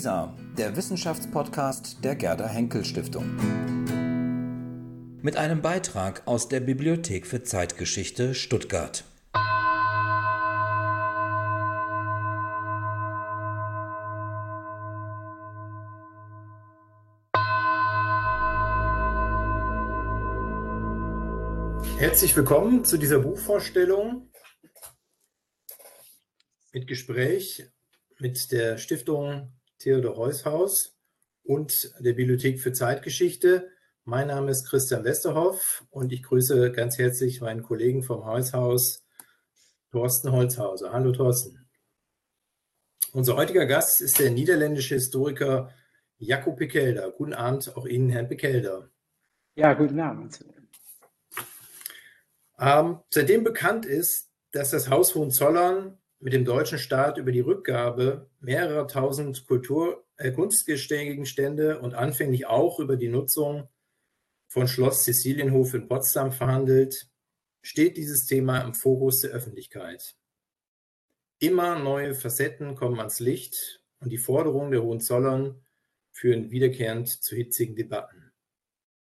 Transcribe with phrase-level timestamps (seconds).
[0.00, 3.36] WISA, der Wissenschaftspodcast der Gerda Henkel Stiftung.
[5.20, 9.04] Mit einem Beitrag aus der Bibliothek für Zeitgeschichte Stuttgart.
[21.98, 24.30] Herzlich willkommen zu dieser Buchvorstellung
[26.72, 27.70] mit Gespräch
[28.18, 30.94] mit der Stiftung Theodor Heuss Haus
[31.42, 33.70] und der Bibliothek für Zeitgeschichte.
[34.04, 39.06] Mein Name ist Christian Westerhoff und ich grüße ganz herzlich meinen Kollegen vom Heuss Haus,
[39.90, 40.92] Thorsten Holzhauser.
[40.92, 41.66] Hallo Thorsten.
[43.12, 45.72] Unser heutiger Gast ist der niederländische Historiker
[46.18, 47.10] Jakob Pekelder.
[47.10, 48.90] Guten Abend auch Ihnen, Herr Pekelder.
[49.54, 50.44] Ja, guten Abend.
[52.58, 58.28] Ähm, seitdem bekannt ist, dass das Haus Hohenzollern mit dem deutschen Staat über die Rückgabe
[58.40, 63.68] mehrerer tausend Kultur, äh, Kunstgegenstände und anfänglich auch über die Nutzung
[64.46, 67.08] von Schloss Cäcilienhof in Potsdam verhandelt,
[67.62, 70.14] steht dieses Thema im Fokus der Öffentlichkeit.
[71.38, 75.64] Immer neue Facetten kommen ans Licht und die Forderungen der Hohenzollern
[76.12, 78.32] führen wiederkehrend zu hitzigen Debatten.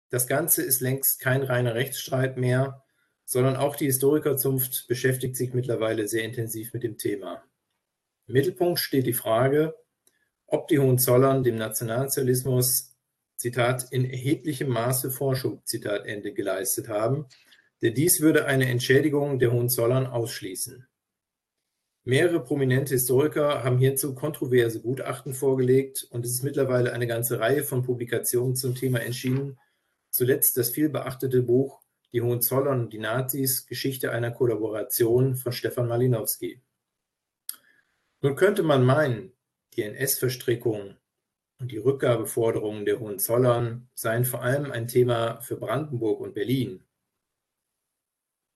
[0.09, 2.84] Das Ganze ist längst kein reiner Rechtsstreit mehr,
[3.25, 7.43] sondern auch die Historikerzunft beschäftigt sich mittlerweile sehr intensiv mit dem Thema.
[8.27, 9.75] Im Mittelpunkt steht die Frage,
[10.47, 12.95] ob die Hohenzollern dem Nationalsozialismus,
[13.35, 17.25] Zitat, in erheblichem Maße Vorschub, Zitat Ende, geleistet haben,
[17.81, 20.87] denn dies würde eine Entschädigung der Hohenzollern ausschließen.
[22.03, 27.63] Mehrere prominente Historiker haben hierzu kontroverse Gutachten vorgelegt und es ist mittlerweile eine ganze Reihe
[27.63, 29.57] von Publikationen zum Thema erschienen,
[30.11, 31.81] zuletzt das vielbeachtete Buch
[32.15, 36.61] die Hohenzollern und die Nazis, Geschichte einer Kollaboration von Stefan Malinowski.
[38.21, 39.33] Nun könnte man meinen,
[39.73, 40.95] die NS-Verstrickung
[41.59, 46.85] und die Rückgabeforderungen der Hohenzollern seien vor allem ein Thema für Brandenburg und Berlin.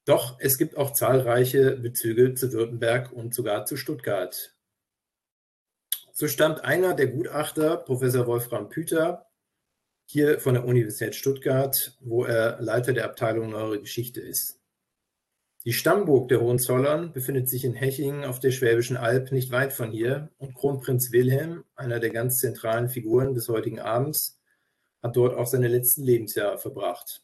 [0.05, 4.55] Doch es gibt auch zahlreiche Bezüge zu Württemberg und sogar zu Stuttgart.
[6.13, 9.28] So stammt einer der Gutachter, Professor Wolfram Püter,
[10.11, 14.59] hier von der Universität Stuttgart, wo er Leiter der Abteilung Neuere Geschichte ist.
[15.65, 19.91] Die Stammburg der Hohenzollern befindet sich in Hechingen auf der Schwäbischen Alb nicht weit von
[19.91, 24.39] hier und Kronprinz Wilhelm, einer der ganz zentralen Figuren des heutigen Abends,
[25.03, 27.21] hat dort auch seine letzten Lebensjahre verbracht.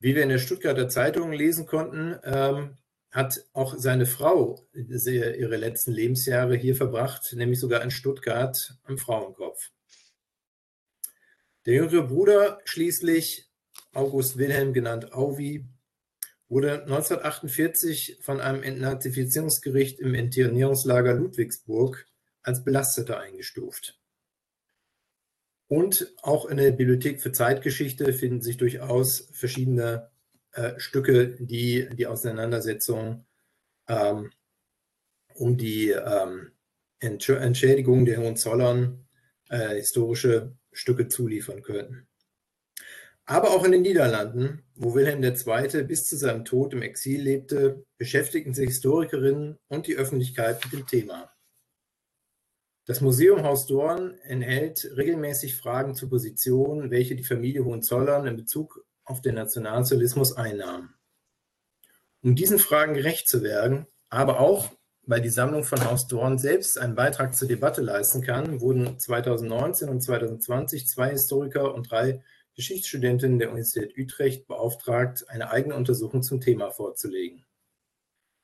[0.00, 2.76] Wie wir in der Stuttgarter Zeitung lesen konnten, ähm,
[3.10, 9.70] hat auch seine Frau ihre letzten Lebensjahre hier verbracht, nämlich sogar in Stuttgart am Frauenkopf.
[11.66, 13.50] Der jüngere Bruder schließlich,
[13.92, 15.64] August Wilhelm genannt Auvi,
[16.48, 22.06] wurde 1948 von einem Entnazifizierungsgericht im Internierungslager Ludwigsburg
[22.42, 23.98] als Belasteter eingestuft.
[25.66, 30.10] Und auch in der Bibliothek für Zeitgeschichte finden sich durchaus verschiedene
[30.52, 33.24] äh, Stücke, die die Auseinandersetzung
[33.88, 34.30] ähm,
[35.34, 36.52] um die ähm,
[37.00, 39.06] Entschädigung der Hohenzollern
[39.48, 42.06] äh, historische Stücke zuliefern können.
[43.26, 45.84] Aber auch in den Niederlanden, wo Wilhelm II.
[45.84, 50.86] bis zu seinem Tod im Exil lebte, beschäftigten sich Historikerinnen und die Öffentlichkeit mit dem
[50.86, 51.30] Thema.
[52.86, 58.84] Das Museum Haus Dorn enthält regelmäßig Fragen zur Position, welche die Familie Hohenzollern in Bezug
[59.04, 60.92] auf den Nationalsozialismus einnahm.
[62.22, 64.70] Um diesen Fragen gerecht zu werden, aber auch
[65.06, 69.88] weil die Sammlung von Haus Dorn selbst einen Beitrag zur Debatte leisten kann, wurden 2019
[69.88, 72.22] und 2020 zwei Historiker und drei
[72.54, 77.44] Geschichtsstudentinnen der Universität Utrecht beauftragt, eine eigene Untersuchung zum Thema vorzulegen.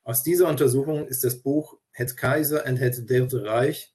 [0.03, 3.95] Aus dieser Untersuchung ist das Buch Het Kaiser en het Derde Reich,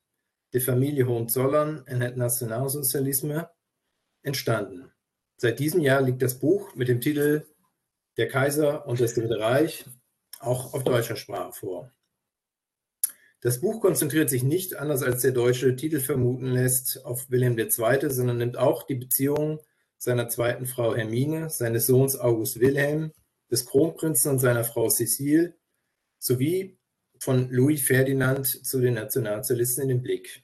[0.54, 3.50] der Familie Hohenzollern en het Nationalsozialisme
[4.22, 4.92] entstanden.
[5.38, 7.46] Seit diesem Jahr liegt das Buch mit dem Titel
[8.18, 9.86] Der Kaiser und das Dritte Reich
[10.40, 11.95] auch auf deutscher Sprache vor.
[13.46, 18.10] Das Buch konzentriert sich nicht, anders als der deutsche Titel vermuten lässt, auf Wilhelm II.,
[18.10, 19.60] sondern nimmt auch die Beziehungen
[20.00, 23.12] seiner zweiten Frau Hermine, seines Sohns August Wilhelm,
[23.52, 25.54] des Kronprinzen und seiner Frau Cecile
[26.18, 26.80] sowie
[27.20, 30.44] von Louis Ferdinand zu den Nationalsozialisten in den Blick.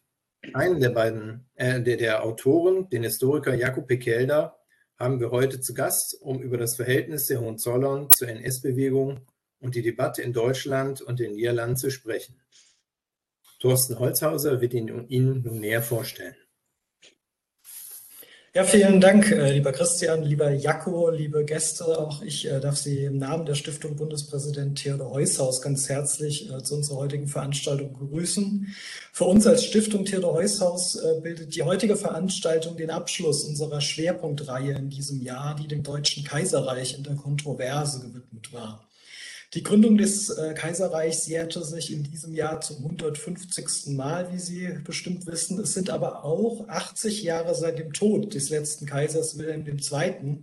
[0.53, 4.59] Einen der beiden, äh, der, der Autoren, den Historiker Jakob Pekelder,
[4.99, 9.21] haben wir heute zu Gast, um über das Verhältnis der Hohenzollern zur NS-Bewegung
[9.59, 12.35] und die Debatte in Deutschland und den Niederlanden zu sprechen.
[13.61, 16.35] Thorsten Holzhauser wird ihn Ihnen nun näher vorstellen.
[18.53, 21.85] Ja, vielen Dank, äh, lieber Christian, lieber Jakko, liebe Gäste.
[21.85, 26.61] Auch ich äh, darf Sie im Namen der Stiftung Bundespräsident Theodor Heushaus ganz herzlich äh,
[26.61, 28.67] zu unserer heutigen Veranstaltung begrüßen.
[29.13, 34.89] Für uns als Stiftung Theodor Heushaus bildet die heutige Veranstaltung den Abschluss unserer Schwerpunktreihe in
[34.89, 38.90] diesem Jahr, die dem Deutschen Kaiserreich in der Kontroverse gewidmet war.
[39.53, 43.87] Die Gründung des äh, Kaiserreichs jährte sich in diesem Jahr zum 150.
[43.87, 45.59] Mal, wie Sie bestimmt wissen.
[45.59, 50.37] Es sind aber auch 80 Jahre seit dem Tod des letzten Kaisers Wilhelm II.,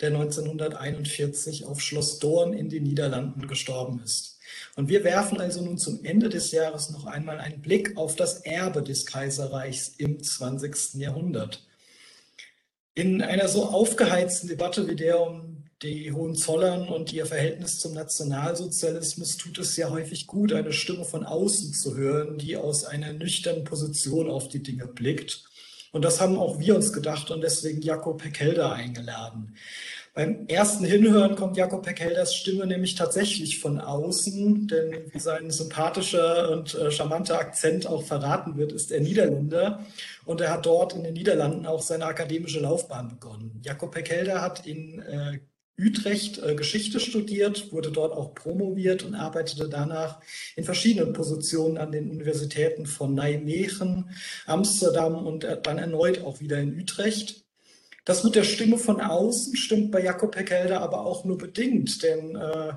[0.00, 4.38] der 1941 auf Schloss Dorn in den Niederlanden gestorben ist.
[4.76, 8.40] Und wir werfen also nun zum Ende des Jahres noch einmal einen Blick auf das
[8.40, 10.94] Erbe des Kaiserreichs im 20.
[10.94, 11.66] Jahrhundert.
[12.94, 15.51] In einer so aufgeheizten Debatte wie der um
[15.82, 21.24] die Hohenzollern und ihr Verhältnis zum Nationalsozialismus tut es ja häufig gut, eine Stimme von
[21.24, 25.44] außen zu hören, die aus einer nüchternen Position auf die Dinge blickt.
[25.90, 29.56] Und das haben auch wir uns gedacht und deswegen Jakob Pekelder eingeladen.
[30.14, 36.50] Beim ersten Hinhören kommt Jakob Pekelders Stimme nämlich tatsächlich von außen, denn wie sein sympathischer
[36.50, 39.80] und äh, charmanter Akzent auch verraten wird, ist er Niederländer
[40.26, 43.60] und er hat dort in den Niederlanden auch seine akademische Laufbahn begonnen.
[43.64, 45.40] Jakob Pekelder hat in äh,
[45.78, 50.20] Utrecht äh, Geschichte studiert, wurde dort auch promoviert und arbeitete danach
[50.56, 54.10] in verschiedenen Positionen an den Universitäten von Nijmegen,
[54.46, 57.44] Amsterdam und dann erneut auch wieder in Utrecht.
[58.04, 62.36] Das mit der Stimme von außen stimmt bei Jakob Heckelder aber auch nur bedingt, denn
[62.36, 62.72] äh,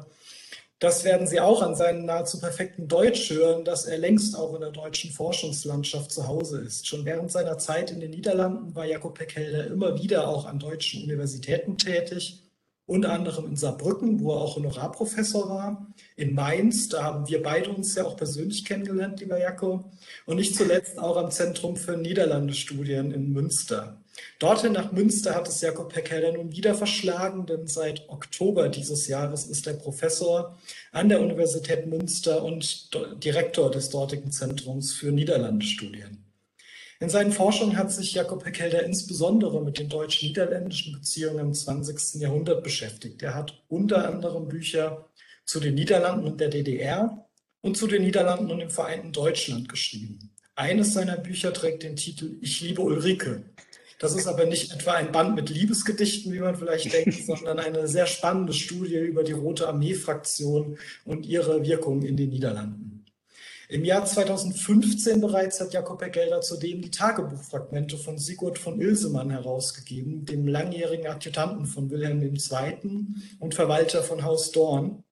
[0.79, 4.61] das werden Sie auch an seinem nahezu perfekten Deutsch hören, dass er längst auch in
[4.61, 6.85] der deutschen Forschungslandschaft zu Hause ist.
[6.85, 11.03] Schon während seiner Zeit in den Niederlanden war Jakob Heckelder immer wieder auch an deutschen
[11.03, 12.44] Universitäten tätig
[12.87, 17.71] unter anderem in Saarbrücken, wo er auch Honorarprofessor war, in Mainz, da haben wir beide
[17.71, 19.85] uns ja auch persönlich kennengelernt, lieber Jakob,
[20.25, 24.01] und nicht zuletzt auch am Zentrum für Niederlandestudien in Münster.
[24.39, 29.45] Dorthin nach Münster hat es Jakob Peckeller nun wieder verschlagen, denn seit Oktober dieses Jahres
[29.45, 30.57] ist er Professor
[30.91, 32.91] an der Universität Münster und
[33.23, 36.24] Direktor des dortigen Zentrums für Niederlandestudien.
[37.01, 42.21] In seinen Forschungen hat sich Jakob Heckelder insbesondere mit den deutsch-niederländischen Beziehungen im 20.
[42.21, 43.21] Jahrhundert beschäftigt.
[43.21, 45.09] Er hat unter anderem Bücher
[45.45, 47.27] zu den Niederlanden und der DDR
[47.61, 50.31] und zu den Niederlanden und dem vereinten Deutschland geschrieben.
[50.55, 53.43] Eines seiner Bücher trägt den Titel Ich liebe Ulrike.
[53.99, 57.87] Das ist aber nicht etwa ein Band mit Liebesgedichten, wie man vielleicht denkt, sondern eine
[57.87, 62.94] sehr spannende Studie über die Rote Armee-Fraktion und ihre Wirkung in den Niederlanden.
[63.67, 70.25] Im Jahr 2015 bereits hat Jakob Gelder zudem die Tagebuchfragmente von Sigurd von Ilsemann herausgegeben,
[70.25, 73.07] dem langjährigen Adjutanten von Wilhelm II.
[73.39, 75.03] und Verwalter von Haus Dorn.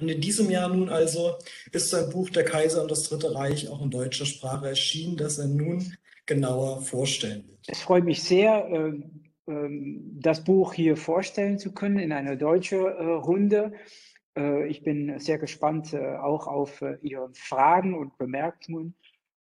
[0.00, 1.34] Und in diesem Jahr nun also
[1.72, 5.38] ist sein Buch Der Kaiser und das Dritte Reich auch in deutscher Sprache erschienen, das
[5.38, 5.94] er nun
[6.26, 7.58] genauer vorstellen wird.
[7.66, 12.84] Es freut mich sehr, ähm, ähm, das Buch hier vorstellen zu können in einer deutschen
[12.84, 13.72] äh, Runde.
[14.38, 18.94] Äh, ich bin sehr gespannt äh, auch auf äh, Ihre Fragen und Bemerkungen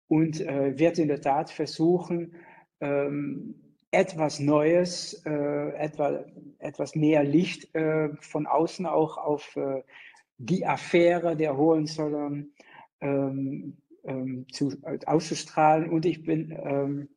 [0.07, 2.37] und werde in der Tat versuchen,
[2.81, 3.55] ähm,
[3.91, 6.25] etwas Neues, etwa,
[6.59, 7.71] etwas mehr Licht
[8.21, 9.57] von außen auch auf
[10.37, 12.49] die Affäre der Hohenzollern
[13.01, 14.77] ähm, ähm, zu,
[15.07, 15.89] auszustrahlen.
[15.89, 17.09] Und ich bin, und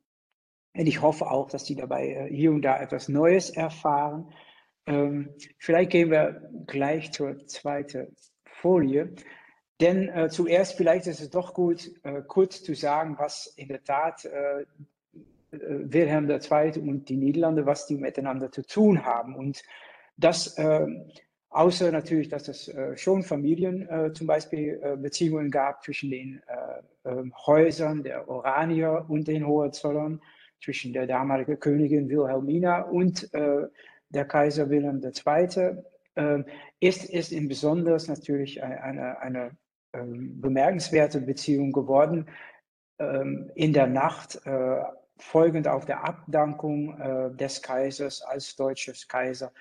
[0.86, 4.32] ich hoffe auch, dass Sie dabei hier und da etwas Neues erfahren.
[4.88, 9.12] Ähm, vielleicht gehen wir gleich zur zweiten Folie.
[9.80, 13.84] Denn äh, zuerst vielleicht ist es doch gut, äh, kurz zu sagen, was in der
[13.84, 14.66] Tat äh, äh
[15.50, 16.80] Wilhelm II.
[16.80, 19.36] und die Niederlande, was die miteinander zu tun haben.
[19.36, 19.62] Und
[20.16, 20.86] das, äh,
[21.50, 26.42] außer natürlich, dass es äh, schon Familien zum Beispiel Beziehungen gab zwischen den
[27.04, 30.20] ähm, Häusern der Oranier und den Hohenzollern,
[30.60, 33.30] zwischen der damaligen Königin Wilhelmina und
[34.10, 35.82] der Kaiser Wilhelm II.
[36.14, 36.42] Äh,
[36.80, 39.50] ist, ist in besonders natürlich eine, eine,
[39.92, 42.26] ähm, bemerkenswerte Beziehung geworden.
[42.98, 44.82] Ähm, in der Nacht äh,
[45.18, 49.52] folgend auf der Abdankung äh, des Kaisers als deutsches Kaiser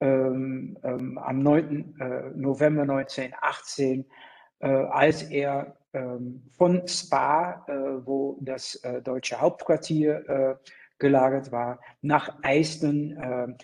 [0.00, 1.94] ähm, ähm, am 9.
[2.00, 4.06] Äh, November 1918,
[4.60, 7.66] äh, als er ähm, von Spa,
[8.04, 10.58] wo das deutsche Hauptquartier
[10.98, 13.56] gelagert war, nach Eisten ähm,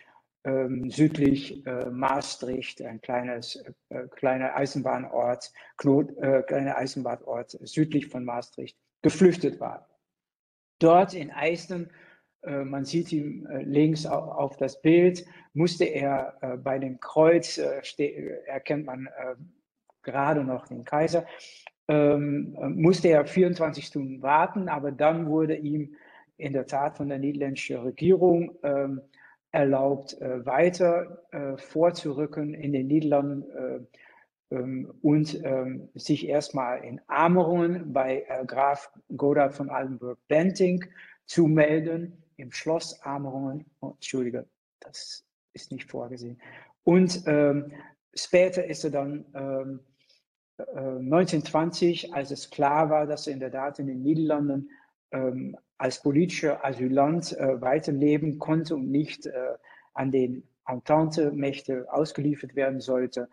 [0.88, 3.56] südlich äh, Maastricht, ein kleines,
[3.88, 9.88] äh, kleiner Eisenbahnort, Knot, äh, kleiner Eisenbahnort südlich von Maastricht, geflüchtet war.
[10.78, 11.90] Dort in Eisten,
[12.42, 19.08] äh, man sieht ihn links auf, das Bild, musste er bei dem Kreuz, erkennt man
[20.02, 21.26] gerade noch den Kaiser,
[21.88, 25.94] ähm, musste er 24 Stunden warten, aber dann wurde ihm
[26.36, 29.00] in der Tat von der niederländischen Regierung ähm,
[29.56, 37.00] erlaubt, äh, weiter äh, vorzurücken in den Niederlanden äh, ähm, und ähm, sich erstmal in
[37.06, 40.84] Amerungen bei Graf Godard von Altenburg-Benting
[41.24, 43.64] zu melden, im Schloss Amerungen.
[43.80, 44.46] Oh, Entschuldige,
[44.80, 46.38] das ist nicht vorgesehen.
[46.84, 47.72] Und ähm,
[48.14, 49.24] später ist er dann
[50.58, 54.68] 1920, ähm, als es klar war, dass er in der Tat in den Niederlanden
[55.12, 59.32] ähm, als politischer Asylant äh, weiterleben konnte und nicht äh,
[59.94, 63.28] an den Entente-Mächte ausgeliefert werden sollte,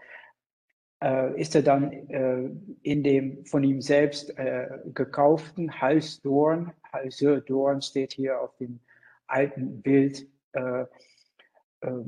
[1.02, 2.50] äh, ist er dann äh,
[2.84, 8.80] in dem von ihm selbst äh, gekauften Hals Dorn, Halseur Dorn steht hier auf dem
[9.28, 10.86] alten Bild, äh,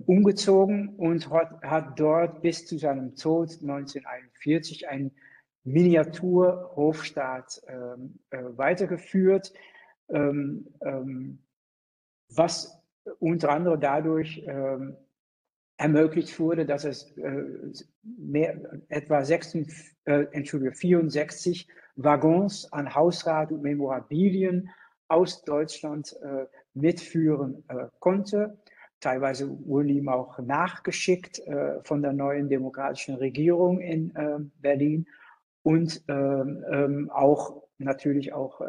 [0.06, 5.12] umgezogen und hat, hat dort bis zu seinem Tod 1941 einen
[5.66, 9.54] Miniatur-Hofstaat ähm, weitergeführt
[10.10, 11.40] ähm, ähm,
[12.30, 12.82] was
[13.20, 14.96] unter anderem dadurch ähm,
[15.78, 17.44] ermöglicht wurde, dass es äh,
[18.04, 21.68] mehr, etwa 66, äh, Entschuldige, 64
[21.98, 24.70] Waggons an Hausrat und Memorabilien
[25.08, 28.58] aus Deutschland äh, mitführen äh, konnte.
[29.02, 35.06] Teilweise wurden ihm auch nachgeschickt äh, von der neuen demokratischen Regierung in äh, Berlin
[35.66, 38.62] und ähm, ähm, auch natürlich auch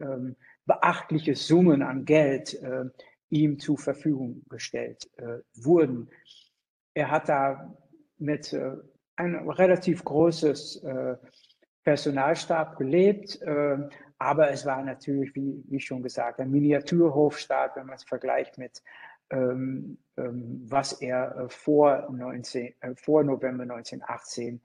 [0.00, 0.34] ähm,
[0.66, 2.86] beachtliche Summen an Geld äh,
[3.28, 6.10] ihm zur Verfügung gestellt äh, wurden.
[6.92, 7.72] Er hat da
[8.18, 8.72] mit äh,
[9.14, 11.16] ein relativ großes äh,
[11.84, 13.78] Personalstab gelebt, äh,
[14.18, 18.82] aber es war natürlich, wie, wie schon gesagt, ein Miniaturhofstaat, wenn man es vergleicht mit
[19.30, 24.60] ähm, ähm, was er äh, vor, 19, vor November 1918,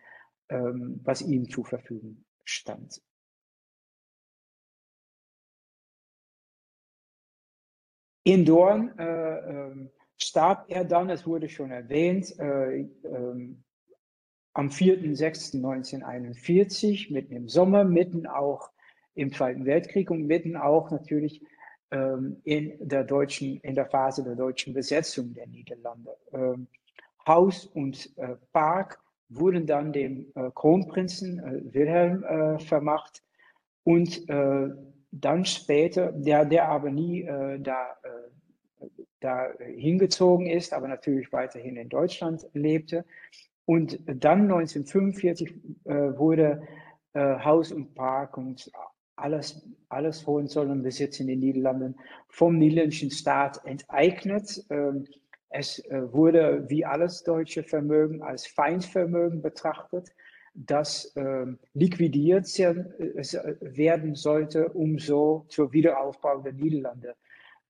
[0.49, 3.01] ähm, was ihm zur Verfügung stand.
[8.23, 13.63] In Dorn äh, ähm, starb er dann, es wurde schon erwähnt, äh, ähm,
[14.53, 18.71] am 4.6.1941, mitten im Sommer, mitten auch
[19.13, 21.43] im Zweiten Weltkrieg und mitten auch natürlich
[21.91, 26.17] ähm, in der deutschen, in der Phase der deutschen Besetzung der Niederlande.
[26.33, 26.67] Ähm,
[27.27, 28.99] Haus und äh, Park
[29.29, 33.23] wurden dann dem äh, Kronprinzen äh, Wilhelm äh, vermacht
[33.83, 34.27] und
[35.11, 37.95] dann später, der, der aber nie da,
[39.19, 43.05] da hingezogen ist, aber natürlich weiterhin in Deutschland lebte.
[43.65, 45.53] Und dann 1945
[45.83, 46.63] äh, wurde
[47.15, 48.71] Haus und Park und
[49.15, 51.95] alles, alles Hohenzollern-Besitz in den Niederlanden
[52.27, 54.65] vom niederländischen Staat enteignet.
[54.69, 55.05] Ähm,
[55.55, 60.11] es äh, wurde wie alles deutsche Vermögen als Feindvermögen betrachtet
[60.55, 67.15] das äh, liquidiert werden sollte, um so zur Wiederaufbau der Niederlande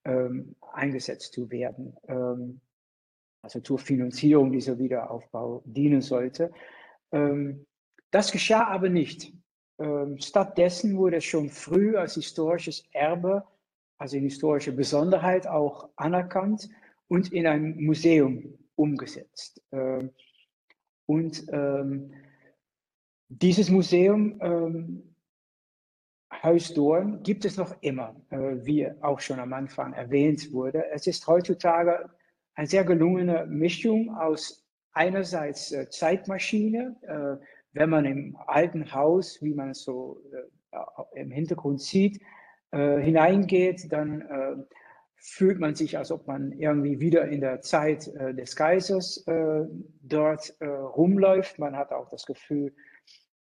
[0.05, 1.97] ähm, eingesetzt zu werden.
[2.07, 2.61] Ähm,
[3.41, 6.51] also zur Finanzierung dieser Wiederaufbau dienen sollte.
[7.11, 7.65] Ähm,
[8.11, 9.33] das geschah aber nicht.
[9.79, 13.43] Ähm, stattdessen wurde es schon früh als historisches Erbe,
[13.97, 16.69] also historische Besonderheit auch anerkannt
[17.07, 19.61] und in ein Museum umgesetzt.
[19.71, 20.11] Ähm,
[21.05, 22.13] und ähm,
[23.29, 25.15] dieses Museum ähm,
[26.43, 30.85] Haus Dorn gibt es noch immer, äh, wie auch schon am Anfang erwähnt wurde.
[30.91, 32.09] Es ist heutzutage
[32.55, 39.53] eine sehr gelungene Mischung aus einerseits äh, Zeitmaschine, äh, wenn man im alten Haus, wie
[39.53, 40.21] man es so
[41.13, 42.21] im Hintergrund sieht,
[42.71, 44.65] hineingeht, dann
[45.27, 49.25] fühlt man sich, als ob man irgendwie wieder in der Zeit des Kaisers
[50.01, 51.57] dort rumläuft.
[51.59, 52.73] Man hat auch das Gefühl,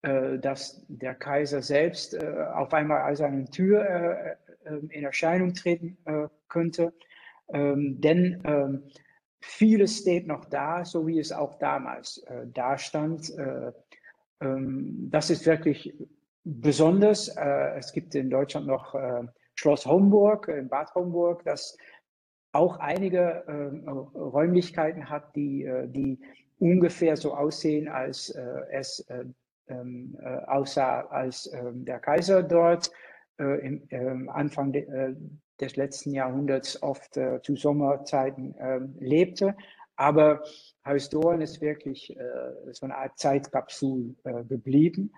[0.04, 4.36] äh, dass der Kaiser selbst äh, auf einmal als eine Tür äh,
[4.90, 5.98] in Erscheinung treten
[6.50, 6.94] könnte.
[7.54, 8.84] Ähm, denn ähm,
[9.40, 13.32] vieles steht noch da, so wie es auch damals dastand.
[14.42, 15.94] Ähm, das ist wirklich
[16.44, 17.30] besonders.
[17.78, 18.96] es gibt in Deutschland noch
[19.56, 21.78] Schloss Homburg, in Bad Homburg, das
[22.54, 23.44] auch einige
[24.14, 26.20] Räumlichkeiten hat, die, die
[26.60, 28.30] ungefähr so aussehen, als
[28.70, 29.04] es
[29.68, 32.92] ähm, äh, aussah, als ähm, der Kaiser dort
[33.40, 35.16] äh, im ähm, Anfang de, äh,
[35.60, 39.56] des letzten Jahrhunderts oft äh, zu Sommerzeiten ähm, lebte.
[39.96, 40.44] Aber
[40.86, 45.14] Haus Dorn ist wirklich äh, so eine Art Zeitkapsel äh, geblieben.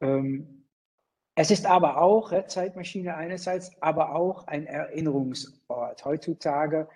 [0.00, 0.57] Ähm,
[1.40, 6.04] es ist aber auch, Zeitmaschine einerseits, aber auch ein Erinnerungsort.
[6.04, 6.88] Heutzutage,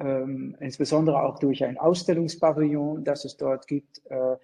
[0.00, 4.36] ähm, insbesondere auch durch ein Ausstellungspavillon, das es dort gibt, äh,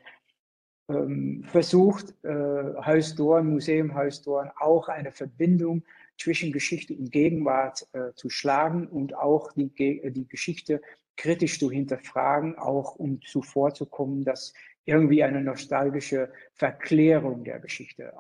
[0.89, 5.83] ähm, versucht äh, Hausdorn, Museum Hausdorn auch eine Verbindung
[6.17, 9.73] zwischen Geschichte und Gegenwart äh, zu schlagen und auch die,
[10.13, 10.81] die Geschichte
[11.17, 14.53] kritisch zu hinterfragen, auch um zuvorzukommen, dass
[14.85, 18.13] irgendwie eine nostalgische Verklärung der Geschichte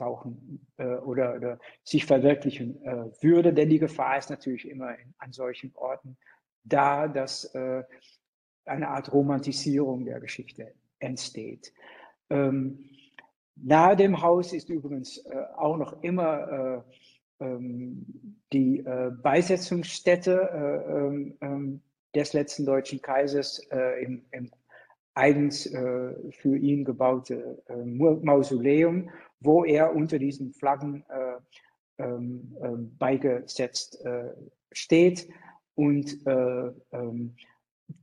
[0.00, 3.52] auftauchen äh, oder, oder, sich verwirklichen äh, würde.
[3.52, 6.16] Denn die Gefahr ist natürlich immer in, an solchen Orten
[6.64, 7.82] da, dass äh,
[8.64, 11.72] eine Art Romantisierung der Geschichte entsteht.
[12.28, 12.90] Ähm,
[13.56, 16.84] nahe dem Haus ist übrigens äh, auch noch immer
[17.40, 21.82] äh, ähm, die äh, Beisetzungsstätte äh, ähm, ähm,
[22.14, 23.60] des letzten deutschen Kaisers
[24.00, 24.50] im, im,
[25.20, 29.10] eigens äh, für ihn gebaute Mausoleum,
[29.40, 31.04] wo er unter diesen Flaggen
[31.98, 34.02] ähm, ähm, beigesetzt
[34.72, 35.28] steht
[35.74, 37.34] und ähm,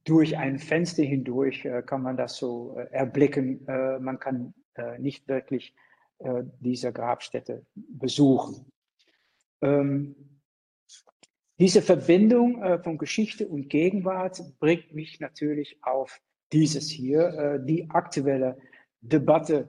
[0.03, 3.67] durch ein Fenster hindurch äh, kann man das so äh, erblicken.
[3.67, 5.75] Äh, man kann äh, nicht wirklich
[6.19, 8.71] äh, diese Grabstätte besuchen.
[9.61, 10.15] Ähm,
[11.59, 16.21] diese Verbindung äh, von Geschichte und Gegenwart bringt mich natürlich auf
[16.53, 18.57] dieses hier, die aktuelle
[19.01, 19.67] Debatte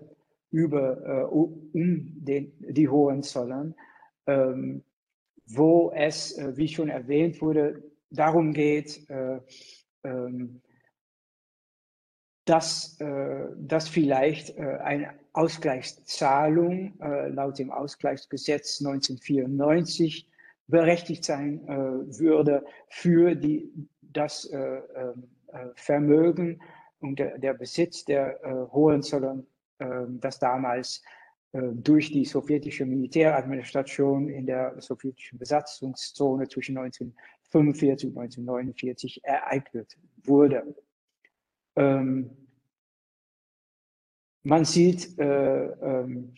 [0.50, 3.74] über um den, die Hohenzollern,
[4.26, 4.84] ähm,
[5.46, 9.06] wo es, wie schon erwähnt wurde, darum geht,
[10.04, 10.60] ähm,
[12.48, 20.26] dass, äh, dass vielleicht äh, eine Ausgleichszahlung äh, laut dem Ausgleichsgesetz 1994
[20.66, 25.24] berechtigt sein würde für die, das ähm,
[25.74, 26.60] Vermögen
[27.00, 28.38] und der, der Besitz der
[28.72, 29.46] Hohenzollern,
[29.80, 31.02] ähm, das damals
[31.52, 37.14] durch die sowjetische Militäradministration in der sowjetischen Besatzungszone zwischen 19
[37.52, 40.74] 1945, 1949 ereignet wurde.
[41.76, 42.30] Ähm,
[44.42, 46.34] man sieht äh, ähm,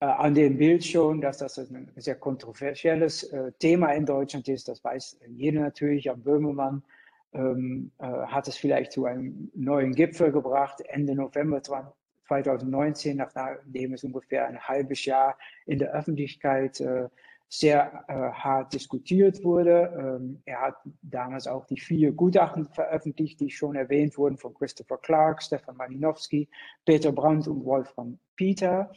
[0.00, 4.68] äh, an dem Bild schon, dass das ein sehr kontroversielles äh, Thema in Deutschland ist.
[4.68, 6.10] Das weiß jeder natürlich.
[6.10, 6.82] Am Böhmermann
[7.32, 14.04] ähm, äh, hat es vielleicht zu einem neuen Gipfel gebracht, Ende November 2019, nachdem es
[14.04, 17.08] ungefähr ein halbes Jahr in der Öffentlichkeit äh,
[17.52, 19.92] sehr äh, hart diskutiert wurde.
[19.98, 24.98] Ähm, er hat damals auch die vier Gutachten veröffentlicht, die schon erwähnt wurden von Christopher
[24.98, 26.48] Clark, Stefan Malinowski,
[26.84, 28.92] Peter Brandt und Wolfram Peter.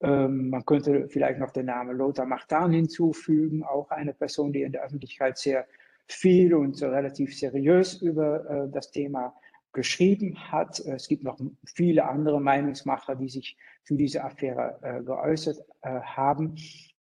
[0.00, 4.72] Ähm, man könnte vielleicht noch den Namen Lothar Martin hinzufügen, auch eine Person, die in
[4.72, 5.66] der Öffentlichkeit sehr
[6.08, 9.34] viel und relativ seriös über äh, das Thema
[9.72, 10.80] geschrieben hat.
[10.80, 16.56] Es gibt noch viele andere Meinungsmacher, die sich zu dieser Affäre äh, geäußert äh, haben.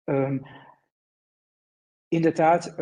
[0.06, 0.44] Ähm,
[2.10, 2.78] in der Tat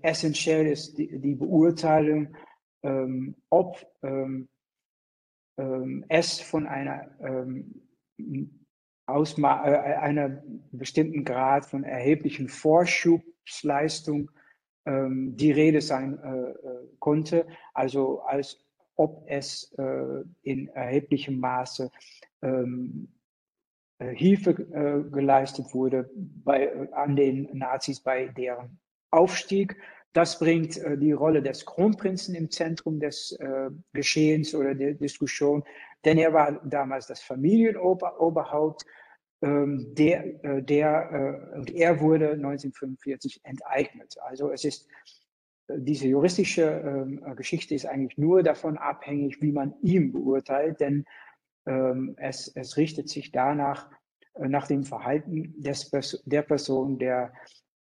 [0.00, 2.34] essentiell ist die, Beurteilung,
[2.82, 4.48] ähm, ob ähm,
[6.08, 7.10] es von einer,
[9.04, 10.42] Ausma einer
[10.72, 14.30] bestimmten Grad von erheblichen Vorschubsleistung
[14.86, 16.54] die Rede sein äh, äh,
[16.98, 18.64] konnte, also als
[18.96, 21.90] ob es äh, in erheblichem Maße
[22.42, 23.08] ähm,
[23.98, 28.78] äh, Hilfe geleistet wurde bei, an den Nazis bei deren
[29.10, 29.76] Aufstieg.
[30.12, 35.62] Das bringt äh, die Rolle des Kronprinzen im Zentrum des äh, Geschehens oder der Diskussion,
[36.04, 38.84] denn er war damals das Familienoberhaupt.
[39.42, 44.16] Ähm, der, äh, der, und er wurde 1945 enteignet.
[44.20, 44.86] Also es ist
[45.76, 51.04] diese juristische ähm, Geschichte ist eigentlich nur davon abhängig, wie man ihn beurteilt, denn
[51.66, 53.90] ähm, es, es richtet sich danach
[54.34, 55.90] äh, nach dem Verhalten des,
[56.24, 57.32] der Person, der,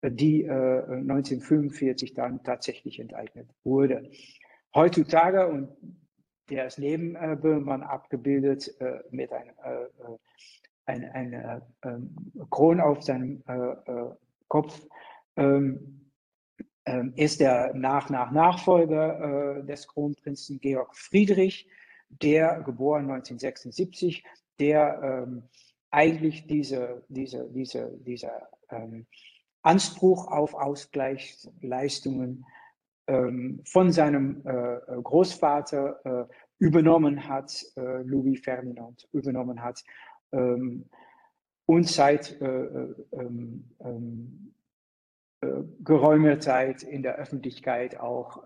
[0.00, 4.10] äh, die äh, 1945 dann tatsächlich enteignet wurde.
[4.74, 5.68] Heutzutage, und
[6.50, 9.54] der ist neben äh, Böhmermann abgebildet äh, mit einem
[10.88, 12.14] ein, eine ähm,
[12.50, 13.42] Krone auf seinem
[14.48, 14.80] Kopf,
[15.36, 16.10] ähm,
[16.86, 21.68] ähm, ist der nach, nach Nachfolger des Kronprinzen Georg Friedrich,
[22.08, 24.24] der geboren 1976,
[24.58, 25.28] der
[25.90, 28.48] eigentlich diese, diese, diese, dieser
[29.62, 32.44] Anspruch auf Ausgleichsleistungen
[33.64, 39.82] von seinem äh, Großvater äh, übernommen hat, äh, Louis Ferdinand übernommen hat
[41.68, 44.54] und seit äh, äh, ähm, ähm,
[45.42, 48.44] äh, geräumer Zeit in der Öffentlichkeit auch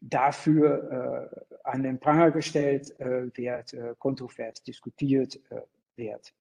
[0.00, 5.40] dafür an den Pranger gestellt wird, kontrovers diskutiert
[5.94, 6.34] wird.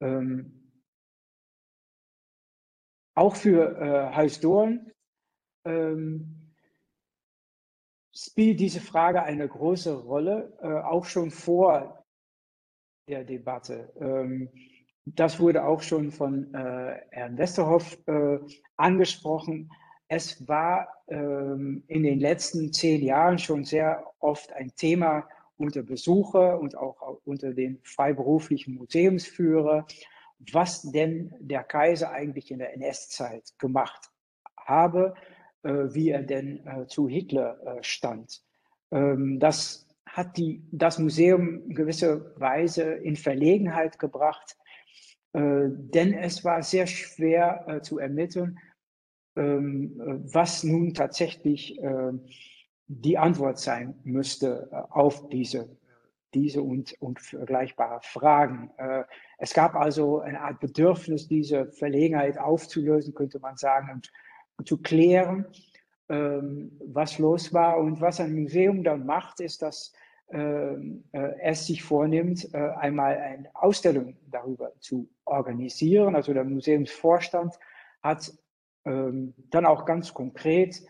[0.00, 0.70] Ähm,
[3.14, 4.90] auch für äh, Heilsdorn
[5.64, 6.52] ähm,
[8.14, 12.01] spielt diese Frage eine große Rolle, auch schon vor
[13.12, 13.92] der Debatte.
[14.00, 14.48] Ähm,
[15.04, 18.38] das wurde auch schon von äh, Herrn Westerhoff äh,
[18.76, 19.70] angesprochen.
[20.08, 26.58] Es war ähm, in den letzten zehn Jahren schon sehr oft ein Thema unter Besucher
[26.58, 29.86] und auch unter den freiberuflichen Museumsführer,
[30.52, 34.10] was denn der Kaiser eigentlich in der NS-Zeit gemacht
[34.56, 35.14] habe,
[35.62, 38.42] äh, wie er denn äh, zu Hitler äh, stand.
[38.90, 44.56] Ähm, das hat die, das Museum in gewisser Weise in Verlegenheit gebracht,
[45.32, 48.58] äh, denn es war sehr schwer äh, zu ermitteln,
[49.36, 49.94] ähm,
[50.30, 52.12] was nun tatsächlich äh,
[52.88, 55.78] die Antwort sein müsste auf diese,
[56.34, 58.70] diese und, und vergleichbare Fragen.
[59.38, 64.02] Es gab also eine Art Bedürfnis, diese Verlegenheit aufzulösen, könnte man sagen,
[64.58, 65.46] und zu klären,
[66.10, 67.78] ähm, was los war.
[67.78, 70.01] Und was ein Museum dann macht, ist, dass äh,
[70.32, 76.16] es sich vornimmt, äh, einmal eine Ausstellung darüber zu organisieren.
[76.16, 77.58] Also der Museumsvorstand
[78.02, 78.32] hat
[78.84, 80.80] ähm, dann auch ganz konkret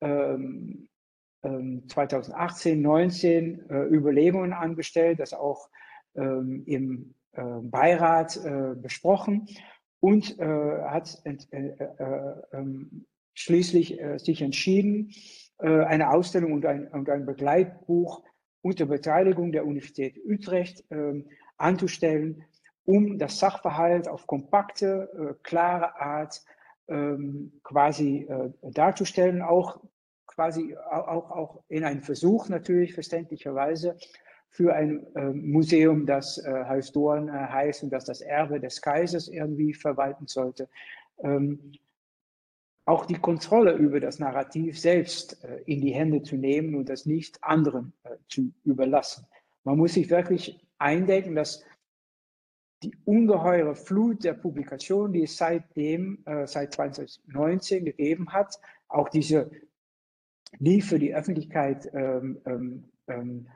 [0.00, 5.70] 2018, 19 äh, Überlegungen angestellt, das auch
[6.14, 8.38] im Beirat
[8.82, 9.48] besprochen
[10.00, 11.22] und hat
[13.32, 15.10] schließlich sich entschieden,
[15.58, 18.22] eine Ausstellung und ein, und ein Begleitbuch
[18.62, 21.24] unter Beteiligung der Universität Utrecht äh,
[21.56, 22.44] anzustellen,
[22.84, 26.42] um das Sachverhalt auf kompakte, äh, klare Art
[26.88, 29.80] ähm, quasi äh, darzustellen, auch
[30.26, 33.96] quasi auch, auch in einem Versuch natürlich verständlicherweise
[34.48, 38.82] für ein äh, Museum, das äh, Haus Dorn äh, heißt und das das Erbe des
[38.82, 40.68] Kaisers irgendwie verwalten sollte,
[41.22, 41.72] ähm,
[42.84, 47.06] auch die Kontrolle über das Narrativ selbst äh, in die Hände zu nehmen und das
[47.06, 49.26] nicht anderen äh, zu überlassen.
[49.64, 51.64] Man muss sich wirklich eindenken, dass
[52.82, 59.50] die ungeheure Flut der Publikationen, die es seitdem, äh, seit 2019 gegeben hat, auch diese
[60.58, 63.48] nie für die Öffentlichkeit ähm, ähm, ähm,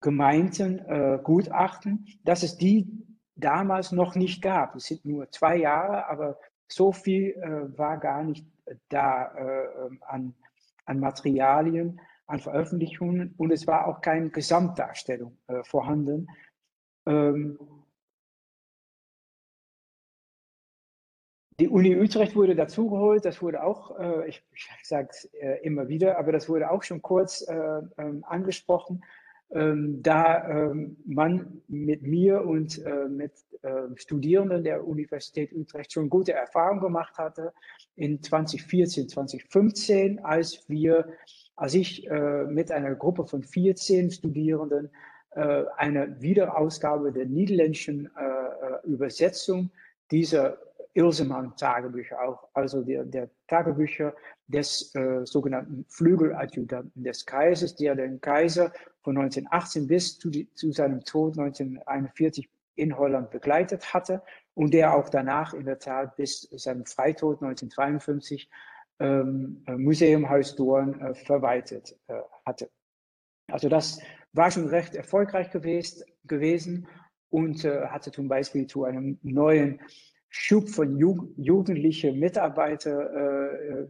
[0.00, 2.88] gemeinten äh, Gutachten, dass es die
[3.36, 4.74] damals noch nicht gab.
[4.74, 6.38] Es sind nur zwei Jahre, aber
[6.72, 8.46] so viel äh, war gar nicht
[8.88, 10.34] da äh, ähm, an,
[10.84, 13.34] an Materialien, an Veröffentlichungen.
[13.36, 16.28] Und es war auch keine Gesamtdarstellung äh, vorhanden.
[17.06, 17.58] Ähm,
[21.58, 25.88] die Uni Utrecht wurde dazugeholt, das wurde auch, äh, ich, ich sage es äh, immer
[25.88, 29.02] wieder, aber das wurde auch schon kurz äh, ähm, angesprochen
[29.52, 33.32] ähm, da ähm, man mit mir und äh, mit
[33.62, 37.52] äh, Studierenden der Universität Utrecht schon gute Erfahrungen gemacht hatte
[37.96, 41.08] in 2014, 2015, als wir,
[41.56, 44.90] als ich äh, mit einer Gruppe von 14 Studierenden
[45.32, 49.70] äh, eine Wiederausgabe der niederländischen äh, äh, Übersetzung
[50.10, 50.58] dieser
[50.94, 54.14] Ilsemann-Tagebücher auch, also der, der Tagebücher
[54.48, 60.72] des äh, sogenannten Flügeladjutanten des Kaisers, der den Kaiser von 1918 bis zu, die, zu
[60.72, 64.22] seinem Tod 1941 in Holland begleitet hatte
[64.54, 68.48] und der auch danach in der Tat bis seinem Freitod 1952
[69.00, 72.70] ähm, äh, Museum Haus Dorn äh, verwaltet äh, hatte.
[73.50, 74.00] Also das
[74.32, 76.86] war schon recht erfolgreich gewesen, gewesen
[77.30, 79.80] und äh, hatte zum Beispiel zu einem neuen
[80.28, 83.88] Schub von Jugend, jugendlichen Mitarbeitern äh,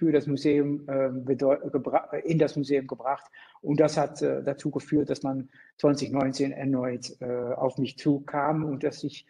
[0.00, 3.30] für das Museum äh, in das Museum gebracht.
[3.60, 8.82] Und das hat äh, dazu geführt, dass man 2019 erneut äh, auf mich zukam und
[8.82, 9.26] dass ich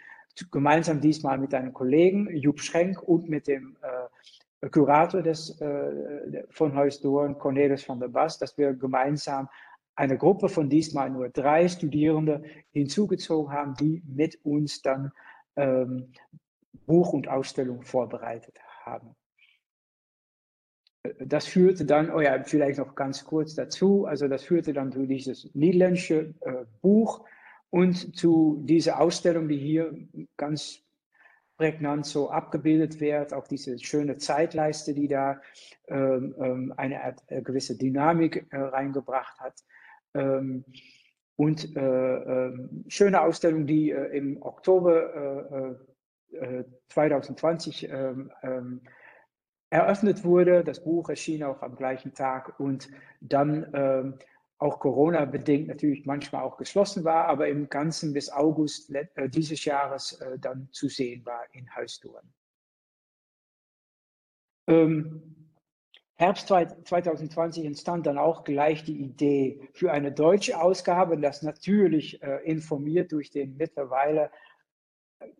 [0.52, 6.76] gemeinsam diesmal mit einem Kollegen, Jupp Schrenk, und mit dem äh, Kurator des, äh, von
[6.76, 9.48] Heus Dorn, Cornelis van der Bas, dass wir gemeinsam
[9.96, 15.10] eine Gruppe von diesmal nur drei Studierende hinzugezogen haben, die mit uns dann
[15.56, 16.12] ähm,
[16.86, 19.16] Buch und Ausstellung vorbereitet haben.
[21.18, 25.06] Das führte dann, oh ja, vielleicht noch ganz kurz dazu, also das führte dann zu
[25.06, 27.24] dieses niederländische äh, Buch
[27.70, 29.94] und zu dieser Ausstellung, die hier
[30.36, 30.82] ganz
[31.56, 35.40] prägnant so abgebildet wird, auch diese schöne Zeitleiste, die da
[35.88, 39.54] ähm, ähm eine, äh, gewisse Dynamik äh, reingebracht hat.
[40.14, 40.64] Ähm,
[41.36, 42.52] und äh, äh,
[42.88, 45.78] schöne Ausstellung, die äh, im Oktober
[46.88, 48.82] 2020 ähm, ähm,
[49.70, 50.64] eröffnet wurde.
[50.64, 52.88] Das Buch erschien auch am gleichen Tag und
[53.20, 54.18] dann ähm,
[54.58, 60.20] auch Corona-bedingt natürlich manchmal auch geschlossen war, aber im Ganzen bis August äh, dieses Jahres
[60.20, 62.28] äh, dann zu sehen war in Heusdorn.
[64.68, 65.40] Ähm,
[66.16, 72.44] Herbst 2020 entstand dann auch gleich die Idee für eine deutsche Ausgabe, das natürlich äh,
[72.44, 74.30] informiert durch den mittlerweile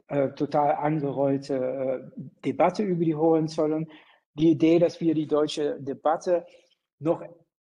[0.09, 3.89] äh, total angerollte äh, Debatte über die Hohenzollern.
[4.35, 6.47] Die Idee, dass wir die deutsche Debatte
[6.99, 7.23] noch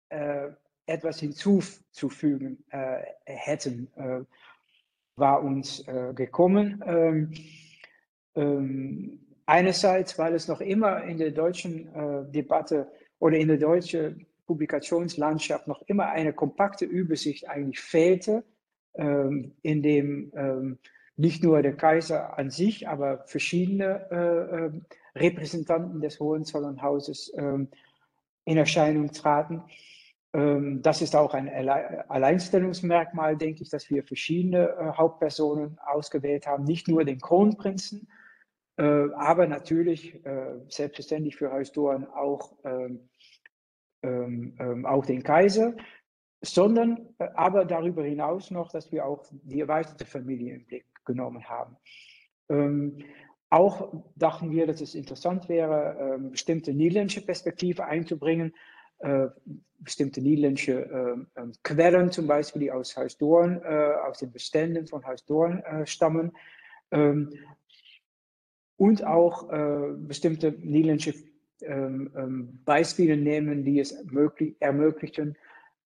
[0.08, 0.48] äh,
[0.86, 4.20] etwas hinzuzufügen äh, hätten, äh,
[5.16, 6.82] war uns gekommen.
[6.86, 7.32] Ähm,
[8.34, 15.68] ähm, einerseits, weil es noch immer in der deutschen Debatte oder in der deutschen Publikationslandschaft
[15.68, 18.44] noch immer eine kompakte Übersicht eigentlich fehlte,
[18.94, 20.78] ähm, in dem ähm,
[21.16, 24.70] nicht nur der Kaiser an sich, aber verschiedene äh, äh,
[25.14, 27.68] Repräsentanten des Hohenzollernhauses ähm,
[28.44, 29.62] in Erscheinung traten.
[30.32, 36.64] Ähm, das ist auch ein Alleinstellungsmerkmal, denke ich, dass wir verschiedene äh, Hauptpersonen ausgewählt haben,
[36.64, 38.08] nicht nur den Kronprinzen,
[38.78, 43.08] äh, aber natürlich äh, selbstverständlich für Heusdoren auch ähm,
[44.04, 45.74] ähm, ähm, auch den Kaiser,
[46.40, 51.48] sondern äh, aber darüber hinaus noch, dass wir auch die erweiterte Familie im Blick genommen
[51.48, 51.76] haben.
[53.52, 58.54] Ähm, auch dachten wir, dass es interessant wäre, ähm, bestimmte niederländische Perspektive einzubringen,
[58.98, 59.26] äh,
[59.78, 65.62] bestimmte niederländische äh, Quellen, zum Beispiel, die aus Huisdoorn, äh, aus den Beständen von Huisdoorn
[65.64, 66.32] äh, stammen,
[66.90, 67.30] ähm,
[68.76, 71.14] und auch äh, bestimmte niederländische
[71.60, 75.36] ähm, ähm, Beispiele nehmen, die es möglich, ermöglichen,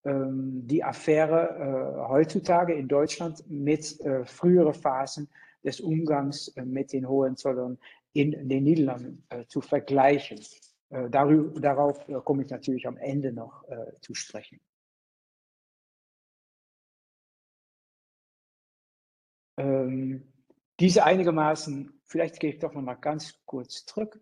[0.03, 5.27] ähm, die Affäre äh, heutzutage in Deutschland mit äh, früheren Phasen
[5.67, 7.77] des Umgangs äh, mit den Hohenzollern
[8.13, 10.39] in den Niederlanden äh, zu vergleichen.
[10.89, 13.65] Äh, darauf komme ich natürlich am Ende noch
[14.01, 14.59] zu sprechen.
[19.57, 20.23] Ähm,
[20.79, 24.21] diese einigermaßen, vielleicht gehe ich doch noch mal ganz kurz zurück.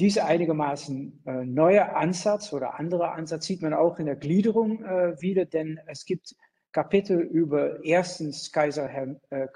[0.00, 5.20] Diese einigermaßen äh, neue Ansatz oder andere Ansatz sieht man auch in der Gliederung äh,
[5.20, 6.34] wieder, denn es gibt
[6.74, 9.48] Kapitel über erstens Kaiser, Herr, äh,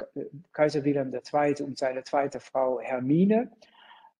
[0.53, 1.63] Kaiser Wilhelm II.
[1.65, 3.51] und seine zweite Frau Hermine,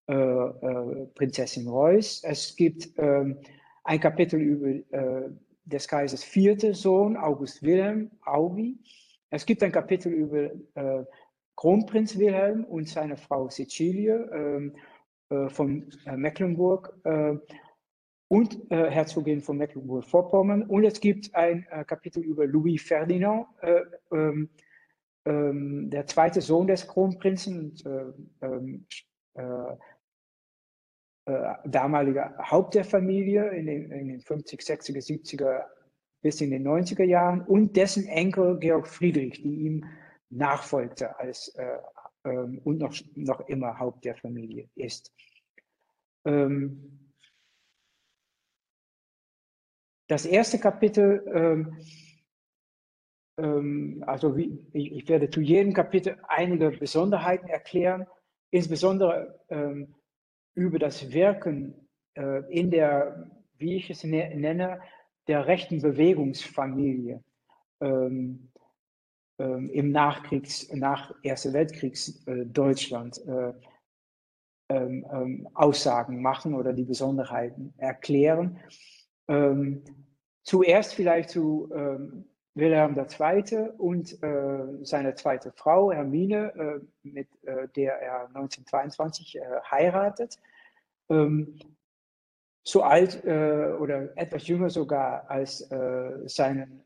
[0.09, 2.25] äh, äh, Prinzessin Reuß.
[2.25, 3.39] Es gibt ähm,
[3.85, 5.31] ein Kapitel über äh,
[5.65, 8.79] des Kaisers vierte Sohn, August Wilhelm, Augi.
[9.31, 11.07] Es gibt ein Kapitel über
[11.55, 14.15] Kronprinz Wilhelm und seine Frau Cecilie.
[14.33, 14.75] Ähm,
[15.31, 16.17] äh, von äh,
[18.29, 20.63] Mecklenburg äh, und Herzogin von Mecklenburg-Vorpommern.
[20.63, 23.47] Und es gibt ein Kapitel über Louis Ferdinand,
[24.13, 24.51] ähm,
[25.25, 27.75] ähm, der zweite Sohn des Kronprinzen
[28.41, 28.87] und
[29.35, 29.79] ähm,
[31.67, 35.65] damaliger Haupt der Familie in den, in den 50, 60er, 70er
[36.23, 39.85] bis in den 90er Jahren und dessen Enkel Georg Friedrich, die ihm
[40.31, 41.79] nachfolgte als äh,
[42.25, 45.13] ähm, und noch, noch immer Haupt der Familie ist.
[46.25, 47.08] Ähm,
[50.09, 51.77] das erste Kapitel, ähm,
[53.39, 58.07] ähm also wie, ich, werde zu jedem Kapitel einige Besonderheiten erklären,
[58.51, 59.95] insbesondere ähm,
[60.55, 64.81] über das Wirken äh, in der, wie ich es ne-, nenne,
[65.29, 67.23] der rechten Bewegungsfamilie.
[67.81, 68.51] Ähm,
[69.39, 73.53] ähm, im Nachkriegs, nach Ersten Weltkriegs äh, Deutschland äh,
[74.71, 78.59] ähm, ähm, Aussagen machen oder die Besonderheiten erklären.
[79.29, 79.85] Ähm,
[80.43, 83.69] zuerst vielleicht zu ähm, Wilhelm II.
[83.79, 89.39] und äh, seine zweite Frau Hermine, äh, mit äh, der er 1922
[89.71, 90.37] heiratet
[92.65, 96.85] so alt äh, oder etwas jünger sogar als äh, seinen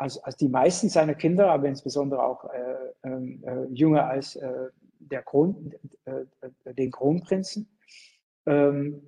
[0.00, 4.70] als, als die meisten seiner Kinder, aber insbesondere auch äh, ähm, äh, jünger als äh,
[4.98, 5.74] der Kron,
[6.06, 7.68] äh, äh, den Kronprinzen.
[8.46, 9.02] Ähm,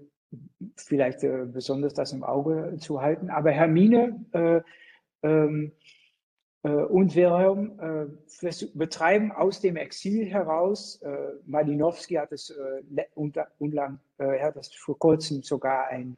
[0.76, 3.30] vielleicht äh, besonders das im Auge zu halten.
[3.30, 4.24] Aber Hermine
[5.22, 5.72] ähm,
[6.62, 7.72] und Wilhelm
[8.74, 11.02] betreiben aus dem Exil heraus,
[11.44, 12.56] Malinowski hat es
[13.16, 16.16] unter, unlang, hat das vor kurzem sogar ein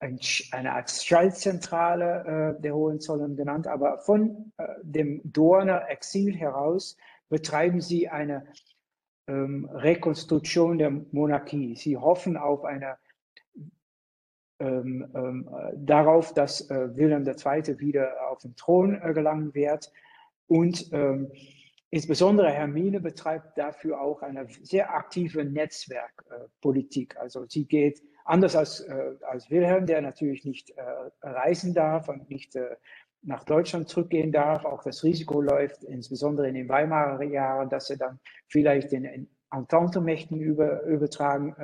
[0.00, 0.18] ein,
[0.52, 6.96] eine Art Schaltzentrale äh, der Hohenzollern genannt, aber von äh, dem Dorner Exil heraus
[7.28, 8.46] betreiben sie eine
[9.26, 11.76] ähm, Rekonstruktion der Monarchie.
[11.76, 12.96] Sie hoffen auf eine
[14.60, 17.78] ähm, ähm, darauf, dass äh, Wilhelm II.
[17.78, 19.90] wieder auf den Thron äh, gelangen wird
[20.46, 21.30] und ähm,
[21.90, 27.14] Insbesondere Hermine betreibt dafür auch eine sehr aktive Netzwerkpolitik.
[27.16, 30.82] Äh, also sie geht Anders als, äh, als Wilhelm, der natürlich nicht äh,
[31.22, 32.76] reisen darf und nicht äh,
[33.22, 37.96] nach Deutschland zurückgehen darf, auch das Risiko läuft, insbesondere in den Weimarer Jahren, dass er
[37.96, 41.54] dann vielleicht den Entente-Mächten über, übertragen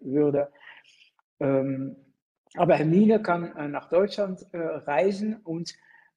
[0.00, 0.48] würde.
[1.40, 1.96] Ähm,
[2.54, 5.74] Aber Hermine kann äh, nach Deutschland äh, reisen und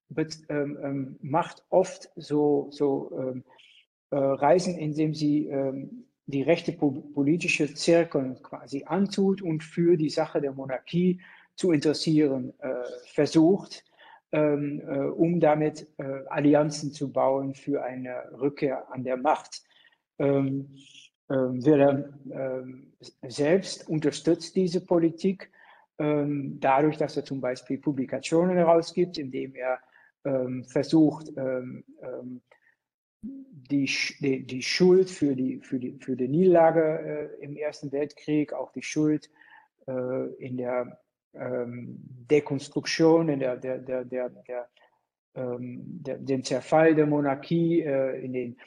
[0.09, 3.43] bet, ähm, ähm, macht oft so, so ähm,
[4.11, 10.39] äh, Reisen, indem sie ähm, die rechte politische Zirkel quasi antut und für die Sache
[10.39, 11.19] der Monarchie
[11.55, 12.69] zu interessieren äh,
[13.13, 13.83] versucht,
[14.31, 19.63] äh, um damit äh, Allianzen zu bauen für eine Rückkehr an der Macht.
[21.29, 22.93] Ähm, Wilhelm ähm,
[23.27, 25.51] selbst unterstützt diese Politik
[25.99, 29.79] ähm, dadurch, dass er zum Beispiel Publikationen herausgibt, indem er
[30.67, 31.31] versucht,
[33.21, 33.89] die,
[34.19, 38.71] die, die, Schuld für die, für die, für die Niederlage äh, im Ersten Weltkrieg, auch
[38.71, 39.29] die Schuld
[39.87, 40.99] äh, in der
[41.33, 44.69] ähm, Dekonstruktion, in der, der, der, der, der,
[45.35, 48.57] dem Zerfall der Monarchie äh, in den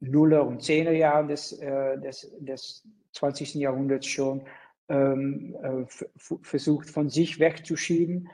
[0.00, 3.54] Nuller- und Zehner Jahren des, äh, des, des 20.
[3.54, 4.46] Jahrhunderts schon
[4.88, 5.84] ähm, äh,
[6.42, 8.28] versucht von sich wegzuschieben.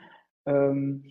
[0.45, 1.05] Ähm,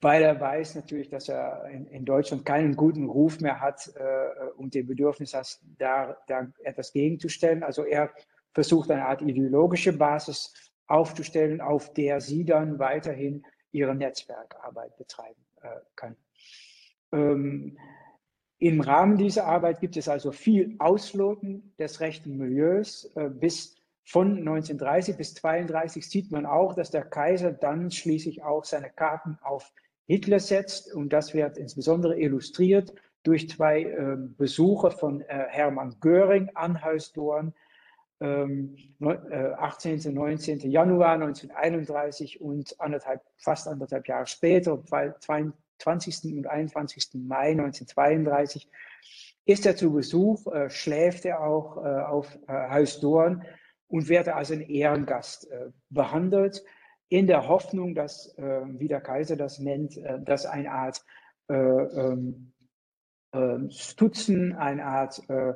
[0.00, 4.50] weil er weiß natürlich, dass er in, in Deutschland keinen guten Ruf mehr hat äh,
[4.56, 7.62] und den Bedürfnis hat, da, da etwas gegenzustellen.
[7.62, 8.10] Also er
[8.52, 10.52] versucht eine Art ideologische Basis
[10.86, 16.16] aufzustellen, auf der sie dann weiterhin ihre Netzwerkarbeit betreiben äh, kann.
[17.12, 17.78] Ähm,
[18.58, 23.10] Im Rahmen dieser Arbeit gibt es also viel Ausloten des rechten Milieus.
[23.14, 28.64] Äh, bis von 1930 bis 1932 sieht man auch, dass der Kaiser dann schließlich auch
[28.64, 29.72] seine Karten auf
[30.06, 30.94] Hitler setzt.
[30.94, 37.52] Und das wird insbesondere illustriert durch zwei äh, Besuche von äh, Hermann Göring an Heusdorn,
[38.20, 40.00] ähm, 18.
[40.06, 40.60] und 19.
[40.70, 44.78] Januar 1931 und anderthalb, fast anderthalb Jahre später,
[45.78, 46.36] 20.
[46.36, 47.10] und 21.
[47.14, 48.68] Mai 1932,
[49.44, 53.44] ist er zu Besuch, äh, schläft er auch äh, auf äh, Heusdorn
[53.88, 56.64] und wird als ein Ehrengast äh, behandelt
[57.08, 61.04] in der Hoffnung, dass, äh, wie der Kaiser das nennt, äh, dass eine Art
[61.48, 62.52] äh, ähm,
[63.32, 65.52] ähm, Stutzen, eine Art äh,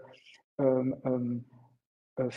[0.58, 1.44] ähm,
[2.16, 2.28] äh,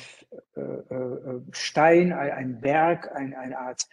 [0.60, 3.88] äh, Stein, ein Berg, ein, eine Art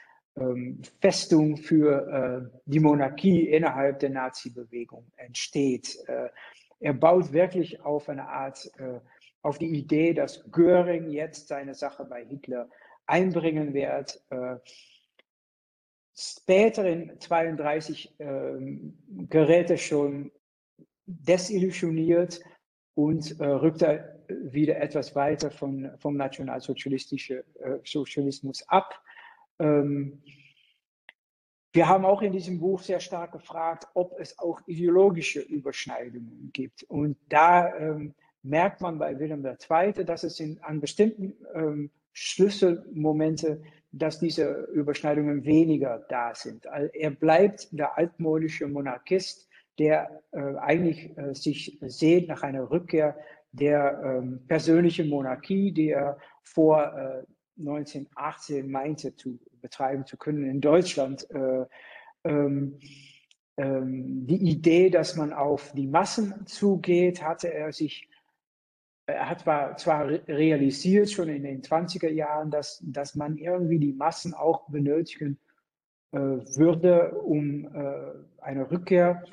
[1.00, 5.98] Festung für die Monarchie innerhalb der Nazi-Bewegung entsteht.
[6.78, 8.70] er baut wirklich auf eine Art,
[9.42, 12.68] auf die Idee, dass Göring jetzt seine Sache bei Hitler
[13.06, 14.22] einbringen wird
[16.20, 20.30] später in 32 ähm, gerät er schon
[21.06, 22.40] desillusioniert
[22.94, 29.02] und äh, rückt er wieder etwas weiter von, vom nationalsozialistischen äh, Sozialismus ab.
[29.60, 30.22] Ähm,
[31.72, 36.82] wir haben auch in diesem Buch sehr stark gefragt, ob es auch ideologische Überschneidungen gibt.
[36.84, 43.62] Und da ähm, merkt man bei Wilhelm II., dass es in, an bestimmten ähm, Schlüsselmomente
[43.92, 46.66] dass diese Überschneidungen weniger da sind.
[46.66, 53.16] Er bleibt der altmodische Monarchist, der äh, eigentlich äh, sich sehnt nach einer Rückkehr
[53.52, 57.24] der ähm, persönlichen Monarchie, die er vor äh,
[57.58, 61.28] 1918 meinte zu betreiben zu können in Deutschland.
[61.30, 61.66] Äh,
[62.24, 62.78] ähm,
[63.56, 68.08] ähm, die Idee, dass man auf die Massen zugeht, hatte er sich
[69.06, 69.40] er hat
[69.80, 75.38] zwar realisiert schon in den 20er Jahren, dass, dass man irgendwie die Massen auch benötigen
[76.12, 79.24] äh, würde, um äh, eine Rückkehr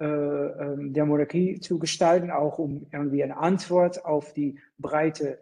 [0.00, 5.38] äh, ähm, der Monarchie zu gestalten, auch um irgendwie eine Antwort auf die breite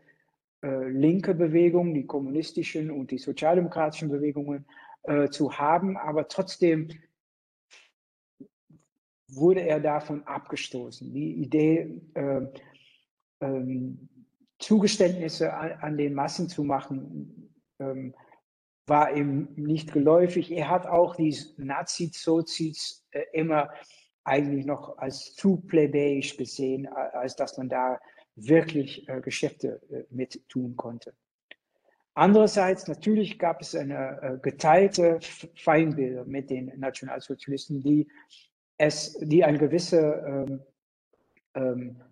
[0.63, 4.67] äh, linke Bewegung, die kommunistischen und die sozialdemokratischen Bewegungen
[5.05, 5.97] äh, zu haben.
[5.97, 6.89] Aber trotzdem
[9.29, 11.13] wurde er davon abgestoßen.
[11.13, 12.47] Die Idee, äh,
[13.41, 14.09] ähm,
[14.59, 18.15] Zugeständnisse an, an, den Massen zu machen, ähm,
[18.87, 20.51] war ihm nicht geläufig.
[20.51, 23.71] Er hat auch die Nazi-Sozis äh, immer
[24.25, 27.99] eigentlich noch als zu plebejisch gesehen, als dass man da
[28.47, 31.15] wirklich äh, Geschäfte äh, mit tun konnte.
[32.15, 35.21] Andererseits, natürlich gab es eine äh, geteilte
[35.55, 38.09] Feindbilder mit den Nationalsozialisten, die,
[38.77, 40.61] es, die eine gewisse ähm,
[41.55, 42.03] ähm,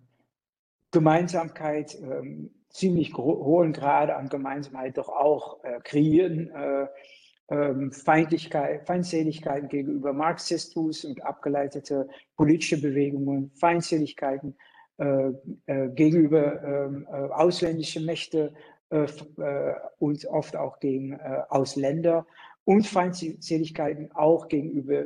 [0.91, 6.49] Gemeinsamkeit, ähm, ziemlich hohen Grade an Gemeinsamkeit doch auch äh, kreieren.
[6.51, 6.87] Äh,
[7.49, 14.57] ähm, Feindlichkeit, Feindseligkeiten gegenüber Marxismus und abgeleitete politische Bewegungen, Feindseligkeiten
[14.97, 18.49] gegenüber ähm, äh, ausländischen Mächten
[18.89, 22.25] äh, äh, und oft auch gegen äh, Ausländer
[22.65, 25.05] und Feindseligkeiten auch gegenüber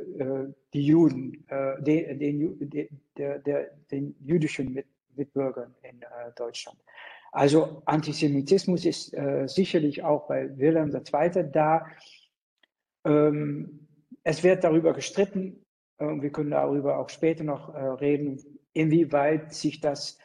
[0.74, 1.46] die Juden,
[1.78, 6.78] den, den, der, der, den jüdischen mit Mitbürgern in äh, Deutschland.
[7.30, 11.50] Also Antisemitismus ist äh, sicherlich auch bei Wilhelm II.
[11.50, 11.86] da.
[13.04, 13.88] Ähm,
[14.22, 15.64] es wird darüber gestritten,
[15.98, 18.38] äh, wir können darüber auch später noch äh, reden,
[18.72, 20.18] inwieweit sich das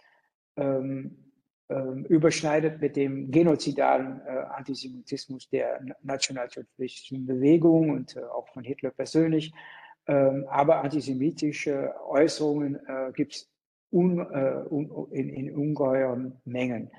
[0.56, 1.28] ähm,
[1.70, 8.92] ähm, überschneidet mit dem genozidalen äh, Antisemitismus der nationalsozialistischen Bewegung und äh, auch von Hitler
[8.92, 9.54] persönlich.
[10.08, 13.52] Ähm, aber antisemitische Äußerungen äh, gibt es
[13.92, 16.90] un, äh, un, in, in, ungeheuren Mengen,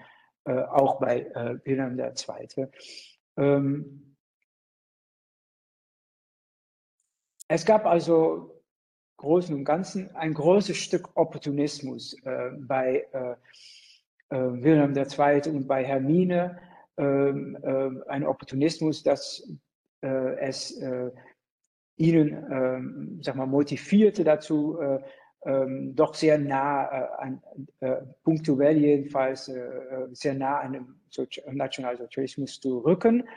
[0.44, 2.66] äh, auch bei äh, Wilhelm II.
[3.38, 4.16] Ähm,
[7.48, 8.57] es gab also
[9.18, 12.16] Großen und Ganzen ein großes Stück Opportunismus
[12.66, 13.06] bei
[14.30, 15.50] äh, Wilhelm II.
[15.50, 16.58] und bei Hermine
[16.98, 19.48] ähm, äh, ein Opportunismus, dass
[20.02, 20.78] äh, es
[21.96, 24.78] ihnen, ähm, sag mal, motivierte dazu,
[25.44, 26.86] ähm, doch sehr nah
[27.18, 27.42] an,
[28.22, 29.50] punktuell jedenfalls,
[30.12, 31.00] sehr nah an dem
[31.50, 33.28] Nationalsozialismus zu rücken.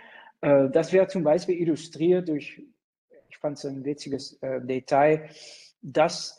[0.42, 2.62] das wäre zum Beispiel illustriert durch,
[3.30, 5.30] ich fand es ein witziges Detail,
[5.82, 6.38] dass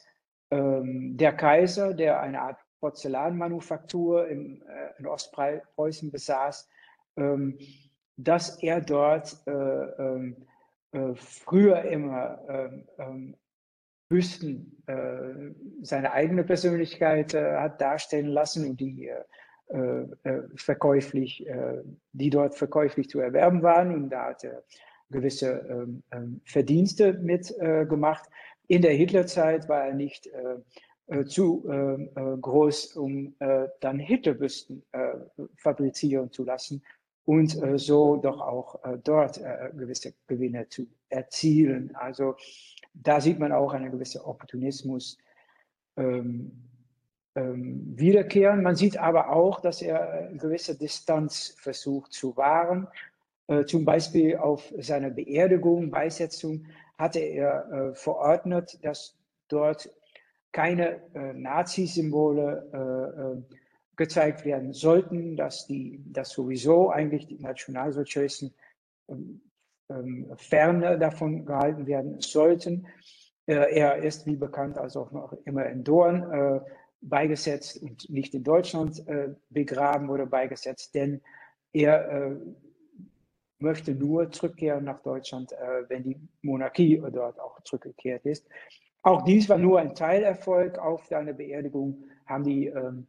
[0.51, 6.69] der Kaiser, der eine Art Porzellanmanufaktur im, äh, in Ostpreußen besaß,
[7.17, 7.57] ähm,
[8.17, 10.37] dass er dort äh, ähm,
[10.91, 13.37] äh, früher immer ähm, ähm
[14.09, 20.07] Büsten äh, seine eigene Persönlichkeit äh, hat darstellen lassen und die äh,
[20.57, 21.47] verkäuflich,
[22.13, 24.63] die dort verkäuflich zu erwerben waren und da hat er
[25.13, 28.29] gewisse ähm, ähm, Verdienste mitgemacht.
[28.73, 30.31] In der Hitlerzeit war er nicht
[31.09, 33.35] äh, zu äh, äh, groß, um
[33.81, 34.83] dann Hitlerbüsten
[35.59, 36.83] fabrizieren zu lassen
[37.27, 39.39] und so doch auch dort
[39.77, 41.95] gewisse Gewinne zu erzielen.
[41.97, 42.35] Also
[42.95, 45.19] da sieht man auch einen gewissen Opportunismus
[45.99, 46.53] ähm,
[47.35, 48.63] ähm, wiederkehren.
[48.63, 52.89] Man sieht aber auch, dass er eine gewisse Distanz versucht zu wahren.
[53.49, 56.67] Äh, zum Beispiel auf seiner Beerdigung, Beisetzung,
[57.03, 59.91] hatte er äh, verordnet, dass dort
[60.53, 63.57] keine äh, Nazi-Symbole äh, äh,
[63.97, 68.55] gezeigt werden sollten, dass, die, dass sowieso eigentlich die Nationalsozialisten
[69.09, 69.43] ähm,
[69.91, 72.87] ähm, ferne davon gehalten werden sollten.
[73.47, 76.61] Äh, er ist, wie bekannt, also auch noch immer in Dorn äh,
[77.01, 79.03] beigesetzt und nicht in Deutschland
[79.51, 81.21] begraben oder beigesetzt, denn
[81.73, 82.39] er
[83.63, 85.53] möchte nur zurückkehren nach Deutschland,
[85.89, 88.47] wenn die Monarchie dort auch zurückgekehrt ist.
[89.03, 90.79] Auch dies war nur ein Teilerfolg.
[90.79, 93.07] Auf seiner Beerdigung haben die ähm,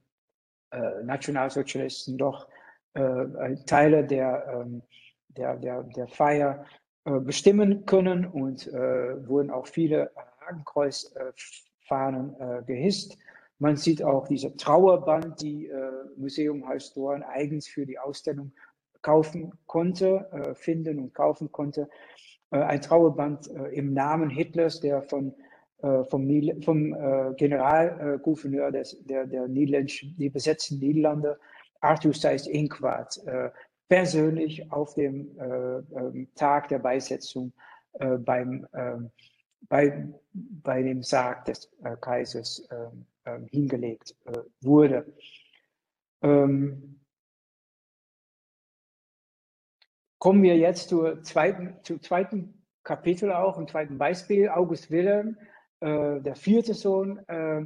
[0.71, 2.47] äh, Nationalsozialisten doch
[2.95, 4.81] äh, Teile der, ähm,
[5.27, 6.65] der, der, der Feier
[7.05, 13.15] äh, bestimmen können und äh, wurden auch viele Hakenkreuzfahnen äh, gehisst.
[13.59, 18.51] Man sieht auch diese Trauerband, die äh, Museum Heilsdorn eigens für die Ausstellung
[19.03, 21.87] kaufen konnte, finden und kaufen konnte.
[22.49, 25.35] ein Trauerband im Namen Hitlers, der von
[25.83, 26.29] äh, vom,
[26.61, 31.37] vom äh, Generalgouverneur des, der, der Niederländischen, die besetzten Niederlande,
[31.81, 33.49] Arthur Seyss Inquart, äh,
[33.89, 37.51] persönlich auf dem ähm, Tag der Beisetzung
[38.19, 39.11] beim, ähm,
[39.69, 41.69] bei, bei dem Sarg des
[42.01, 42.67] Kaisers
[43.25, 44.15] ähm, hingelegt
[44.61, 45.05] wurde.
[50.23, 52.53] Kommen wir jetzt zur zweiten, zum zweiten
[52.85, 55.35] Kapitel auch, im zweiten Beispiel, August Wilhelm,
[55.81, 57.65] äh, der vierte Sohn äh,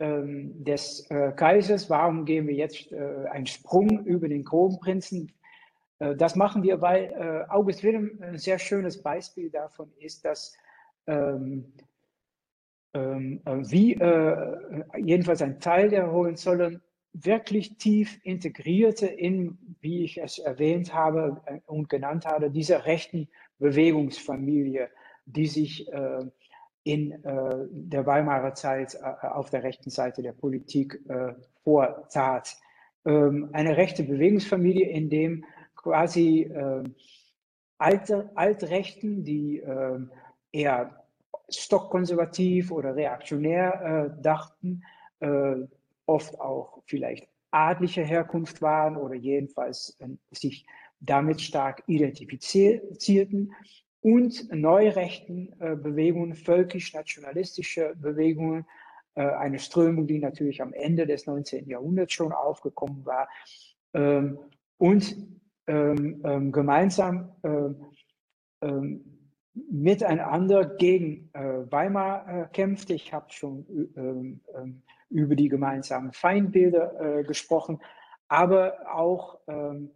[0.00, 1.88] ähm, des äh, Kaisers.
[1.88, 5.32] Warum gehen wir jetzt einen Sprung über den Kronprinzen?
[5.98, 10.54] das machen wir, weil August Wilhelm ein sehr schönes Beispiel davon ist, dass
[11.06, 11.72] ähm,
[12.92, 13.94] ähm, wie
[14.98, 16.82] jedenfalls ein Teil der Hohenzollern
[17.24, 24.90] wirklich tief integrierte in, wie ich es erwähnt habe und genannt habe, dieser rechten Bewegungsfamilie,
[25.24, 26.26] die sich äh,
[26.84, 31.32] in äh, der Weimarer Zeit äh, auf der rechten Seite der Politik äh,
[31.64, 32.56] vortat.
[33.04, 35.44] Ähm, eine rechte Bewegungsfamilie, in dem
[35.74, 36.84] quasi äh,
[37.78, 39.98] alte, Altrechten, die äh,
[40.52, 41.04] eher
[41.48, 44.82] stockkonservativ oder reaktionär äh, dachten,
[46.06, 49.98] oft auch vielleicht adliche Herkunft waren oder jedenfalls
[50.30, 50.66] sich
[51.00, 53.52] damit stark identifizierten
[54.00, 58.66] und neurechten äh, Bewegungen, völkisch-nationalistische Bewegungen,
[59.14, 61.68] äh, eine Strömung, die natürlich am Ende des 19.
[61.68, 63.28] Jahrhunderts schon aufgekommen war
[63.94, 64.38] ähm,
[64.78, 65.16] und
[65.66, 67.32] ähm, ähm, gemeinsam
[69.70, 72.94] miteinander gegen äh, Weimar kämpfte.
[72.94, 73.64] Ich habe schon
[75.08, 77.80] über die gemeinsamen Feindbilder gesprochen,
[78.28, 79.90] aber auch ähm,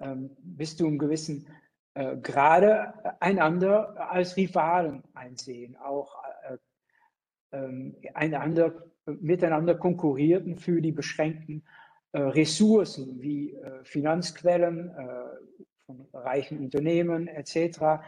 [0.00, 1.46] ähm, bis zu einem gewissen
[1.94, 6.56] äh, Grade einander als Rivalen einsehen, auch äh,
[7.56, 11.64] ähm, einander, miteinander konkurrierten für die beschränkten
[12.12, 15.04] äh, Ressourcen wie äh, Finanzquellen äh,
[15.84, 18.00] von reichen Unternehmen etc.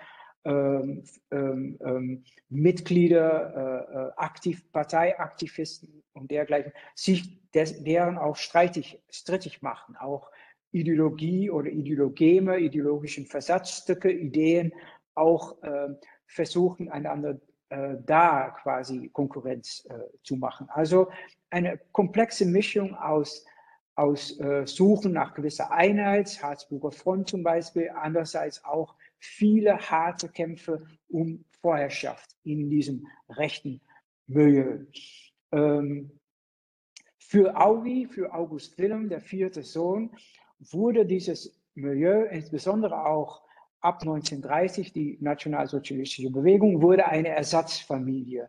[0.45, 9.03] Ähm, ähm, ähm, Mitglieder, äh, äh, aktiv, Parteiaktivisten und dergleichen, sich des, deren auch streitig,
[9.11, 10.31] strittig machen, auch
[10.73, 14.73] Ideologie oder Ideologeme, ideologischen Versatzstücke, Ideen
[15.15, 15.89] auch äh,
[16.27, 17.39] versuchen, einander
[17.69, 20.69] äh, da quasi Konkurrenz äh, zu machen.
[20.71, 21.11] Also
[21.51, 23.45] eine komplexe Mischung aus,
[23.95, 30.87] aus äh, Suchen nach gewisser Einheit, Harzburger Front zum Beispiel, andererseits auch viele harte Kämpfe
[31.09, 33.81] um Vorherrschaft in diesem rechten
[34.27, 34.87] Milieu.
[35.53, 36.11] Ähm,
[37.19, 40.11] für Augi, für August Wilhelm, der vierte Sohn,
[40.59, 43.43] wurde dieses Milieu, insbesondere auch
[43.81, 48.49] ab 1930, die nationalsozialistische Bewegung, wurde eine Ersatzfamilie.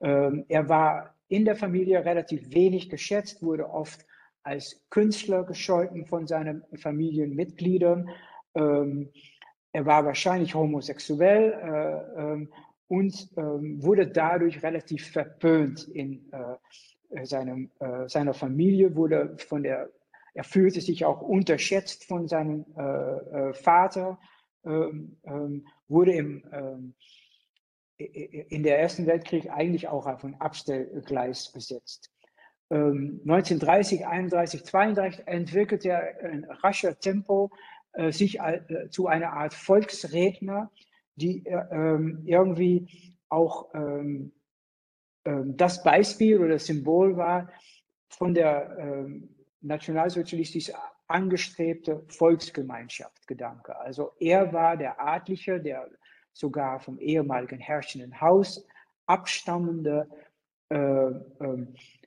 [0.00, 4.04] Ähm, er war in der Familie relativ wenig geschätzt, wurde oft
[4.42, 8.08] als Künstler gescholten von seinen Familienmitgliedern.
[8.54, 9.10] Ähm,
[9.72, 12.52] er war wahrscheinlich homosexuell äh, ähm,
[12.88, 19.88] und ähm, wurde dadurch relativ verpönt in äh, seinem, äh, seiner Familie, wurde von der,
[20.34, 24.18] er fühlte sich auch unterschätzt von seinem äh, äh, Vater,
[24.64, 25.16] ähm,
[25.88, 26.94] wurde im,
[27.98, 32.12] in der Ersten Weltkrieg eigentlich auch auf ein Abstellgleis besetzt.
[32.70, 37.71] 1930, 31, 32 entwickelte er in rascher Tempo äh,
[38.10, 40.70] sich äh, zu einer Art Volksredner,
[41.16, 44.32] die äh, ähm, irgendwie auch ähm,
[45.24, 47.50] ähm, das Beispiel oder das Symbol war
[48.08, 49.06] von der
[49.62, 50.70] nationalsozialistisch
[51.06, 53.74] angestrebte Volksgemeinschaft-Gedanke.
[53.78, 55.88] Also er war der Adlige, der
[56.32, 58.66] sogar vom ehemaligen herrschenden Haus
[59.06, 60.08] abstammende
[60.70, 61.66] äh, äh,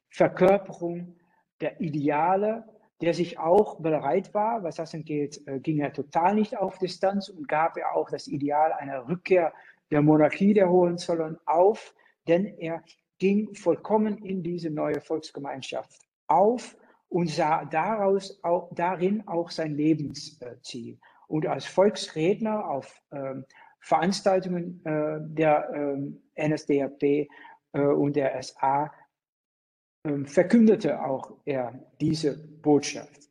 [0.09, 1.15] Verkörperung
[1.61, 2.63] der Ideale
[3.01, 7.29] der sich auch bereit war, was das angeht, äh, ging er total nicht auf Distanz
[7.29, 9.53] und gab er auch das Ideal einer Rückkehr
[9.91, 11.93] der Monarchie der Hohenzollern auf,
[12.27, 12.83] denn er
[13.19, 16.75] ging vollkommen in diese neue Volksgemeinschaft auf
[17.09, 20.99] und sah daraus auch, darin auch sein Lebensziel.
[21.27, 23.45] Und als Volksredner auf ähm,
[23.79, 27.27] Veranstaltungen äh, der ähm, NSDAP äh,
[27.73, 28.91] und der SA
[30.25, 33.29] verkündete auch er diese Botschaft.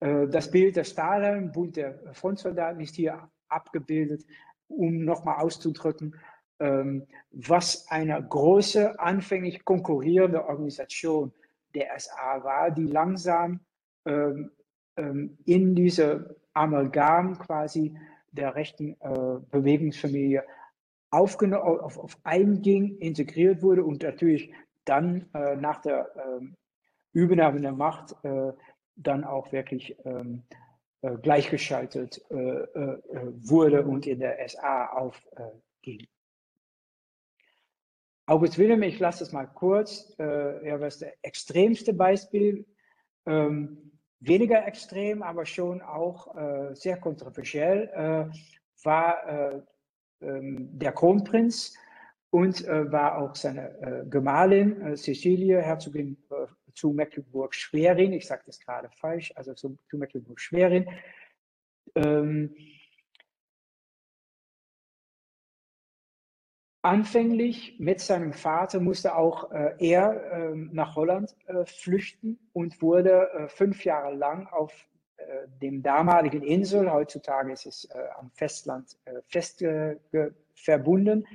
[0.00, 4.24] Äh, das Bild der Stalin, Bund der Frontsoldaten, ist hier abgebildet,
[4.68, 6.14] um nochmal auszudrücken,
[6.60, 11.32] ähm, was eine große, anfänglich konkurrierende Organisation
[11.74, 13.60] der SA war, die langsam
[14.06, 14.50] ähm,
[15.44, 17.96] in diese Amalgam quasi
[18.32, 20.44] der rechten äh, Bewegungsfamilie
[21.10, 24.52] aufgenommen, auf, auf einging, integriert wurde und natürlich
[24.88, 26.54] dann äh, nach der ähm,
[27.12, 28.52] Übernahme der Macht äh,
[28.96, 30.42] dann auch wirklich ähm,
[31.02, 32.98] äh, gleichgeschaltet äh, äh,
[33.48, 36.06] wurde und in der SA aufging.
[38.26, 42.66] August Wilhelm, ich lasse es mal kurz, er war das extremste Beispiel,
[43.24, 48.30] ähm, weniger extrem, aber schon auch sehr kontroversiell,
[48.82, 49.64] war
[50.20, 51.74] ähm, der Kronprinz,
[52.30, 58.42] und äh, war auch seine äh, Gemahlin äh, Cecilie, Herzogin äh, zu Mecklenburg-Schwerin, ich sage
[58.46, 60.88] das gerade falsch, also zu, zu Mecklenburg-Schwerin.
[61.94, 62.54] Ähm,
[66.82, 73.48] anfänglich mit seinem Vater musste auch äh, er ähm, nach Holland äh, flüchten und wurde
[73.48, 74.86] fünf Jahre lang auf
[75.60, 79.62] dem damaligen Insel, heutzutage ist es am Festland fest
[80.54, 81.26] verbunden,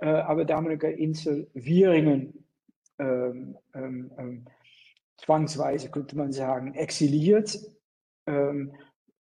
[0.00, 2.44] äh, aber damalige Insel Wieringen
[2.98, 4.44] ähm, ähm, ähm,
[5.18, 7.58] zwangsweise, könnte man sagen, exiliert.
[8.26, 8.74] Ähm,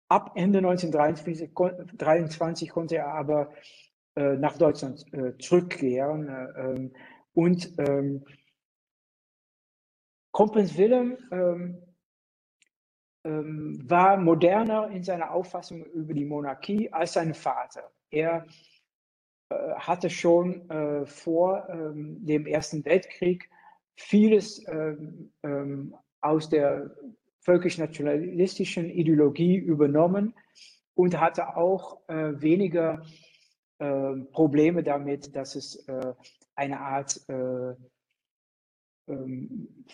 [0.08, 3.52] ab Ende 1923 konnte er aber
[4.16, 6.94] äh, nach Deutschland äh, zurückkehren äh, ähm,
[7.34, 8.26] und ähm,
[10.34, 11.18] Wilhelm
[13.24, 17.92] ähm, war moderner in seiner Auffassung über die Monarchie als sein Vater.
[18.10, 18.46] Er
[19.50, 23.50] hatte schon äh, vor ähm, dem Ersten Weltkrieg
[23.96, 26.96] vieles ähm, ähm, aus der
[27.42, 30.34] völkisch-nationalistischen Ideologie übernommen
[30.96, 33.04] und hatte auch äh, weniger
[33.80, 36.14] äh, Probleme damit, dass es äh,
[36.56, 37.74] eine Art äh,
[39.08, 39.86] ähm,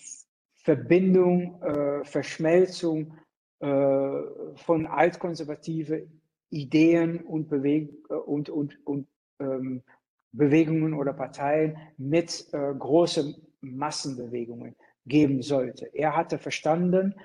[0.56, 1.62] Verbindung,
[2.06, 3.18] Verschmelzung
[3.60, 6.08] von altkonservative
[6.52, 9.08] Ideen und, Beweg und, und, und
[9.40, 9.84] ähm,
[10.32, 14.76] Bewegungen oder Parteien mit äh, großen Massenbewegungen
[15.06, 15.86] geben sollte.
[15.94, 17.16] Er hatte verstanden,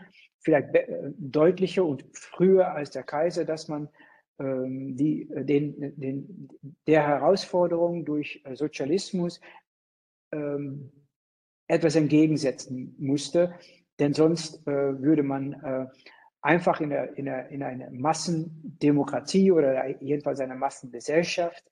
[0.40, 0.68] vielleicht
[1.18, 3.88] deutlicher und früher als der Kaiser, dass man
[4.38, 6.48] ähm, die, den, den,
[6.86, 9.40] der Herausforderung durch Sozialismus
[10.32, 10.92] ähm,
[11.66, 13.54] etwas entgegensetzen musste,
[13.98, 15.86] denn sonst äh, würde man äh,
[16.40, 21.64] einfach in, der, in, der, in einer Massendemokratie oder jedenfalls einer Massengesellschaft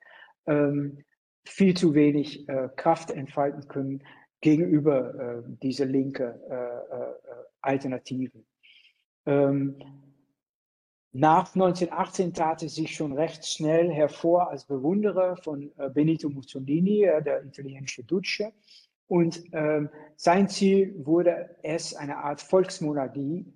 [0.47, 1.05] ähm,
[1.45, 4.03] viel zu wenig äh, Kraft entfalten können
[4.41, 7.15] gegenüber äh, diese linke äh, äh
[7.63, 8.47] Alternativen.
[9.25, 9.77] Ähm,
[11.11, 17.03] nach 1918 tat er sich schon recht schnell hervor als Bewunderer von äh, Benito Mussolini,
[17.03, 18.53] äh, der italienische Duce.
[19.09, 23.47] Und ähm, sein Ziel wurde es, eine Art Volksmonarchie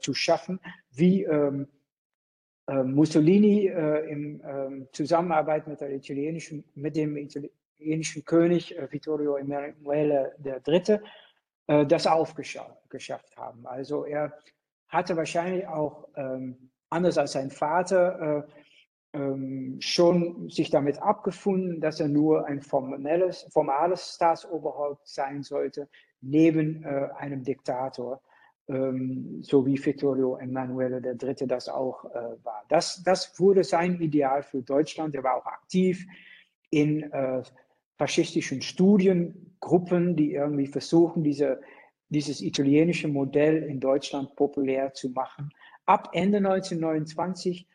[0.00, 0.60] zu schaffen,
[0.92, 1.77] wie ähm, äh,
[2.72, 10.34] Mussolini äh, in ähm, Zusammenarbeit mit, der italienischen, mit dem italienischen König äh, Vittorio Emanuele
[10.44, 11.00] III.
[11.68, 13.66] Äh, das aufgeschafft haben.
[13.66, 14.32] Also er
[14.88, 18.44] hatte wahrscheinlich auch, ähm, anders als sein Vater,
[19.12, 25.88] äh, ähm, schon sich damit abgefunden, dass er nur ein formelles, formales Staatsoberhaupt sein sollte,
[26.20, 28.20] neben äh, einem Diktator,
[28.68, 31.46] ähm, so wie Vittorio Emanuele III.
[31.46, 32.64] das auch äh, war.
[32.68, 35.14] Das, das wurde sein Ideal für Deutschland.
[35.14, 36.06] Er war auch aktiv
[36.70, 37.42] in äh,
[37.96, 41.60] faschistischen Studiengruppen, die irgendwie versuchen, diese,
[42.08, 45.50] dieses italienische Modell in Deutschland populär zu machen.
[45.86, 47.66] Ab Ende 1929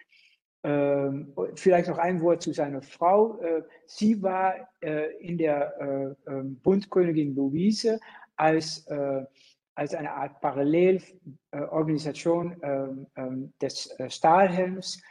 [0.66, 3.38] ähm, vielleicht noch ein Wort zu seiner Frau.
[3.42, 8.00] Äh, sie war äh, in der äh, ähm, Bundkönigin Luise
[8.38, 9.26] als, äh,
[9.76, 15.02] als eine Art Parallelorganisation ähm, ähm, des äh, Stahlhelms,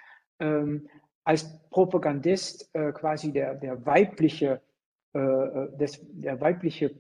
[0.41, 0.87] ähm,
[1.25, 4.61] als Propagandist äh, quasi der, der weibliche,
[5.15, 6.99] des, der weibliche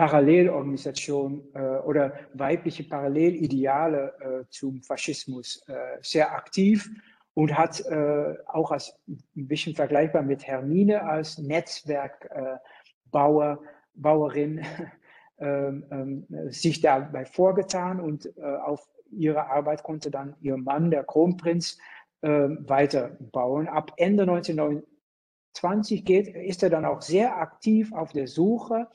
[0.00, 6.88] Parallelorganisation äh, oder weibliche Parallelideale äh, zum Faschismus äh, sehr aktiv
[7.34, 12.62] und hat äh, auch als ein bisschen vergleichbar mit Hermine als Netzwerkbauer,
[13.12, 13.56] äh,
[13.94, 14.64] Bauerin
[15.38, 21.04] ähm, ähm, sich dabei vorgetan und äh, auf ihre Arbeit konnte dann ihr Mann, der
[21.04, 21.78] Kronprinz,
[22.22, 23.66] ähm, weiterbauen.
[23.66, 28.88] Ab Ende 1929 geht, ist er dann auch sehr aktiv auf der Suche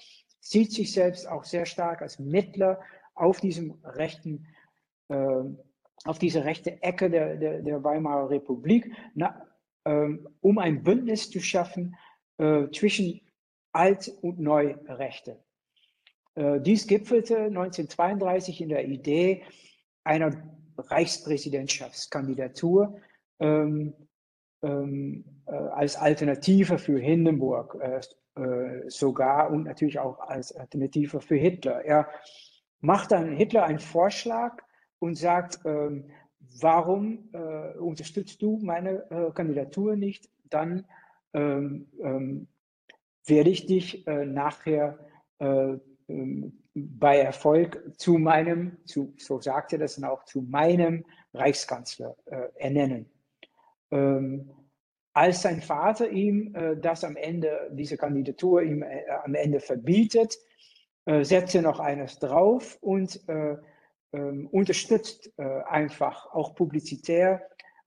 [0.45, 2.79] sieht sich selbst auch sehr stark als Mittler
[3.15, 4.45] auf diesem rechten,
[5.09, 5.41] äh,
[6.05, 9.43] auf diese rechte Ecke der, der, der Weimarer Republik, na,
[9.85, 10.07] äh,
[10.41, 11.95] um ein Bündnis zu schaffen
[12.37, 13.21] äh, zwischen
[13.75, 15.43] Alt- und Neurechte.
[16.35, 19.43] Äh, dies gipfelte 1932 in der Idee
[20.03, 20.31] einer
[20.77, 22.99] Reichspräsidentschaftskandidatur
[23.39, 23.93] ähm,
[24.61, 27.77] ähm, äh, als Alternative für Hindenburg.
[27.81, 28.01] Äh,
[28.37, 31.85] äh, sogar und natürlich auch als Alternative für Hitler.
[31.85, 32.09] Er
[32.81, 34.61] macht dann Hitler einen Vorschlag
[34.99, 36.11] und sagt, ähm,
[36.59, 40.29] warum äh, unterstützt du meine äh, Kandidatur nicht?
[40.49, 40.85] Dann
[41.33, 42.49] ähm, ähm,
[43.25, 44.99] werde ich dich äh, nachher
[45.39, 51.05] äh, ähm, bei Erfolg zu meinem, zu, so sagt er das dann auch, zu meinem
[51.33, 53.09] Reichskanzler äh, ernennen.
[53.91, 54.51] Ähm,
[55.13, 60.37] als sein Vater ihm äh, das am Ende, diese Kandidatur ihm äh, am Ende verbietet,
[61.05, 63.55] äh, setzt er noch eines drauf und äh,
[64.11, 67.41] ähm, unterstützt einfach auch publizitär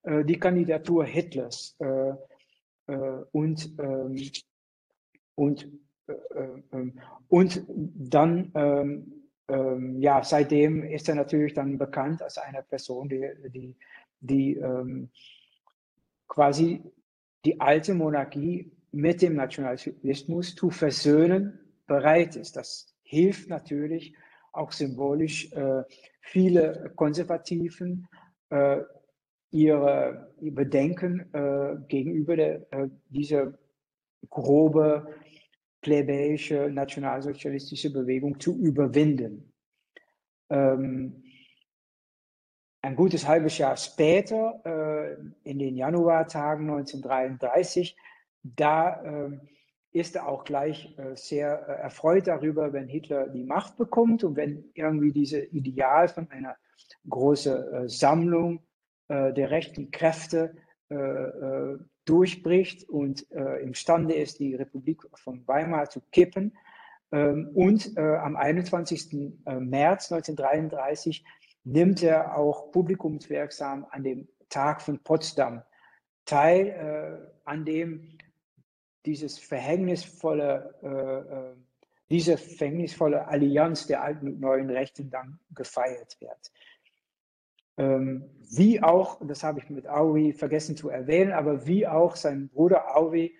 [0.04, 1.76] die Kandidatur Hitlers.
[3.32, 4.16] und, ähm,
[5.38, 5.68] und,
[6.74, 13.26] ähm, und dann, ähm, ja, seitdem ist er natürlich dann bekannt als eine Person, die,
[13.48, 13.76] die,
[14.20, 14.60] die
[16.26, 16.82] quasi
[17.44, 22.56] die alte Monarchie mit dem Nationalismus zu versöhnen bereit ist.
[22.56, 24.14] Das hilft natürlich
[24.52, 25.82] auch symbolisch äh,
[26.20, 28.06] viele Konservativen
[28.50, 28.80] äh,
[29.50, 33.54] ihre, ihr Bedenken äh, gegenüber der, äh, dieser
[34.28, 35.14] grobe
[35.80, 39.52] plebejische nationalsozialistische Bewegung zu überwinden.
[40.50, 41.22] Ähm,
[42.82, 47.96] ein gutes halbes Jahr später, äh, in den Januartagen 1933,
[48.42, 49.38] da äh,
[49.92, 54.36] ist er auch gleich äh, sehr äh, erfreut darüber, wenn Hitler die Macht bekommt und
[54.36, 56.56] wenn irgendwie diese Ideal von einer
[57.08, 58.62] großen äh, Sammlung
[59.08, 60.54] äh, der rechten Kräfte
[62.08, 63.26] durchbricht und
[63.62, 66.52] imstande ist, die Republik von Weimar zu kippen.
[67.12, 69.12] Ähm, und äh, am 21.
[69.46, 71.24] Äh, März 1933
[71.64, 75.62] nimmt er auch publikumswirksam an dem Tag von Potsdam
[76.24, 78.18] teil, äh, an dem
[79.06, 81.56] dieses verhängnisvolle, äh, äh,
[82.10, 86.52] diese verhängnisvolle Allianz der alten und neuen Rechten dann gefeiert wird.
[87.78, 92.48] Ähm, wie auch, das habe ich mit Aui vergessen zu erwähnen, aber wie auch sein
[92.48, 93.34] Bruder Aui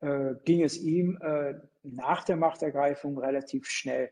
[0.00, 4.10] äh, ging es ihm äh, nach der Machtergreifung relativ schnell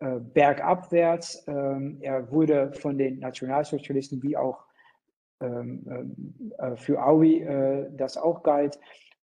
[0.00, 1.44] äh, bergabwärts.
[1.48, 4.64] Ähm, er wurde von den Nationalsozialisten wie auch
[5.40, 8.78] ähm, äh, für Aui äh, das auch galt,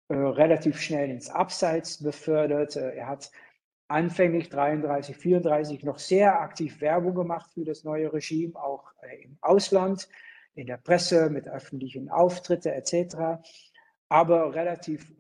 [0.09, 2.77] äh, relativ schnell ins Abseits befördert.
[2.77, 3.31] er hat
[3.91, 10.09] anfänglich 33, 34 noch sehr aktiv Werbung gemacht für das neue Regime, auch im Ausland,
[10.55, 13.43] in der Presse, mit öffentlichen Auftritten etc.
[14.09, 15.13] Aber relativ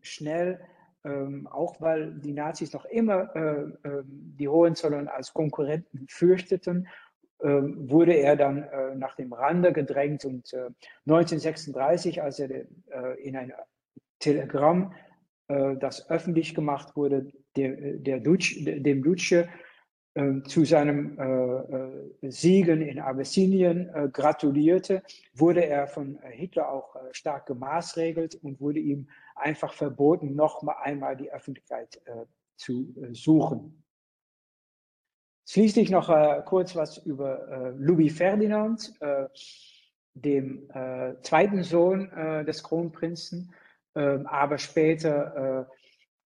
[0.00, 0.60] schnell
[1.06, 6.88] ähm, auch weil die Nazis noch immer äh, äh, die Hohenzollern als Konkurrenten fürchteten,
[7.38, 10.52] äh, wurde er dann äh, nach dem Rande gedrängt und
[11.06, 12.66] 1936, äh, als er äh,
[13.22, 13.52] in ein
[14.18, 14.94] Telegramm,
[15.48, 19.48] das öffentlich gemacht wurde, der, der Dutsch, dem Dutsche
[20.46, 21.16] zu seinem
[22.22, 25.02] Siegen in Abessinien gratulierte,
[25.34, 31.16] wurde er von Hitler auch stark gemaßregelt und wurde ihm einfach verboten, noch mal einmal
[31.16, 32.24] die Öffentlichkeit äh,
[32.56, 33.82] zu äh, suchen.
[35.48, 39.28] Schließlich noch äh, kurz was über äh, Louis Ferdinand, äh,
[40.14, 42.10] dem äh, zweiten Sohn
[42.46, 43.54] des Kronprinzen, ähm,
[43.96, 45.66] aber später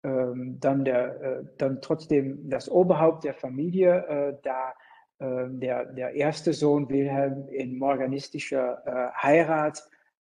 [0.03, 4.75] ähm, dann, der, dann trotzdem das Oberhaupt der Familie, da
[5.21, 9.83] ähm, der, der erste Sohn Wilhelm in morganistischer Heirat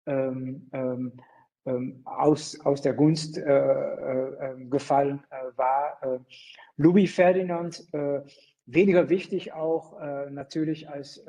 [0.07, 1.13] ähm, ähm,
[1.69, 5.99] ähm, aus, aus der Gunst äh, äh, ähm, gefallen äh, war.
[6.03, 6.19] Äh,
[6.77, 8.21] Louis Ferdinand, äh,
[8.67, 11.25] weniger wichtig auch äh, natürlich als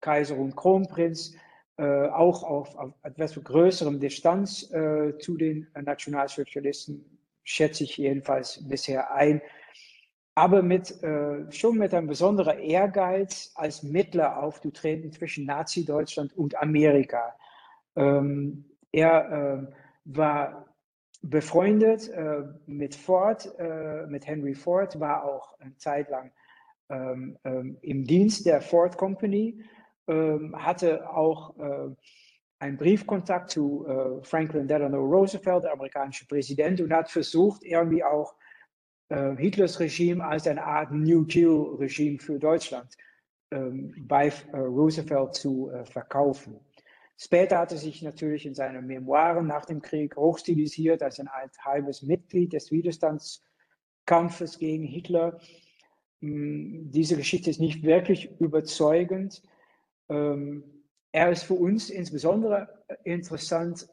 [0.00, 1.36] Kaiser und Kronprinz,
[1.78, 4.68] auch auf, auf etwas größerem Distanz
[5.18, 9.40] zu den Nationalsozialisten, schätze ich jedenfalls bisher ein,
[10.34, 10.94] aber mit,
[11.50, 17.34] schon mit einem besonderen Ehrgeiz als Mittler aufzutreten zwischen Nazi-Deutschland und Amerika.
[17.96, 19.72] Ähm, er äh,
[20.04, 20.66] war
[21.22, 26.32] befreundet äh, mit Ford, äh, mit Henry Ford, war auch eine Zeit lang
[26.88, 29.62] ähm, ähm, im Dienst der Ford Company,
[30.08, 31.94] hatte auch äh,
[32.58, 38.34] einen Briefkontakt zu äh, Franklin Delano Roosevelt, der amerikanische Präsident, und hat versucht, irgendwie auch
[39.08, 42.96] äh, Hitlers Regime als eine Art New Deal-Regime für Deutschland
[43.50, 46.58] ähm, bei Roosevelt zu verkaufen.
[47.24, 51.28] Später hat er sich natürlich in seinen Memoiren nach dem Krieg hochstilisiert als ein
[51.60, 55.38] halbes Mitglied des Widerstandskampfes gegen Hitler.
[56.20, 59.42] Hm, diese Geschichte ist nicht wirklich überzeugend.
[60.12, 60.64] Ähm,
[61.12, 63.88] er ist für uns insbesondere interessant,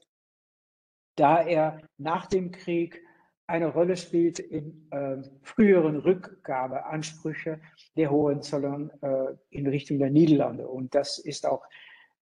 [1.16, 3.02] da er nach dem Krieg
[3.48, 7.60] eine Rolle spielt in äh, früheren Rückgabeansprüche
[7.98, 10.68] der Hohenzollern äh, in Richtung der Niederlande.
[10.68, 11.66] Und das ist auch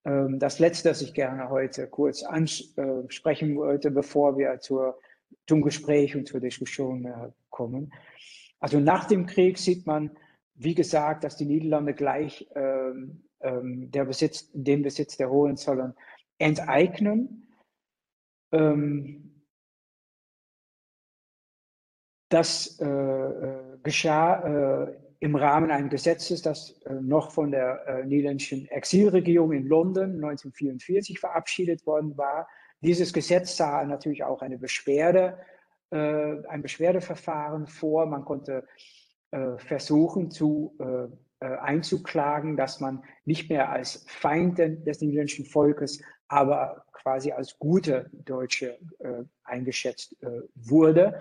[0.05, 4.97] ähm, das Letzte, das ich gerne heute kurz ansprechen wollte, bevor wir zur,
[5.47, 7.93] zum Gespräch und zur Diskussion äh, kommen.
[8.59, 10.11] Also nach dem Krieg sieht man,
[10.55, 15.93] wie gesagt, dass die Niederlande gleich ähm, ähm, der Besitz, den Besitz der Hohenzollern
[16.37, 17.47] enteignen.
[18.51, 19.27] Ähm,
[22.29, 28.05] das äh, äh, geschah äh, im Rahmen eines Gesetzes, das äh, noch von der äh,
[28.05, 32.47] niederländischen Exilregierung in London 1944 verabschiedet worden war.
[32.81, 35.39] Dieses Gesetz sah natürlich auch eine Beschwerde,
[35.89, 38.05] äh, ein Beschwerdeverfahren vor.
[38.05, 38.65] Man konnte
[39.57, 40.77] versuchen zu
[41.39, 48.79] einzuklagen, dass man nicht mehr als Feind des niederländischen Volkes, aber quasi als gute Deutsche
[49.43, 50.15] eingeschätzt
[50.55, 51.19] wurde.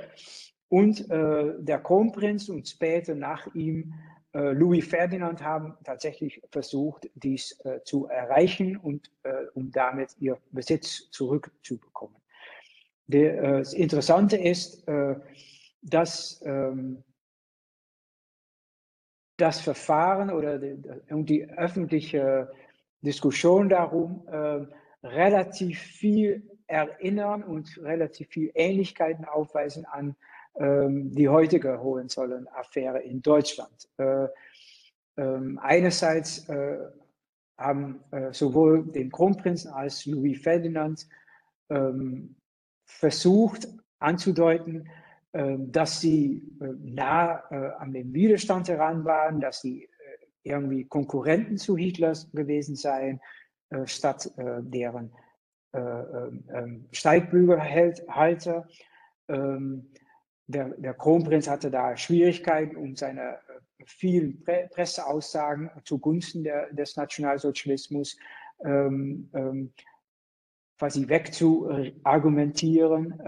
[0.69, 3.95] Und äh, der Kronprinz und später nach ihm
[4.35, 10.39] äh, Louis Ferdinand haben tatsächlich versucht, dies äh, zu erreichen und äh, um damit ihr
[10.51, 12.17] Besitz zurückzubekommen.
[13.09, 15.15] Äh, das Interessante ist, äh,
[15.83, 17.05] dass ähm,
[19.37, 22.51] das Verfahren oder die, die öffentliche
[23.03, 24.27] Diskussion darum
[25.03, 30.17] relativ viel erinnern und relativ viel Ähnlichkeiten aufweisen an
[30.59, 33.89] ähm, die heutige Hohenzollern-Affäre in Deutschland.
[33.99, 34.27] Äh,
[35.17, 36.79] ähm, einerseits äh,
[37.59, 41.07] haben äh, sowohl den Kronprinzen als Louis Ferdinand
[41.71, 42.37] ähm,
[42.85, 43.69] versucht
[43.99, 44.89] anzudeuten,
[45.59, 49.89] dass sie äh, nah äh, an den Widerstand heran waren, dass sie äh,
[50.45, 53.21] irgendwie Konkurrenten zu Hitler gewesen seien,
[53.85, 55.11] statt deren
[55.75, 58.69] ähm, Steigbügelhalter.
[59.29, 59.81] Der,
[60.47, 63.41] der, Kronprinz hatte da Schwierigkeiten, um seine
[63.87, 68.17] vielen Pre Presseaussagen zugunsten des Nationalsozialismus
[68.65, 69.73] ähm, ähm,
[70.79, 73.21] quasi wegzuargumentieren.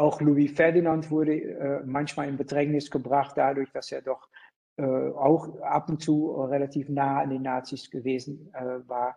[0.00, 4.28] Auch Louis Ferdinand wurde äh, manchmal in Bedrängnis gebracht, dadurch, dass er doch
[4.76, 9.16] äh, auch ab und zu relativ nah an den Nazis gewesen äh, war.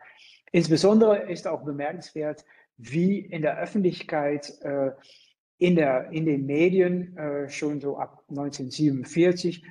[0.52, 2.44] Insbesondere ist auch bemerkenswert,
[2.78, 4.92] wie in der Öffentlichkeit, äh,
[5.58, 9.64] in, der, in den Medien äh, schon so ab 1947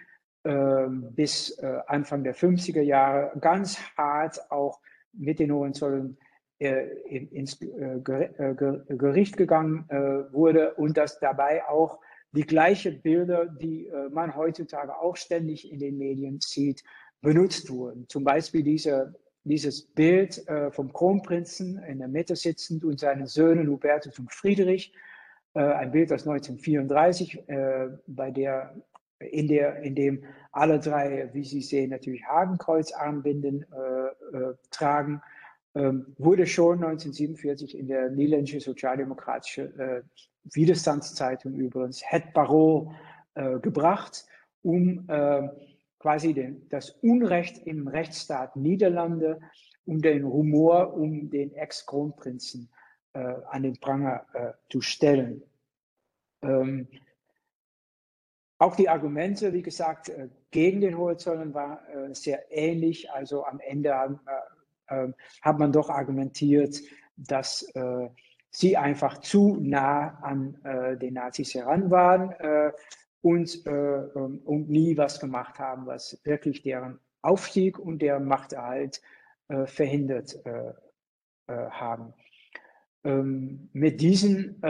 [0.44, 4.80] ähm, bis äh, Anfang der 50er Jahre ganz hart auch
[5.12, 6.21] mit den Hohenzollern äh,
[6.62, 9.84] ins äh, Gericht gegangen
[10.32, 12.00] wurde und dass dabei auch
[12.32, 16.82] die gleichen Bilder, die man heutzutage auch ständig in den Medien sieht,
[17.20, 18.08] benutzt wurden.
[18.08, 24.18] Zum Beispiel diese, dieses Bild vom Kronprinzen in der Mitte sitzend und seinen Söhnen Hubertus
[24.18, 24.94] und Friedrich,
[25.52, 27.44] ein Bild aus 1934,
[28.06, 28.74] bei der
[29.30, 35.22] in, der, in dem alle drei, wie Sie sehen, natürlich Hakenkreuzarmbinden äh, äh, tragen,
[35.74, 40.02] wurde schon 1947 in der niederländischen sozialdemokratische äh,
[40.44, 42.94] Widerstandszeitung übrigens Het Parool
[43.34, 44.26] äh, gebracht,
[44.62, 45.48] um äh,
[45.98, 49.40] quasi den, das Unrecht im Rechtsstaat Niederlande
[49.86, 52.68] und den Rumor um den Ex-Kronprinzen
[53.14, 55.42] äh, an den Pranger äh, zu stellen.
[56.42, 56.88] Ähm,
[58.58, 63.10] auch die Argumente, wie gesagt, äh, gegen den Hohenzollern waren sehr ähnlich.
[63.10, 64.32] Also am Ende äh,
[64.88, 66.80] hat man doch argumentiert,
[67.16, 67.66] dass
[68.50, 70.58] sie einfach zu nah an
[71.00, 72.34] den Nazis heran waren
[73.22, 79.00] und, ähm, und nie was gemacht haben, was wirklich deren Aufstieg und deren Machterhalt
[79.66, 80.38] verhindert
[81.48, 82.14] haben.
[83.04, 84.60] Ähm, mit diesen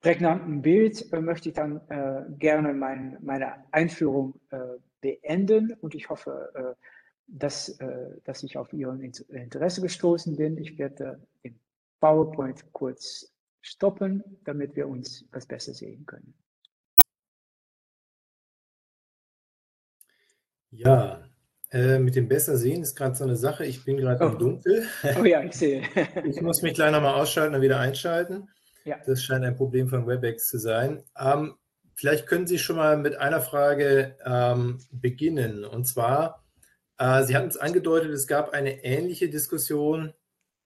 [0.00, 4.58] prägnanten Bild äh, möchte ich dann äh, gerne mein, meine Einführung äh,
[5.00, 6.84] beenden und ich hoffe, äh,
[7.30, 10.58] dass, äh, dass ich auf Ihren Interesse gestoßen bin.
[10.58, 11.58] Ich werde den
[12.00, 16.34] PowerPoint kurz stoppen, damit wir uns das besser sehen können.
[20.70, 21.24] Ja,
[21.72, 23.64] äh, mit dem besser sehen ist gerade so eine Sache.
[23.64, 24.28] Ich bin gerade oh.
[24.28, 24.86] im Dunkel.
[25.18, 25.82] Oh ja, ich sehe.
[26.24, 28.48] ich muss mich gleich nochmal ausschalten und wieder einschalten.
[28.84, 28.96] Ja.
[29.06, 31.02] Das scheint ein Problem von WebEx zu sein.
[31.18, 31.54] Ähm,
[31.94, 35.64] vielleicht können Sie schon mal mit einer Frage ähm, beginnen.
[35.64, 36.44] Und zwar,
[37.00, 40.12] Sie hatten es angedeutet, es gab eine ähnliche Diskussion,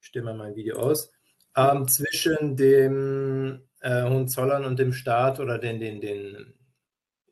[0.00, 1.12] ich mal mein Video aus,
[1.56, 6.54] ähm, zwischen dem äh, Hohenzollern und dem Staat oder den, den, den,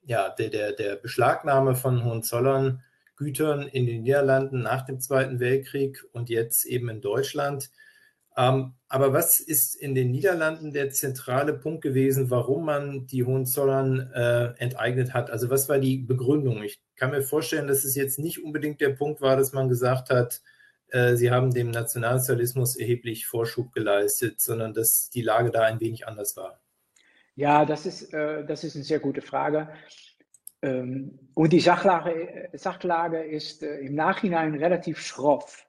[0.05, 2.85] ja, der, der, der Beschlagnahme von Hohenzollern
[3.17, 7.71] Gütern in den Niederlanden nach dem Zweiten Weltkrieg und jetzt eben in Deutschland.
[8.37, 14.11] Ähm, aber was ist in den Niederlanden der zentrale Punkt gewesen, warum man die Hohenzollern
[14.15, 15.31] äh, enteignet hat?
[15.31, 16.63] Also was war die Begründung?
[16.63, 20.11] Ich kann mir vorstellen, dass es jetzt nicht unbedingt der Punkt war, dass man gesagt
[20.11, 20.41] hat,
[20.89, 26.07] äh, sie haben dem Nationalsozialismus erheblich Vorschub geleistet, sondern dass die Lage da ein wenig
[26.07, 26.61] anders war.
[27.35, 29.71] Ja, das ist, äh, das ist eine sehr gute Frage.
[30.61, 35.67] Ähm, und die Sachlage, Sachlage ist äh, im Nachhinein relativ schroff.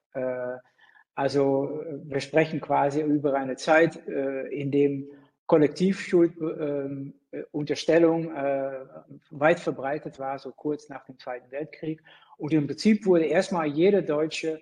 [1.16, 5.08] Äh, also wir sprechen quasi über eine Zeit, äh, in dem
[5.46, 8.86] Kollektivschuldunterstellung äh, äh,
[9.32, 12.02] weit verbreitet war, so kurz nach dem Zweiten Weltkrieg.
[12.38, 14.62] Und im Prinzip wurde erstmal jeder Deutsche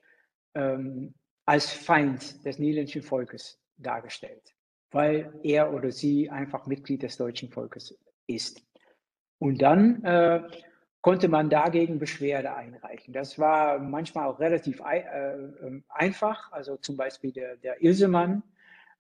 [0.56, 1.14] ähm,
[1.46, 4.54] als Feind des niederländischen Volkes dargestellt,
[4.92, 7.98] weil er oder sie einfach Mitglied des deutschen Volkes
[8.28, 8.62] ist.
[9.40, 10.42] Und dann äh,
[11.02, 13.14] konnte man dagegen Beschwerde einreichen.
[13.14, 15.34] Das war manchmal auch relativ äh,
[15.66, 16.52] ähm, einfach.
[16.52, 18.44] Also zum Beispiel der, der Ilsemann,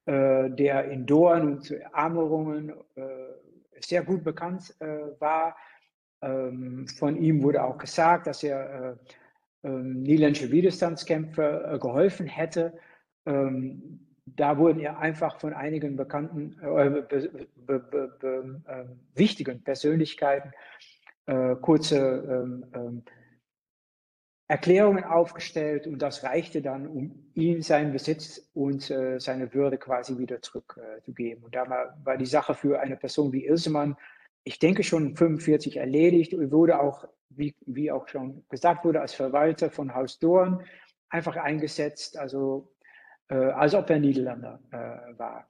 [0.05, 3.03] äh, der in Dorn und Ammerungen äh,
[3.79, 4.85] sehr gut bekannt äh,
[5.19, 5.55] war.
[6.23, 8.97] Ähm, von ihm wurde auch gesagt, dass er
[9.63, 12.73] äh, ähm, niederländische Widerstandskämpfer äh, geholfen hätte.
[13.23, 17.29] Da wurden ja einfach von einigen bekannten, be,
[17.67, 18.61] be, be,
[19.13, 20.51] wichtigen Persönlichkeiten
[21.31, 23.03] äh, kurze ähm, ähm,
[24.49, 30.17] Erklärungen aufgestellt und das reichte dann, um ihm seinen Besitz und äh, seine Würde quasi
[30.17, 31.41] wieder zurückzugeben.
[31.41, 33.95] Äh, und da war, die Sache für eine Person wie Ilsemann,
[34.43, 39.13] ich denke schon 45 erledigt und wurde auch, wie, wie auch schon gesagt wurde, als
[39.13, 40.65] Verwalter von Haus Dorn
[41.09, 42.73] einfach eingesetzt, also
[43.29, 45.47] äh, als ob er Niederländer äh, war.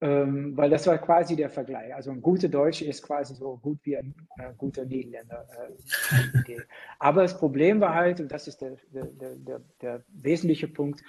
[0.00, 1.94] Ähm, weil das war quasi der Vergleich.
[1.94, 5.46] Also ein guter Deutsch ist quasi so gut wie ein äh, guter Niederländer.
[6.46, 6.56] Äh,
[6.98, 11.02] Aber das Problem war halt, und das ist der, der, der, der wesentliche Punkt,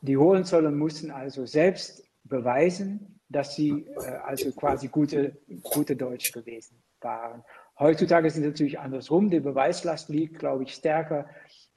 [0.00, 6.82] die Hohenzollern mussten also selbst beweisen, dass sie äh, also quasi gute, gute Deutsch gewesen
[7.00, 7.42] waren.
[7.78, 9.28] Heutzutage ist es natürlich andersrum.
[9.30, 11.26] Die Beweislast liegt, glaube ich, stärker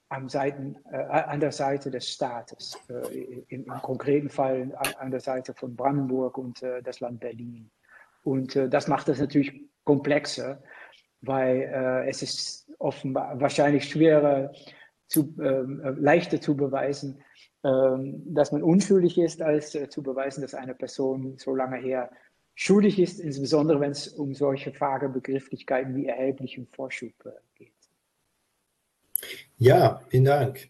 [0.08, 5.10] am Seiten, äh, an der Seite des Staates, äh, im, im, konkreten Fall an, an,
[5.10, 7.70] der Seite von Brandenburg und äh, das Land Berlin.
[8.22, 10.62] Und äh, das macht es natürlich komplexer,
[11.20, 14.52] weil äh, es ist offenbar wahrscheinlich schwerer,
[15.08, 17.22] zu, ähm, äh, leichter zu beweisen,
[17.64, 22.10] ähm, dass man unschuldig ist, als zu beweisen, dass eine Person so lange her
[22.54, 27.12] schuldig ist, insbesondere wenn es um solche vage Begrifflichkeiten wie erheblichem Vorschub
[27.54, 27.77] geht.
[29.56, 30.68] Ja, vielen Dank.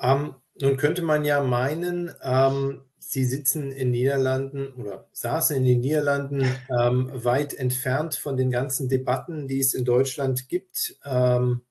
[0.00, 5.80] Ähm, nun könnte man ja meinen, ähm, Sie sitzen in Niederlanden oder saßen in den
[5.80, 6.44] Niederlanden
[6.78, 11.62] ähm, weit entfernt von den ganzen Debatten, die es in Deutschland gibt, ähm,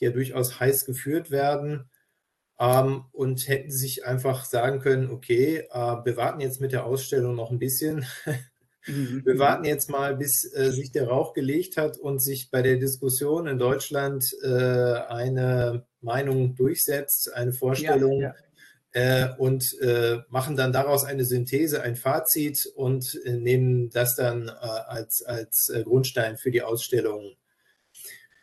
[0.00, 1.90] die ja durchaus heiß geführt werden
[2.58, 7.34] ähm, und hätten sich einfach sagen können, okay, äh, wir warten jetzt mit der Ausstellung
[7.34, 8.06] noch ein bisschen.
[8.86, 9.22] Mhm.
[9.24, 12.76] Wir warten jetzt mal, bis äh, sich der Rauch gelegt hat und sich bei der
[12.76, 18.34] Diskussion in Deutschland äh, eine Meinung durchsetzt, eine Vorstellung ja, ja.
[18.96, 24.48] Äh, und äh, machen dann daraus eine Synthese, ein Fazit und äh, nehmen das dann
[24.48, 27.36] äh, als, als Grundstein für die Ausstellung.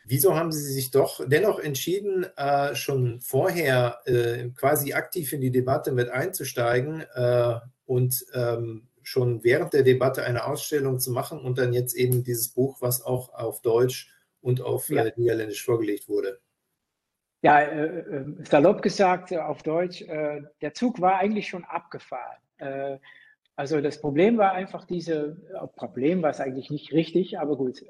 [0.04, 2.26] Wieso haben Sie sich doch dennoch entschieden,
[2.74, 4.00] schon vorher
[4.54, 7.04] quasi aktiv in die Debatte mit einzusteigen
[7.86, 12.48] und ähm, schon während der Debatte eine Ausstellung zu machen und dann jetzt eben dieses
[12.48, 15.04] Buch, was auch auf Deutsch und auf ja.
[15.04, 16.40] äh, Niederländisch vorgelegt wurde.
[17.42, 22.38] Ja, äh, äh, salopp gesagt äh, auf Deutsch, äh, der Zug war eigentlich schon abgefahren.
[22.58, 22.98] Äh,
[23.56, 25.36] also das Problem war einfach diese,
[25.76, 27.84] Problem war es eigentlich nicht richtig, aber gut.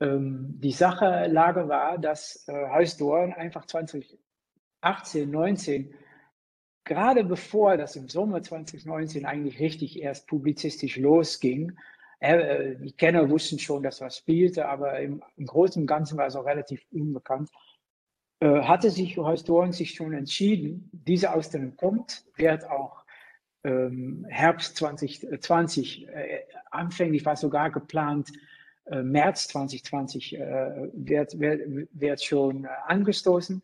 [0.00, 5.94] Ähm, die Sache Lage war, dass äh, Haus Dorn einfach 2018, 19
[6.84, 11.72] gerade bevor das im Sommer 2019 eigentlich richtig erst publizistisch losging,
[12.20, 16.26] äh, die Kenner wussten schon, dass was spielte, aber im, im Großen und Ganzen war
[16.26, 17.50] es auch relativ unbekannt,
[18.40, 23.04] äh, hatte sich Historien sich schon entschieden, diese Ausstellung kommt, wird auch
[23.64, 28.30] ähm, Herbst 2020, äh, anfänglich war sogar geplant,
[28.86, 33.62] äh, März 2020 äh, wird, wird, wird schon äh, angestoßen.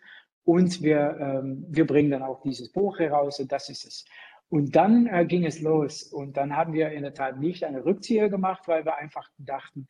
[0.50, 4.04] Und wir, ähm, wir bringen dann auch dieses Buch heraus und das ist es.
[4.48, 6.02] Und dann äh, ging es los.
[6.02, 9.86] Und dann haben wir in der Tat nicht eine Rückzieher gemacht, weil wir einfach dachten,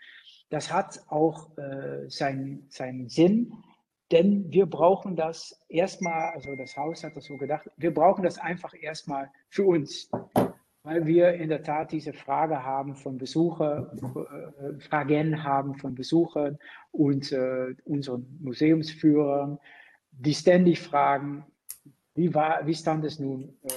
[0.51, 3.55] das hat auch äh, seinen, seinen Sinn,
[4.13, 8.37] denn wir brauchen das erstmal, also das Haus hat das so gedacht, wir brauchen das
[8.37, 10.11] einfach erstmal für uns,
[10.83, 16.59] weil wir in der Tat diese Frage haben von Besucher, äh, Fragen haben von Besuchern
[16.91, 19.59] und äh, unseren Museumsführern
[20.21, 21.45] die ständig fragen,
[22.15, 23.69] wie, war, wie stand es nun äh,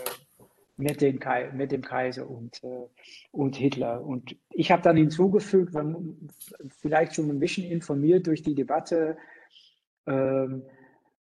[0.75, 1.19] mit, den
[1.53, 2.87] mit, dem Kaiser und, äh,
[3.31, 4.03] und Hitler.
[4.03, 5.73] Und ich habe dann hinzugefügt,
[6.81, 9.17] vielleicht schon ein bisschen informiert durch die Debatte,
[10.05, 10.47] äh,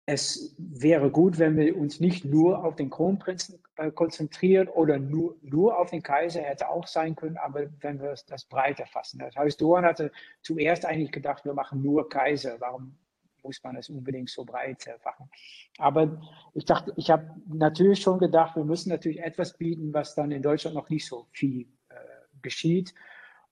[0.05, 5.37] es wäre gut, wenn wir uns nicht nur auf den Kronprinzen äh, konzentrieren oder nur,
[5.41, 9.19] nur auf den Kaiser, hätte auch sein können, aber wenn wir das breiter fassen.
[9.19, 10.11] Das heißt, Dohan hatte
[10.41, 12.57] zuerst eigentlich gedacht, wir machen nur Kaiser.
[12.59, 12.97] Warum
[13.43, 15.29] muss man es unbedingt so breit machen.
[15.77, 16.21] Aber
[16.53, 20.41] ich dachte, ich habe natürlich schon gedacht, wir müssen natürlich etwas bieten, was dann in
[20.41, 21.95] Deutschland noch nicht so viel äh,
[22.41, 22.93] geschieht.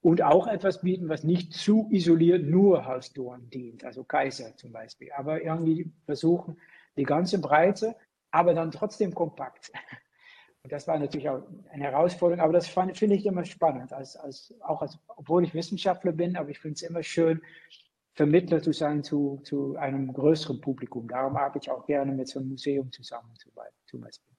[0.02, 5.12] Und auch etwas bieten, was nicht zu isoliert nur Hausdorn dient, also Kaiser zum Beispiel.
[5.12, 6.58] Aber irgendwie versuchen,
[6.98, 7.96] die ganze Breite,
[8.32, 9.72] aber dann trotzdem kompakt.
[10.64, 14.54] Und das war natürlich auch eine Herausforderung, aber das finde ich immer spannend, als, als,
[14.62, 17.42] auch als, obwohl ich Wissenschaftler bin, aber ich finde es immer schön,
[18.14, 21.08] Vermittler zu sein zu, zu einem größeren Publikum.
[21.08, 23.54] Darum arbeite ich auch gerne mit so einem Museum zusammen zum
[24.02, 24.36] Beispiel.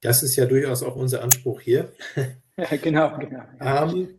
[0.00, 1.92] Das ist ja durchaus auch unser Anspruch hier.
[2.58, 3.44] Ja, genau, genau.
[3.60, 4.18] Ähm,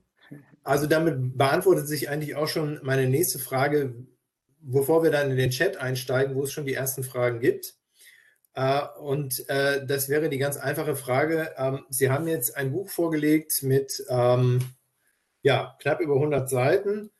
[0.64, 3.94] also damit beantwortet sich eigentlich auch schon meine nächste Frage,
[4.62, 7.76] bevor wir dann in den Chat einsteigen, wo es schon die ersten Fragen gibt.
[8.54, 11.54] Äh, und äh, das wäre die ganz einfache Frage.
[11.58, 14.62] Ähm, Sie haben jetzt ein Buch vorgelegt mit ähm,
[15.42, 17.12] ja, knapp über 100 Seiten.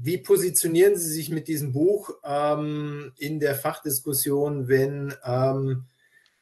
[0.00, 5.86] Wie positionieren Sie sich mit diesem Buch ähm, in der Fachdiskussion, wenn ähm,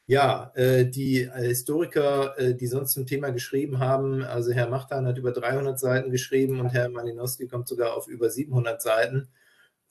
[0.05, 5.17] ja, äh, die Historiker, äh, die sonst zum Thema geschrieben haben, also Herr Machtan hat
[5.17, 9.27] über 300 Seiten geschrieben und Herr Malinowski kommt sogar auf über 700 Seiten,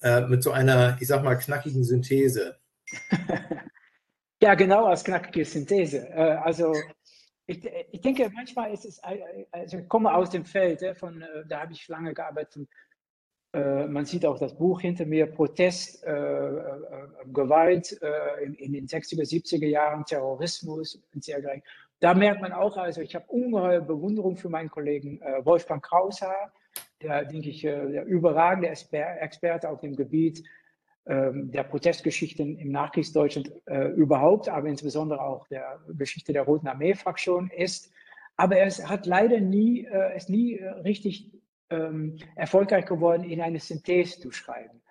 [0.01, 2.59] äh, mit so einer, ich sag mal, knackigen Synthese.
[4.41, 6.09] ja, genau, als knackige Synthese.
[6.09, 6.73] Äh, also
[7.47, 9.01] ich, ich, denke, manchmal ist es,
[9.51, 12.69] also ich komme aus dem Feld, von, da habe ich lange gearbeitet.
[13.57, 16.05] Man sieht auch das Buch hinter mir, Protest,
[17.33, 17.99] Gewalt
[18.43, 21.63] in, in den 60er, 70er Jahren, Terrorismus und sehr gleich.
[22.01, 26.53] Da merkt man auch, also ich habe ungeheure Bewunderung für meinen Kollegen Wolfgang Kraushaar,
[27.01, 30.45] der, denke ich, der überragende Experte auf dem Gebiet
[31.09, 37.49] ähm, der Protestgeschichten im Nachkriegsdeutschland äh, überhaupt, aber insbesondere auch der Geschichte der Roten Armee-Fraktion
[37.57, 37.93] ist.
[38.37, 41.31] Aber er hat leider nie, äh, ist nie äh, richtig
[41.71, 44.83] ähm, erfolgreich geworden, in eine Synthese zu schreiben.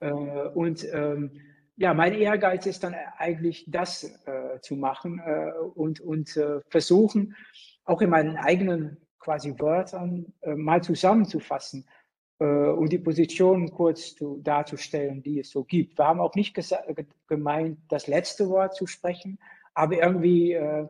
[0.00, 1.40] Äh, und ähm,
[1.76, 7.36] ja, mein Ehrgeiz ist dann eigentlich das äh, zu machen äh, und, und versuchen,
[7.84, 11.84] auch in meinen eigenen quasi Wörtern mal zusammenzufassen,
[12.40, 15.98] äh, und die Position kurz zu, darzustellen, die es so gibt.
[15.98, 16.56] Wir haben auch nicht
[17.26, 19.38] gemeint, das letzte Wort zu sprechen,
[19.74, 20.86] aber irgendwie äh,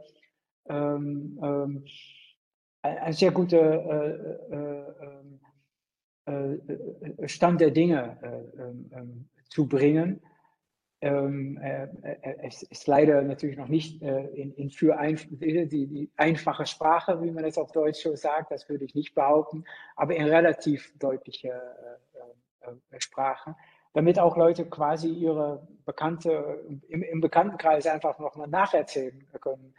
[0.69, 1.85] ähm, ähm,
[2.97, 4.79] ein sehr guter äh,
[6.29, 6.55] äh,
[7.19, 8.19] äh, Stand der Dinge
[8.59, 10.21] ähm, ähm, zu bringen.
[11.01, 17.31] Ähm, äh, äh, es ist leider natürlich noch nicht in, für die, einfache Sprache, wie
[17.31, 19.65] man es auf Deutsch so sagt, das würde ich nicht behaupten,
[19.97, 21.63] aber in relativ deutlicher
[22.99, 23.55] Sprache,
[23.95, 29.75] damit auch Leute quasi ihre Bekannte im, im Bekanntenkreis einfach nochmal nacherzählen können,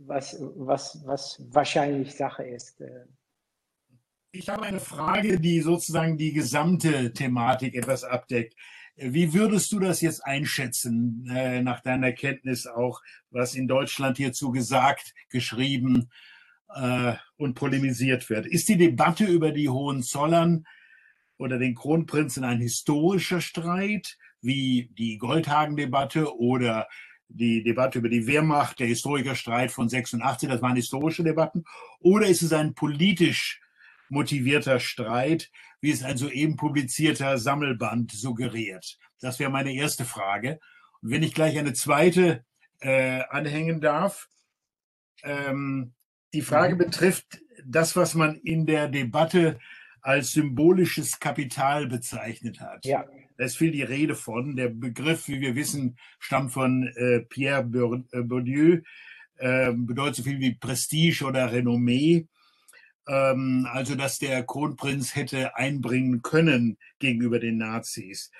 [0.00, 2.82] was, was, was wahrscheinlich Sache ist.
[4.32, 8.54] Ich habe eine Frage, die sozusagen die gesamte Thematik etwas abdeckt.
[8.96, 14.50] Wie würdest du das jetzt einschätzen, äh, nach deiner Kenntnis auch, was in Deutschland hierzu
[14.50, 16.10] gesagt, geschrieben
[16.74, 18.46] äh, und polemisiert wird?
[18.46, 20.66] Ist die Debatte über die Hohenzollern
[21.42, 26.88] oder den Kronprinzen ein historischer Streit, wie die Goldhagen-Debatte oder
[27.28, 31.64] die Debatte über die Wehrmacht, der Historikerstreit von 86, das waren historische Debatten,
[32.00, 33.60] oder ist es ein politisch
[34.08, 38.98] motivierter Streit, wie es ein soeben publizierter Sammelband suggeriert?
[39.20, 40.60] Das wäre meine erste Frage.
[41.00, 42.44] Und wenn ich gleich eine zweite
[42.80, 44.28] äh, anhängen darf,
[45.22, 45.94] ähm,
[46.34, 46.78] die Frage mhm.
[46.78, 49.58] betrifft das, was man in der Debatte
[50.02, 52.84] als symbolisches Kapital bezeichnet hat.
[52.84, 53.04] Ja.
[53.38, 54.56] Da ist viel die Rede von.
[54.56, 58.80] Der Begriff, wie wir wissen, stammt von äh, Pierre Bourdieu,
[59.36, 62.26] äh, bedeutet so viel wie Prestige oder Renommee
[63.08, 68.30] ähm, also dass der Kronprinz hätte einbringen können gegenüber den Nazis.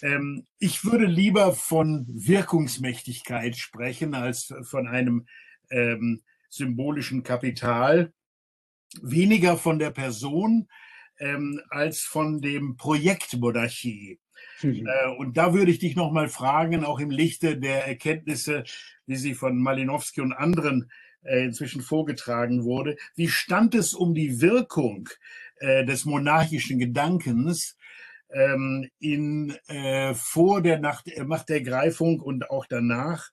[0.00, 5.26] Ähm, ich würde lieber von Wirkungsmächtigkeit sprechen als von einem
[5.70, 8.12] ähm, symbolischen Kapital,
[9.00, 10.68] weniger von der Person
[11.18, 14.18] ähm, als von dem Projekt Monarchie.
[14.62, 14.86] Mhm.
[14.86, 18.64] Äh, und da würde ich dich nochmal fragen, auch im Lichte der Erkenntnisse,
[19.06, 20.90] wie sie von Malinowski und anderen
[21.22, 22.96] äh, inzwischen vorgetragen wurde.
[23.14, 25.08] Wie stand es um die Wirkung
[25.56, 27.76] äh, des monarchischen Gedankens
[28.34, 29.54] ähm, in,
[30.14, 33.28] vor der Nacht, Machtergreifung und auch danach?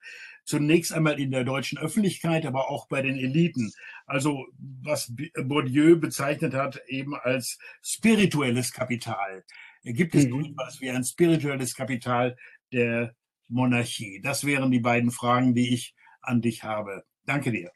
[0.50, 3.72] Zunächst einmal in der deutschen Öffentlichkeit, aber auch bei den Eliten.
[4.08, 4.48] Also
[4.82, 9.46] was Bourdieu bezeichnet hat eben als spirituelles Kapital.
[9.84, 10.46] Gibt es mhm.
[10.46, 12.36] etwas wie ein spirituelles Kapital
[12.74, 13.14] der
[13.48, 14.22] Monarchie?
[14.24, 15.94] Das wären die beiden Fragen, die ich
[16.24, 17.04] an dich habe.
[17.26, 17.72] Danke dir.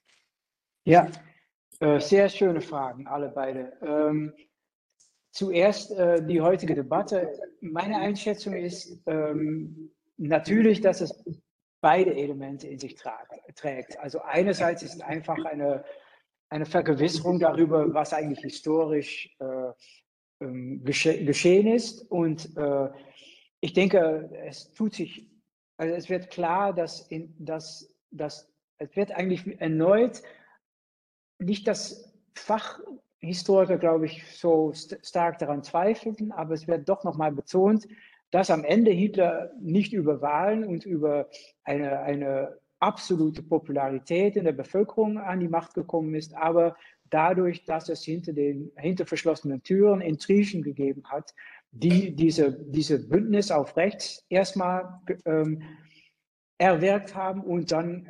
[0.83, 1.11] Ja,
[1.79, 3.77] äh, sehr schöne Fragen, alle beide.
[3.83, 4.33] Ähm,
[5.29, 7.31] zuerst äh, die heutige Debatte.
[7.61, 11.23] Meine Einschätzung ist ähm, natürlich, dass es
[11.83, 13.99] beide Elemente in sich trägt.
[13.99, 15.83] Also einerseits ist einfach eine,
[16.49, 19.71] eine Vergewisserung darüber, was eigentlich historisch äh,
[20.39, 22.09] ähm, gesche geschehen ist.
[22.09, 22.87] Und äh,
[23.59, 25.29] ich denke, es tut sich,
[25.75, 30.23] also es wird klar, dass, in, dass, dass es wird eigentlich erneut
[31.39, 37.33] nicht, dass Fachhistoriker, glaube ich, so st stark daran zweifeln, aber es wird doch nochmal
[37.33, 37.87] betont,
[38.33, 41.29] dass am Ende Hitler nicht über Wahlen und über
[41.63, 46.75] eine, eine absolute Popularität in der Bevölkerung an die Macht gekommen ist, aber
[47.11, 51.35] dadurch, dass es hinter den hinter verschlossenen Türen Intrigen gegeben hat,
[51.69, 55.61] die diese, diese Bündnis auf rechts erstmal ähm,
[56.57, 58.07] erwirkt haben und dann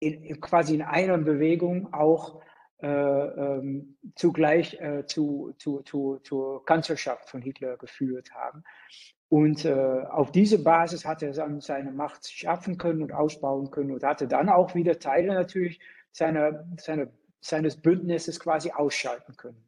[0.00, 2.42] äh, in, quasi in einer Bewegung auch
[2.82, 8.62] äh, ähm, zugleich äh, zu, zu, zu, zur Kanzlerschaft von Hitler geführt haben.
[9.28, 13.90] Und äh, auf diese Basis hat er dann seine Macht schaffen können und ausbauen können
[13.90, 15.80] und hatte dann auch wieder Teile natürlich
[16.12, 17.08] seiner, seiner,
[17.40, 19.64] seines Bündnisses quasi ausschalten können.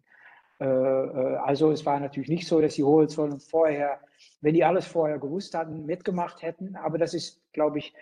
[0.60, 4.00] Äh, äh, also es war natürlich nicht so, dass die Hohenzollern vorher,
[4.40, 6.76] wenn die alles vorher gewusst hatten, mitgemacht hätten.
[6.76, 7.92] Aber das ist, glaube ich,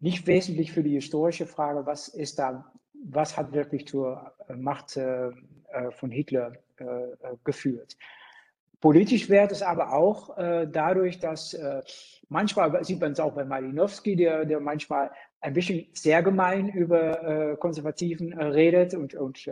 [0.00, 2.70] nicht wesentlich für die historische Frage, was ist da
[3.02, 6.52] was hat wirklich zur Macht von Hitler
[7.44, 7.96] geführt.
[8.80, 11.54] Politisch wird es aber auch dadurch, dass
[12.30, 15.10] manchmal sieht man es auch bei Malinowski, der, der manchmal
[15.42, 19.46] ein bisschen sehr gemein über Konservativen redet und, und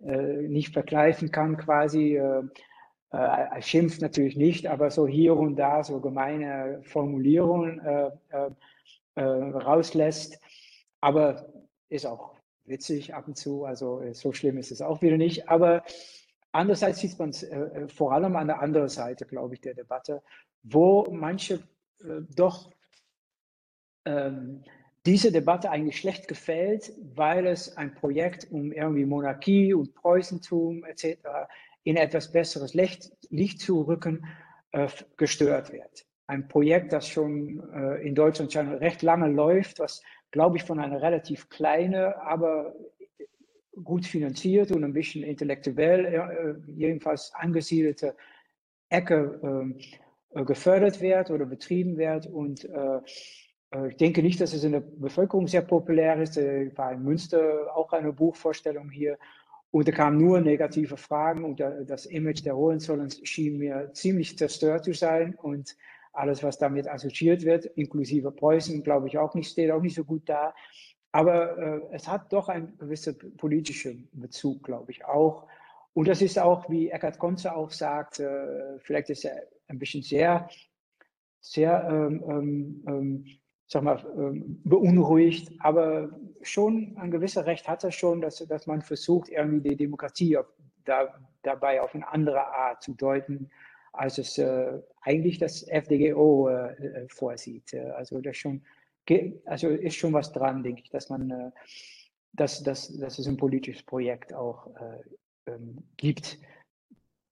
[0.00, 2.20] nicht vergleichen kann quasi
[3.10, 8.50] äh, schimpft natürlich nicht, aber so hier und da so gemeine Formulierungen äh, äh,
[9.14, 10.40] äh, rauslässt.
[11.00, 11.52] Aber
[11.88, 12.34] ist auch
[12.64, 15.48] witzig ab und zu, also äh, so schlimm ist es auch wieder nicht.
[15.48, 15.84] Aber
[16.56, 20.22] andererseits sieht man es äh, vor allem an der anderen Seite, glaube ich, der Debatte,
[20.62, 21.60] wo manche
[22.34, 22.70] doch
[24.04, 24.62] ähm,
[25.06, 31.16] diese Debatte eigentlich schlecht gefällt, weil es ein Projekt um irgendwie Monarchie und Preußentum etc
[31.86, 34.26] in etwas besseres Licht, Licht zu rücken,
[34.72, 36.04] äh, gestört wird.
[36.26, 40.02] Ein Projekt, das schon äh, in Deutschland schon recht lange läuft, was,
[40.32, 42.74] glaube ich, von einer relativ kleinen, aber
[43.82, 48.14] gut finanziert und ein bisschen intellektuell äh, jedenfalls angesiedelte
[48.88, 49.78] Ecke ähm,
[50.30, 52.26] äh, gefördert wird oder betrieben wird.
[52.26, 53.00] Und äh,
[53.72, 56.36] äh, ich denke nicht, dass es in der Bevölkerung sehr populär ist.
[56.36, 59.18] Ich war in Münster auch eine Buchvorstellung hier
[59.70, 64.84] und da kamen nur negative Fragen und das Image der Hohenzollern schien mir ziemlich zerstört
[64.84, 65.76] zu sein und
[66.12, 70.04] alles, was damit assoziiert wird, inklusive Preußen, glaube ich auch nicht, steht auch nicht so
[70.04, 70.54] gut da.
[71.16, 75.46] Aber äh, es hat doch einen gewissen politischen Bezug, glaube ich auch.
[75.94, 80.02] Und das ist auch, wie Eckhard Konze auch sagt, äh, vielleicht ist er ein bisschen
[80.02, 80.46] sehr,
[81.40, 83.24] sehr ähm, ähm, ähm
[83.66, 86.10] sag mal, ähm, beunruhigt, aber
[86.42, 90.46] schon ein gewisser Recht hat er schon, dass, dass man versucht, irgendwie die Demokratie auf,
[90.84, 93.50] da, dabei auf eine andere Art zu deuten,
[93.94, 97.74] als es äh, eigentlich das FDGO äh, äh, vorsieht.
[97.74, 98.60] Also das schon,
[99.44, 101.50] also ist schon was dran, denke ich, dass man, äh,
[102.32, 106.38] dass, dass, dass es ein politisches Projekt auch äh, ähm, gibt,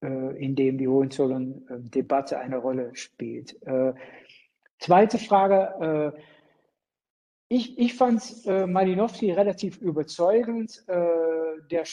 [0.03, 3.55] äh, in dem die Hohenzollern-Debatte eine Rolle spielt.
[4.79, 6.13] Zweite Frage.
[6.15, 6.21] Äh,
[7.47, 10.83] ich, ich fand äh, Malinowski relativ überzeugend.
[10.87, 11.83] Äh, der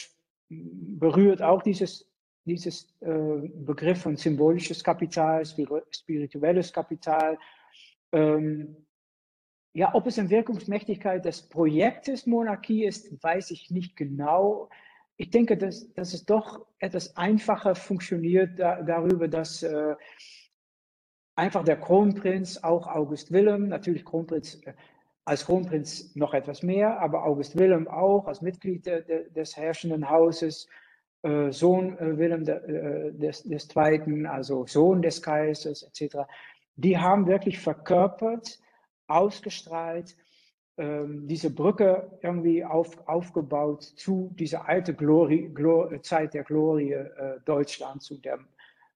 [0.49, 2.09] berührt auch dieses,
[2.45, 7.37] dieses äh, Begriff von symbolisches Kapital, spirituelles Kapital.
[8.11, 8.85] Ähm,
[9.73, 14.69] ja, ob es eine Wirkungsmächtigkeit des Projektes Monarchie ist, weiß ich nicht genau.
[15.17, 19.95] Ich denke, dass, dass es doch etwas einfacher funktioniert da, darüber, dass äh,
[21.35, 24.73] einfach der Kronprinz, auch August Wilhelm, natürlich Kronprinz, äh,
[25.25, 30.09] als Kronprinz noch etwas mehr, aber August Wilhelm auch als Mitglied de, de, des herrschenden
[30.09, 30.67] Hauses,
[31.23, 36.17] äh, Sohn äh, Wilhelm de, äh, des, des Zweiten, also Sohn des Kaisers etc.,
[36.75, 38.59] die haben wirklich verkörpert,
[39.13, 40.15] ausgestrahlt,
[40.77, 47.39] ähm, diese Brücke irgendwie auf, aufgebaut zu dieser alten Glorie, Glor Zeit der Glorie äh,
[47.45, 48.39] Deutschlands und der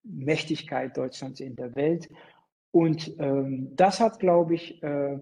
[0.03, 2.09] Mächtigkeit Deutschlands in der Welt.
[2.71, 5.19] Und ähm, das hat, glaube ich, äh,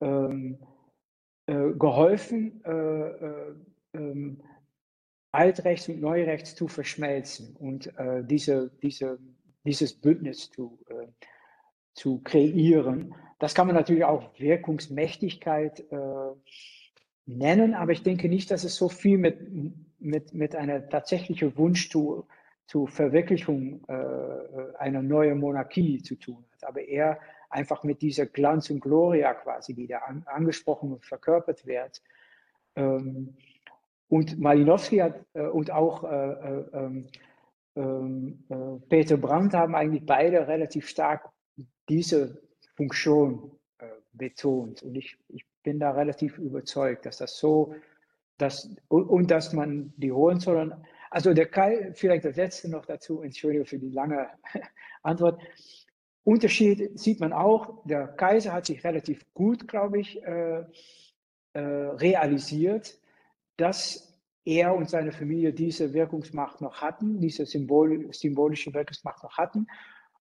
[0.00, 0.58] ähm,
[1.46, 3.54] äh, geholfen, äh, äh
[3.94, 4.42] ähm,
[5.32, 9.18] Altrechts und Neurechts zu verschmelzen und äh, diese, diese,
[9.64, 11.08] dieses Bündnis zu, äh,
[11.94, 13.14] zu kreieren.
[13.38, 15.84] Das kann man natürlich auch Wirkungsmächtigkeit
[17.26, 19.38] nennen, aber ich denke nicht, dass es so viel mit,
[19.98, 22.26] mit, mit einer tatsächlichen Wunsch zu,
[22.66, 27.18] zur Verwirklichung äh, einer neuen Monarchie zu tun hat, aber eher
[27.50, 32.02] einfach mit dieser Glanz und Gloria quasi, die da an, angesprochen und verkörpert wird.
[32.76, 33.36] Ähm,
[34.08, 37.06] und Malinowski hat äh, und auch äh, äh ähm,
[37.76, 41.28] ähm, äh, Peter Brandt haben eigentlich beide relativ stark
[41.88, 42.40] diese
[42.76, 44.82] Funktion äh, betont.
[44.82, 47.74] Und ich, ich bin da relativ überzeugt, dass das so,
[48.38, 50.84] dass, und, und dass man die Hohenzollern
[51.14, 54.28] also der Kai, vielleicht das letzte noch dazu, entschuldige für die lange
[55.04, 55.40] Antwort.
[56.24, 60.64] Unterschied sieht man auch, der Kaiser hat sich relativ gut, glaube ich, äh,
[61.52, 62.98] äh, realisiert,
[63.56, 69.68] dass er und seine Familie diese Wirkungsmacht noch hatten, diese Symbol, symbolische Wirkungsmacht noch hatten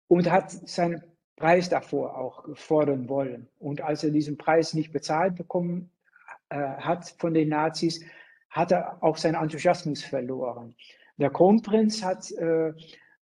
[0.08, 1.02] und hat seinen
[1.36, 3.48] Preis davor auch fordern wollen.
[3.60, 5.92] Und als er diesen Preis nicht bezahlt bekommen
[6.50, 8.04] äh, hat von den Nazis,
[8.50, 10.76] hat er auch seinen Enthusiasmus verloren.
[11.18, 12.74] Der Kronprinz hat äh,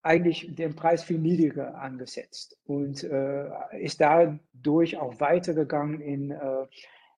[0.01, 3.49] eigentlich den Preis viel niedriger angesetzt und äh,
[3.79, 6.67] ist dadurch auch weitergegangen in, äh,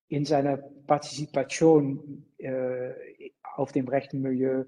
[0.08, 2.92] in seiner Partizipation äh,
[3.56, 4.64] auf dem rechten Milieu,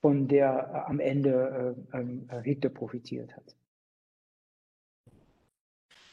[0.00, 3.55] von der am Ende äh, ähm, Hitler profitiert hat.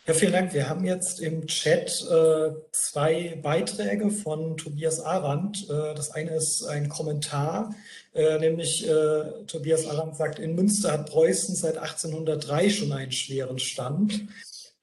[0.05, 0.53] Ja, vielen Dank.
[0.53, 5.69] Wir haben jetzt im Chat äh, zwei Beiträge von Tobias Arendt.
[5.69, 7.73] Äh, das eine ist ein Kommentar,
[8.13, 13.59] äh, nämlich äh, Tobias Arendt sagt, in Münster hat Preußen seit 1803 schon einen schweren
[13.59, 14.27] Stand.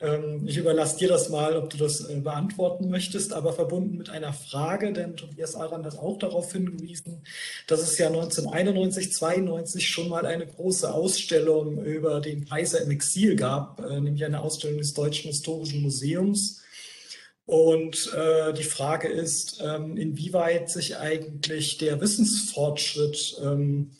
[0.01, 4.09] Ähm, ich überlasse dir das mal, ob du das äh, beantworten möchtest, aber verbunden mit
[4.09, 7.23] einer Frage, denn Tobias Aran hat auch darauf hingewiesen,
[7.67, 13.37] dass es ja 1991, 92 schon mal eine große Ausstellung über den Kaiser im Exil
[13.37, 16.63] gab, äh, nämlich eine Ausstellung des Deutschen Historischen Museums.
[17.45, 23.91] Und äh, die Frage ist, ähm, inwieweit sich eigentlich der Wissensfortschritt ähm,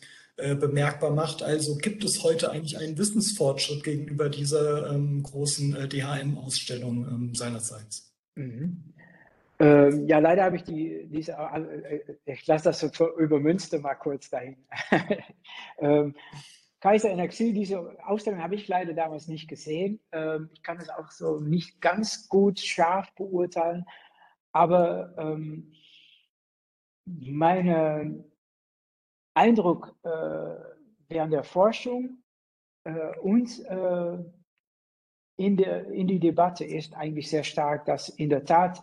[0.41, 1.43] äh, bemerkbar macht.
[1.43, 8.13] Also gibt es heute eigentlich einen Wissensfortschritt gegenüber dieser ähm, großen äh, DHM-Ausstellung ähm, seinerseits?
[8.35, 8.93] Mhm.
[9.59, 13.79] Ähm, ja, leider habe ich die, diese, äh, äh, ich lasse das so über Münster
[13.79, 14.57] mal kurz dahin.
[15.77, 16.15] ähm,
[16.79, 19.99] Kaiser in Exil, diese Ausstellung habe ich leider damals nicht gesehen.
[20.11, 23.85] Ähm, ich kann es auch so nicht ganz gut scharf beurteilen,
[24.51, 25.73] aber ähm,
[27.05, 28.23] meine
[29.33, 30.09] Eindruck äh,
[31.07, 32.23] während der Forschung
[32.83, 34.17] äh, und äh,
[35.37, 38.81] in, der, in die Debatte ist eigentlich sehr stark, dass in der Tat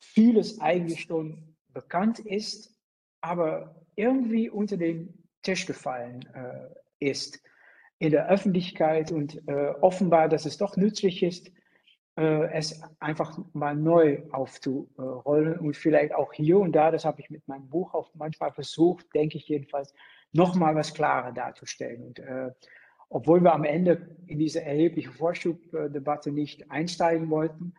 [0.00, 2.74] vieles eigentlich schon bekannt ist,
[3.20, 6.68] aber irgendwie unter den Tisch gefallen äh,
[6.98, 7.42] ist
[7.98, 11.50] in der Öffentlichkeit und äh, offenbar, dass es doch nützlich ist,
[12.18, 17.46] es einfach mal neu aufzurollen und vielleicht auch hier und da, das habe ich mit
[17.46, 19.92] meinem Buch auch manchmal versucht, denke ich jedenfalls,
[20.32, 22.02] nochmal was klarer darzustellen.
[22.02, 22.50] Und äh,
[23.08, 27.74] obwohl wir am Ende in diese erhebliche Vorschubdebatte nicht einsteigen wollten,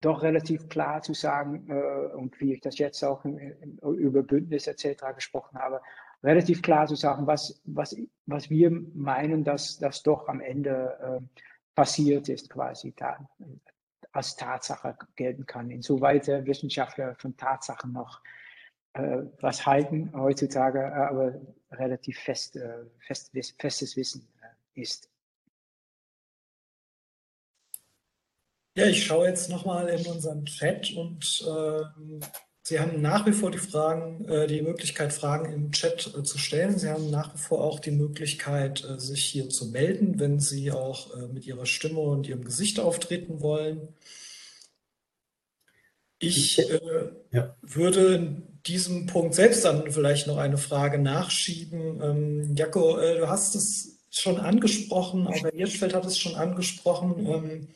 [0.00, 4.22] doch relativ klar zu sagen, äh, und wie ich das jetzt auch in, in, über
[4.22, 5.14] Bündnis etc.
[5.14, 5.80] gesprochen habe,
[6.22, 7.96] relativ klar zu sagen, was, was,
[8.26, 11.40] was wir meinen, dass das doch am Ende äh,
[11.78, 13.16] passiert ist, quasi da,
[14.10, 15.70] als Tatsache gelten kann.
[15.70, 18.20] Insoweit Wissenschaftler von Tatsachen noch
[18.94, 21.40] äh, was halten heutzutage, äh, aber
[21.70, 23.30] relativ fest, äh, fest,
[23.60, 25.08] festes Wissen äh, ist.
[28.76, 31.82] Ja, ich schaue jetzt nochmal in unseren Chat und äh,
[32.68, 36.36] Sie haben nach wie vor die Fragen, äh, die Möglichkeit, Fragen im Chat äh, zu
[36.36, 36.78] stellen.
[36.78, 40.70] Sie haben nach wie vor auch die Möglichkeit, äh, sich hier zu melden, wenn Sie
[40.70, 43.88] auch mit Ihrer Stimme und Ihrem Gesicht auftreten wollen.
[46.18, 46.80] Ich äh,
[47.32, 47.56] ja.
[47.62, 52.02] würde in diesem Punkt selbst dann vielleicht noch eine Frage nachschieben.
[52.02, 57.26] Ähm, Jako, äh, du hast es schon angesprochen, auch Herr Hirschfeld hat es schon angesprochen.
[57.26, 57.68] Ähm,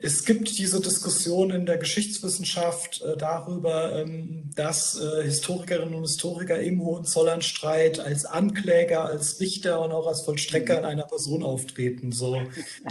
[0.00, 6.60] es gibt diese Diskussion in der Geschichtswissenschaft äh, darüber, ähm, dass äh, Historikerinnen und Historiker
[6.60, 12.12] im Hohenzollernstreit als Ankläger, als Richter und auch als Vollstrecker in einer Person auftreten.
[12.12, 12.40] So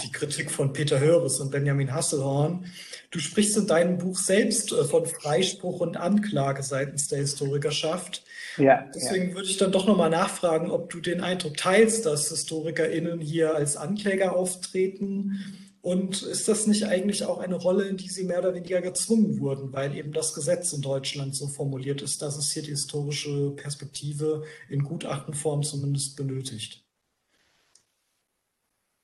[0.04, 2.66] die Kritik von Peter Höres und Benjamin Hasselhorn.
[3.12, 8.26] Du sprichst in deinem Buch selbst äh, von Freispruch und Anklage seitens der Historikerschaft.
[8.58, 9.36] Ja, Deswegen ja.
[9.36, 13.78] würde ich dann doch nochmal nachfragen, ob du den Eindruck teilst, dass HistorikerInnen hier als
[13.78, 18.54] Ankläger auftreten und ist das nicht eigentlich auch eine Rolle, in die sie mehr oder
[18.54, 22.62] weniger gezwungen wurden, weil eben das Gesetz in Deutschland so formuliert ist, dass es hier
[22.62, 26.86] die historische Perspektive in Gutachtenform zumindest benötigt?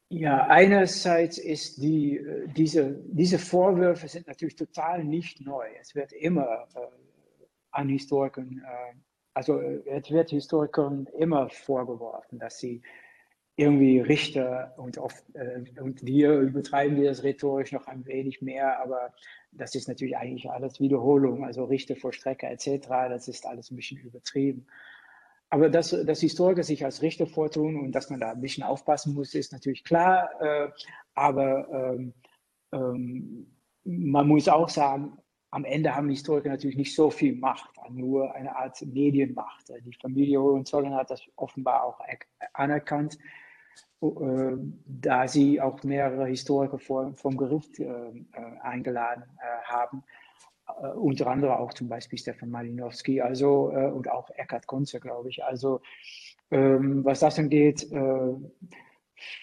[0.10, 2.20] Ja, einerseits ist die,
[2.58, 5.66] diese, diese Vorwürfe sind natürlich total nicht neu.
[5.80, 6.80] Es wird immer äh,
[7.72, 8.96] an Historikern, äh,
[9.34, 12.82] also äh, es wird Historikern immer vorgeworfen, dass sie
[13.56, 18.80] irgendwie Richter und oft, äh, und wir übertreiben wir das rhetorisch noch ein wenig mehr,
[18.82, 19.14] aber
[19.52, 23.76] das ist natürlich eigentlich alles Wiederholung, also Richter vor Strecke etc., das ist alles ein
[23.76, 24.66] bisschen übertrieben.
[25.50, 29.14] Aber dass, dass Historiker sich als Richter vortun und dass man da ein bisschen aufpassen
[29.14, 30.72] muss, ist natürlich klar, äh,
[31.14, 32.14] aber ähm,
[32.72, 33.46] ähm,
[33.84, 35.20] man muss auch sagen,
[35.52, 39.70] am Ende haben Historiker natürlich nicht so viel Macht, nur eine Art Medienmacht.
[39.86, 42.00] Die Familie Hohenzollern hat das offenbar auch
[42.54, 43.20] anerkannt.
[44.04, 50.04] Äh, da sie auch mehrere Historiker vor, vom Gericht äh, äh eingeladen äh, haben,
[50.82, 55.30] äh, unter anderem auch zum Beispiel Stefan Malinowski also, äh, und auch Eckhard Konzer, glaube
[55.30, 55.44] ich.
[55.46, 55.80] Also
[56.52, 57.88] ähm, was das angeht,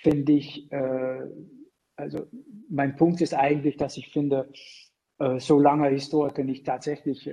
[0.02, 0.70] finde ich,
[1.96, 2.26] also
[2.68, 4.48] mein Punkt ist eigentlich, dass ich finde,
[5.38, 7.28] solange Historiker nicht tatsächlich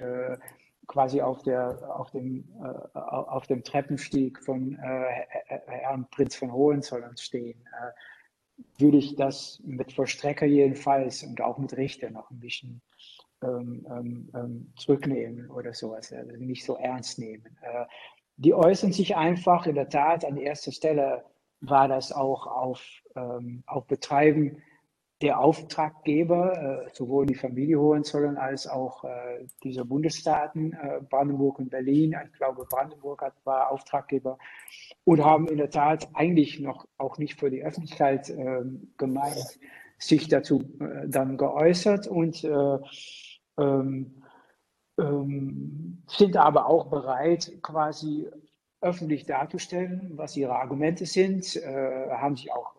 [0.87, 5.25] quasi auf, der, auf, dem, äh, auf dem Treppenstieg von äh,
[5.67, 7.91] Herrn Prinz von Hohenzollern stehen, äh,
[8.81, 12.81] würde ich das mit Vollstrecker jedenfalls und auch mit Richter noch ein bisschen
[13.43, 17.57] ähm, ähm, ähm zurücknehmen oder sowas, also nicht so ernst nehmen.
[17.61, 17.85] Äh,
[18.37, 21.25] die äußern sich einfach, in der Tat, an erster Stelle
[21.59, 22.83] war das auch auf,
[23.15, 24.61] ähm, auf Betreiben
[25.21, 31.69] der Auftraggeber, äh, sowohl die Familie Hohenzollern als auch äh, diese Bundesstaaten, äh, Brandenburg und
[31.71, 34.37] Berlin, ich glaube Brandenburg hat, war Auftraggeber
[35.05, 39.59] und haben in der Tat eigentlich noch auch nicht für die Öffentlichkeit ähm, gemeint,
[39.99, 40.63] sich dazu
[41.07, 42.77] dann geäußert und äh,
[43.57, 44.21] ähm,
[44.99, 48.27] ähm, sind aber auch bereit, quasi
[48.81, 52.75] öffentlich darzustellen, was ihre Argumente sind, äh, haben sich auch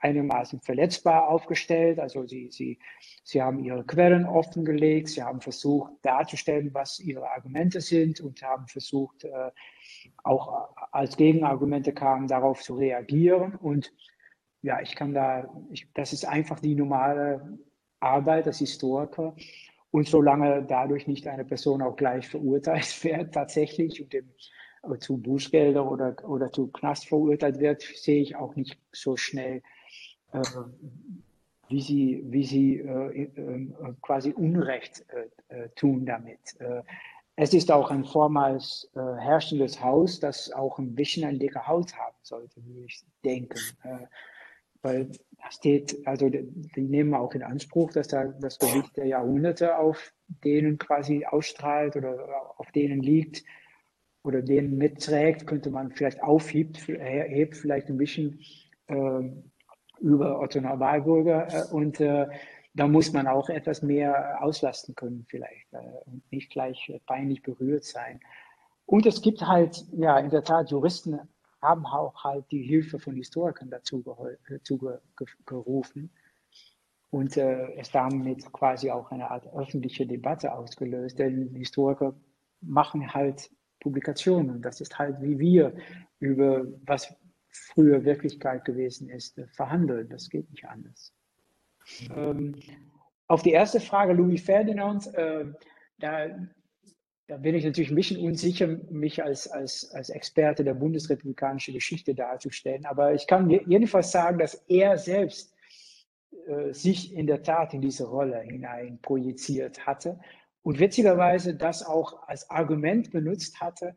[0.00, 1.98] einigermaßen verletzbar aufgestellt.
[1.98, 2.78] Also sie, sie,
[3.24, 8.66] sie haben ihre Quellen offengelegt, sie haben versucht darzustellen, was ihre Argumente sind und haben
[8.66, 9.50] versucht, äh,
[10.22, 13.54] auch als Gegenargumente kamen, darauf zu reagieren.
[13.56, 13.92] Und
[14.62, 17.58] ja, ich kann da, ich, das ist einfach die normale
[18.00, 19.34] Arbeit als Historiker.
[19.90, 24.30] Und solange dadurch nicht eine Person auch gleich verurteilt wird, tatsächlich, und dem,
[25.00, 29.62] zu Bußgelder oder, oder zu Knast verurteilt wird, sehe ich auch nicht so schnell
[30.32, 30.42] äh,
[31.68, 33.68] wie sie, wie sie äh, äh,
[34.02, 35.04] quasi Unrecht
[35.74, 36.40] tun damit.
[37.36, 42.16] es ist auch ein vormals herrschendes Haus, das auch ein bisschen eine dicke Haut haben
[42.22, 43.58] sollte, würde ich denken.
[44.82, 46.46] weil da steht, also die,
[46.76, 50.12] nehmen auch in Anspruch, dass da das Gewicht der Jahrhunderte auf
[50.44, 52.26] denen quasi ausstrahlt oder
[52.58, 53.44] auf denen liegt
[54.22, 58.40] oder denen mitträgt, könnte man vielleicht aufhebt, hebt vielleicht ein bisschen
[58.88, 59.22] äh,
[60.00, 62.26] über Otto Normalbürger äh, und äh,
[62.74, 67.84] da muss man auch etwas mehr auslasten können vielleicht äh, und nicht gleich peinlich berührt
[67.84, 68.20] sein.
[68.84, 71.18] Und es gibt halt, ja, in der Tat, Juristen
[71.60, 74.04] haben auch halt die Hilfe von Historikern dazu,
[75.46, 76.10] gerufen
[77.10, 82.14] und äh, es damit quasi auch eine Art öffentliche Debatte ausgelöst, denn Historiker
[82.60, 83.50] machen halt
[83.80, 84.62] Publikationen.
[84.62, 85.74] Das ist halt wie wir
[86.18, 87.14] über was
[87.56, 90.08] früher Wirklichkeit gewesen ist, äh, verhandeln.
[90.08, 91.12] Das geht nicht anders.
[92.14, 92.54] Ähm,
[93.28, 95.46] auf die erste Frage, Louis Ferdinand, äh,
[95.98, 96.28] da,
[97.26, 102.14] da, bin ich natürlich ein bisschen unsicher, mich als, als, als Experte der bundesrepublikanischen Geschichte
[102.14, 102.86] darzustellen.
[102.86, 105.54] Aber ich kann jedenfalls sagen, dass er selbst
[106.46, 110.20] äh, sich in der Tat in diese Rolle hinein projiziert hatte
[110.62, 113.96] und witzigerweise das auch als Argument benutzt hatte,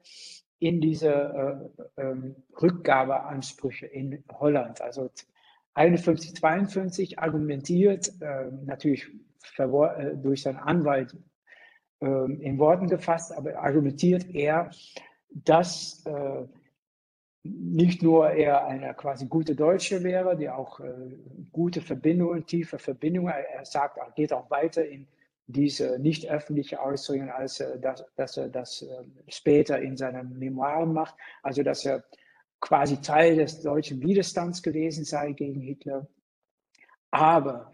[0.59, 2.15] in diese äh, äh,
[2.61, 4.81] Rückgabeansprüche in Holland.
[4.81, 5.09] Also
[5.73, 9.07] 51, 52 argumentiert, äh, natürlich
[9.57, 11.15] äh, durch seinen Anwalt
[12.01, 14.69] ähm, in Worten gefasst, aber argumentiert er,
[15.29, 16.45] dass äh,
[17.43, 20.93] nicht nur er eine quasi gute Deutsche wäre, die auch äh,
[21.51, 25.07] gute Verbindungen, tiefe Verbindungen, er sagt, er geht auch weiter in
[25.51, 30.93] diese nicht öffentliche Äußerungen, als er das, dass er das äh, später in seinen Memoiren
[30.93, 32.03] macht, also dass er
[32.59, 36.07] quasi Teil des deutschen Widerstands gewesen sei gegen Hitler.
[37.09, 37.73] Aber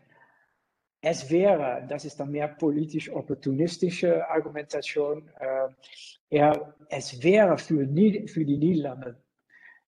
[1.01, 5.67] es wäre, das ist dann mehr politisch opportunistische Argumentation, äh,
[6.29, 7.85] er, es wäre für,
[8.27, 9.21] für die Niederlande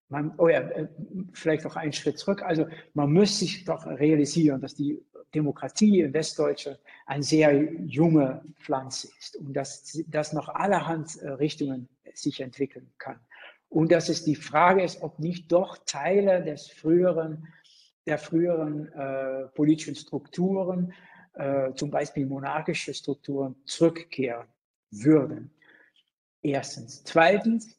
[0.10, 0.88] man, oh ja, äh,
[1.34, 2.42] vielleicht noch einen Schritt zurück.
[2.42, 5.02] Also man muss sich doch realisieren, dass die
[5.34, 7.54] Demokratie in Westdeutschland eine sehr
[7.86, 13.20] junge Pflanze ist und dass das noch allerhand äh, Richtungen sich entwickeln kann.
[13.70, 17.48] Und dass es die Frage ist, ob nicht doch Teile des früheren,
[18.06, 20.94] der früheren äh, politischen Strukturen,
[21.34, 24.48] äh, zum Beispiel monarchische Strukturen, zurückkehren
[24.92, 25.52] würden.
[26.42, 27.04] Erstens.
[27.04, 27.77] Zweitens,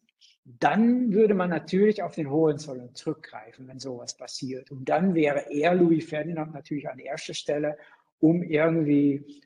[0.60, 4.70] dann würde man natürlich auf den Hohenzollern zurückgreifen, wenn sowas passiert.
[4.70, 7.76] Und dann wäre er, Louis Ferdinand, natürlich an erster Stelle,
[8.20, 9.42] um irgendwie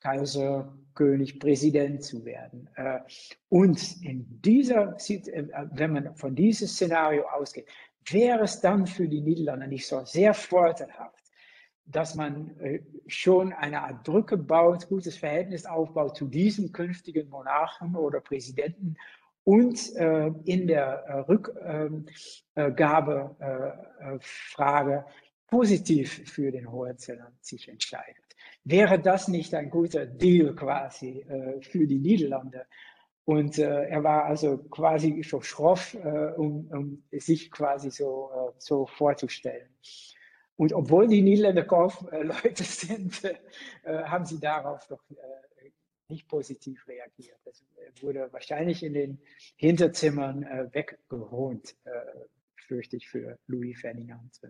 [0.00, 2.70] Kaiser, König, Präsident zu werden.
[2.76, 3.00] Äh,
[3.48, 7.68] und in dieser, äh, wenn man von diesem Szenario ausgeht,
[8.10, 11.24] wäre es dann für die Niederlande nicht so sehr vorteilhaft,
[11.84, 17.94] dass man äh, schon eine Art Brücke baut, gutes Verhältnis aufbaut zu diesem künftigen Monarchen
[17.94, 18.96] oder Präsidenten
[19.46, 21.20] und äh, in der äh,
[22.56, 25.02] Rückgabefrage äh,
[25.46, 28.24] positiv für den Hohenzollern sich entscheidet.
[28.64, 32.66] Wäre das nicht ein guter Deal quasi äh, für die Niederlande?
[33.24, 38.86] Und äh, er war also quasi so schroff, äh, um, um, sich quasi so, so
[38.86, 39.68] vorzustellen.
[40.56, 43.22] Und obwohl die Niederländer Kaufleute sind,
[43.84, 45.04] haben sie darauf doch
[46.08, 47.38] nicht positiv reagiert.
[47.44, 49.18] Das äh, wurde wahrscheinlich in den
[49.56, 51.90] Hinterzimmern äh, weggewohnt, äh,
[52.66, 54.40] fürchte ich für Louis Ferdinand.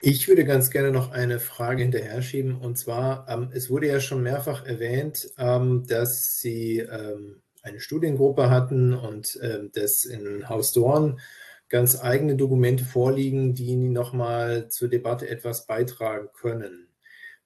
[0.00, 2.56] Ich würde ganz gerne noch eine Frage hinterher schieben.
[2.56, 8.48] Und zwar, ähm, es wurde ja schon mehrfach erwähnt, ähm, dass Sie ähm, eine Studiengruppe
[8.48, 11.20] hatten und ähm, das in Haus Dorn
[11.68, 16.87] ganz eigene Dokumente vorliegen, die nochmal zur Debatte etwas beitragen können.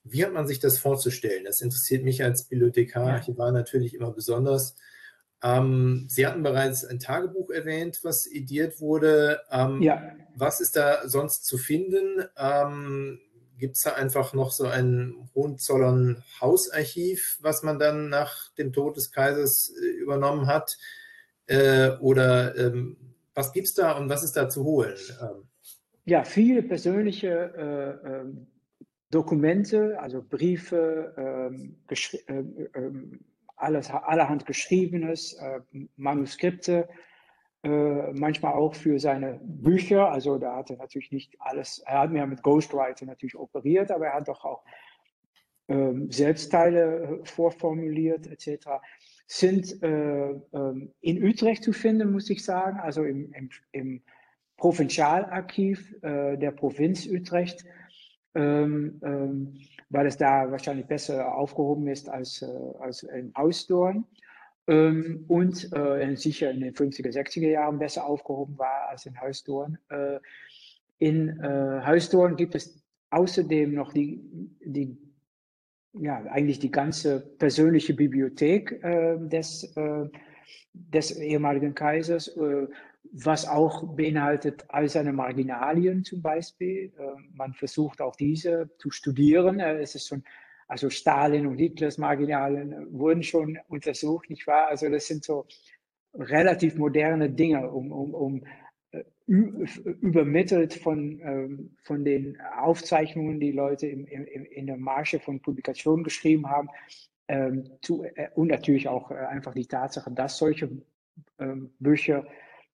[0.05, 1.45] Wie hat man sich das vorzustellen?
[1.45, 3.15] Das interessiert mich als Bibliothekar, ja.
[3.15, 4.75] Archivar natürlich immer besonders.
[5.43, 9.41] Ähm, Sie hatten bereits ein Tagebuch erwähnt, was ediert wurde.
[9.51, 10.15] Ähm, ja.
[10.37, 12.25] Was ist da sonst zu finden?
[12.37, 13.21] Ähm,
[13.59, 18.97] Gibt es da einfach noch so ein Hohenzollern Hausarchiv, was man dann nach dem Tod
[18.97, 20.79] des Kaisers äh, übernommen hat?
[21.47, 22.97] Äh, oder ähm,
[23.35, 24.97] was gibt es da und was ist da zu holen?
[25.21, 25.49] Ähm,
[26.05, 27.29] ja, viele persönliche
[28.05, 28.47] äh, ähm,
[29.13, 31.77] Dokumente, also Briefe, ähm,
[32.25, 32.43] äh,
[33.57, 35.61] alles, allerhand Geschriebenes, äh,
[35.97, 36.89] Manuskripte,
[37.63, 40.11] äh, manchmal auch für seine Bücher.
[40.11, 44.07] Also da hat er natürlich nicht alles, er hat mir mit Ghostwriter natürlich operiert, aber
[44.07, 44.65] er hat doch auch
[45.69, 48.67] ähm, Selbstteile äh, vorformuliert etc.
[49.27, 54.03] Sind äh, ähm, in Utrecht zu finden, muss ich sagen, also im, im, im
[54.57, 57.65] Provinzialarchiv äh, der Provinz Utrecht.
[58.35, 59.55] Ähm, ähm,
[59.91, 62.47] weil es da wahrscheinlich besser aufgehoben ist als, äh,
[62.81, 64.05] als in Hausdorn.
[64.67, 69.77] Ähm, und äh, sicher in den 50er, 60er Jahren besser aufgehoben war als in Hausdorn.
[69.91, 70.19] Äh,
[70.99, 72.81] in äh, Hausdorn gibt es
[73.11, 74.21] außerdem noch die,
[74.65, 74.97] die
[75.95, 80.09] ja, eigentlich die ganze persönliche Bibliothek äh, des, äh,
[80.73, 82.67] des ehemaligen Kaisers, äh,
[83.13, 86.93] was auch beinhaltet all seine Marginalien zum Beispiel.
[87.35, 89.61] man versucht auch diese zu studieren.
[89.61, 90.25] es ist schon
[90.73, 94.69] also Stalin und Hitlers Marginalen wurden schon untersucht, nicht wahr?
[94.69, 95.47] Also das sind so
[96.15, 98.45] relativ moderne Dinge, um, um, um
[98.93, 105.41] äh, übermittelt von, ähm, von den Aufzeichnungen, die Leute im, im, in der Marge von
[105.41, 106.71] Publikationen geschrieben haben,
[107.29, 110.71] ähm, zu, äh, und natürlich auch äh, einfach die Tatsache, dass solche
[111.39, 112.27] ähm, Bücher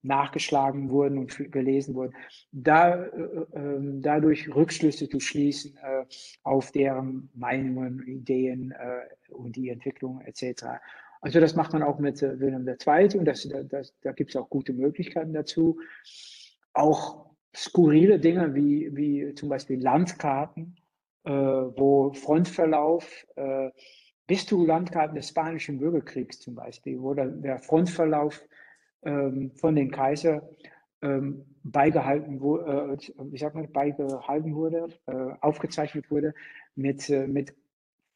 [0.09, 2.15] nachgeschlagen wurden und gelesen wurden,
[2.51, 6.05] da, äh, ähm, dadurch Rückschlüsse zu schließen äh,
[6.43, 10.65] auf deren Meinungen, Ideen äh, und die Entwicklung etc.
[11.21, 13.19] Also das macht man auch mit äh, Wilhelm II.
[13.19, 15.79] und das, das, da gibt es auch gute Möglichkeiten dazu.
[16.73, 20.77] Auch skurrile Dinge wie, wie zum Beispiel Landkarten,
[21.25, 23.71] äh, wo Frontverlauf äh,
[24.27, 28.41] bis zu Landkarten des Spanischen Bürgerkriegs zum Beispiel, wo der, der Frontverlauf
[29.03, 30.43] von den Kaiser
[31.03, 36.35] ähm, beigehalten, wo, äh, wie sagt man, beigehalten wurde, äh, aufgezeichnet wurde
[36.75, 37.55] mit, äh, mit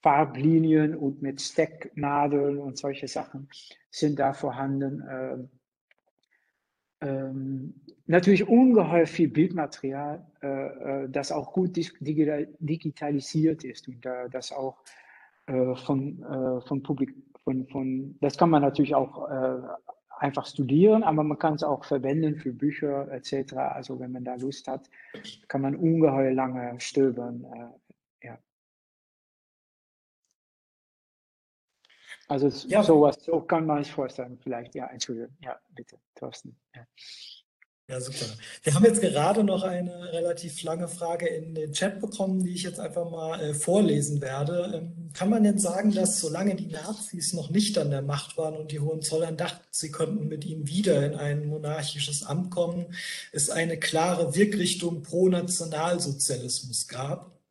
[0.03, 3.49] Farblinien und mit Stecknadeln und solche Sachen
[3.91, 5.03] sind da vorhanden.
[5.09, 5.49] Ähm,
[7.01, 7.75] ähm,
[8.07, 10.47] natürlich ungeheuer viel Bildmaterial, äh,
[11.05, 14.79] äh das auch gut digitalisiert ist und äh, das auch
[15.47, 17.15] äh, von, äh, von Publik,
[17.45, 19.63] von, von, das kann man natürlich auch äh,
[20.23, 23.55] einfach studieren, aber man kann es auch verwenden für Bücher etc.
[23.55, 24.89] Also wenn man da Lust hat,
[25.49, 27.45] kann man ungeheuer lange stöbern.
[27.45, 28.39] Äh, ja.
[32.29, 32.83] Also ja.
[32.83, 34.75] sowas, so kann man es vorstellen, vielleicht.
[34.75, 35.37] Ja, Entschuldigung.
[35.41, 36.57] Ja, bitte, Thorsten.
[36.75, 36.87] Ja.
[37.93, 38.25] Ja, super.
[38.63, 42.63] Wir haben jetzt gerade noch eine relativ lange Frage in den Chat bekommen, die ich
[42.63, 44.73] jetzt einfach mal äh, vorlesen werde.
[44.75, 48.57] Ähm, kann man denn sagen, dass solange die Nazis noch nicht an der Macht waren
[48.57, 52.87] und die Hohenzollern dachten, sie könnten mit ihnen wieder in ein monarchisches Amt kommen,
[53.31, 57.42] es eine klare Wirkrichtung pro Nationalsozialismus gab?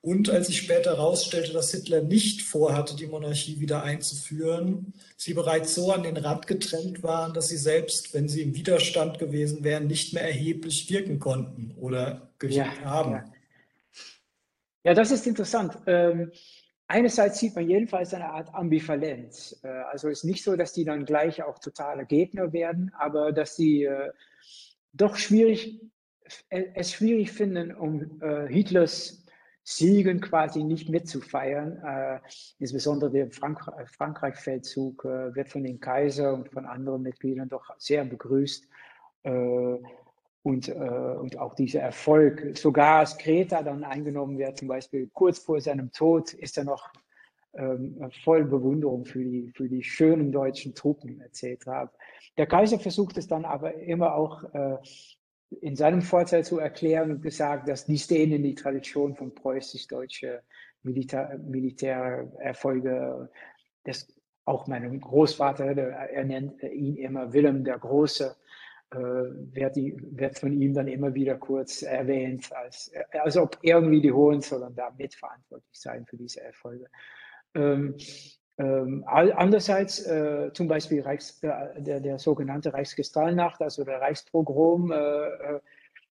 [0.00, 5.74] Und als sich später herausstellte, dass Hitler nicht vorhatte, die Monarchie wieder einzuführen, sie bereits
[5.74, 9.88] so an den Rand gedrängt waren, dass sie selbst, wenn sie im Widerstand gewesen wären,
[9.88, 13.12] nicht mehr erheblich wirken konnten oder gewirkt ja, haben.
[13.12, 13.24] Ja.
[14.84, 14.94] ja.
[14.94, 15.76] das ist interessant.
[15.86, 16.30] Ähm,
[16.86, 19.58] einerseits sieht man jedenfalls eine Art Ambivalenz.
[19.64, 23.32] Äh, also es ist nicht so, dass die dann gleich auch totale Gegner werden, aber
[23.32, 24.12] dass sie äh,
[24.92, 25.80] doch schwierig,
[26.50, 29.24] äh, es schwierig finden, um äh, Hitlers
[29.70, 31.76] Siegen quasi nicht mitzufeiern.
[31.84, 32.20] Äh,
[32.58, 33.60] insbesondere der Frank
[33.98, 38.66] Frankreich-Feldzug äh, wird von den Kaiser und von anderen Mitgliedern doch sehr begrüßt.
[39.24, 39.76] Äh,
[40.42, 45.38] und, äh, und auch dieser Erfolg, sogar als Kreta dann eingenommen wird, zum Beispiel kurz
[45.38, 46.90] vor seinem Tod, ist er noch
[47.52, 51.90] ähm, voll Bewunderung für die, für die schönen deutschen Truppen etc.
[52.38, 54.78] Der Kaiser versucht es dann aber immer auch äh,
[55.50, 60.42] in seinem Vorteil zu erklären und gesagt, dass die stehen in die Tradition von preußisch-deutsche
[60.82, 63.30] Militär, Militärerfolge.
[63.84, 64.06] Das,
[64.44, 68.34] auch mein Großvater, der, er nennt ihn immer Willem der Große,
[68.90, 74.00] äh, wird, die, wird, von ihm dann immer wieder kurz erwähnt, als, als ob irgendwie
[74.00, 76.86] die Hohenzollern da mitverantwortlich seien für diese Erfolge.
[77.54, 77.94] Ähm,
[78.58, 84.96] Ähm, andererseits äh, zum Beispiel Reichs, äh, der, der sogenannte Reichskristallnacht, also der Reichspogrom, äh,
[84.96, 85.60] äh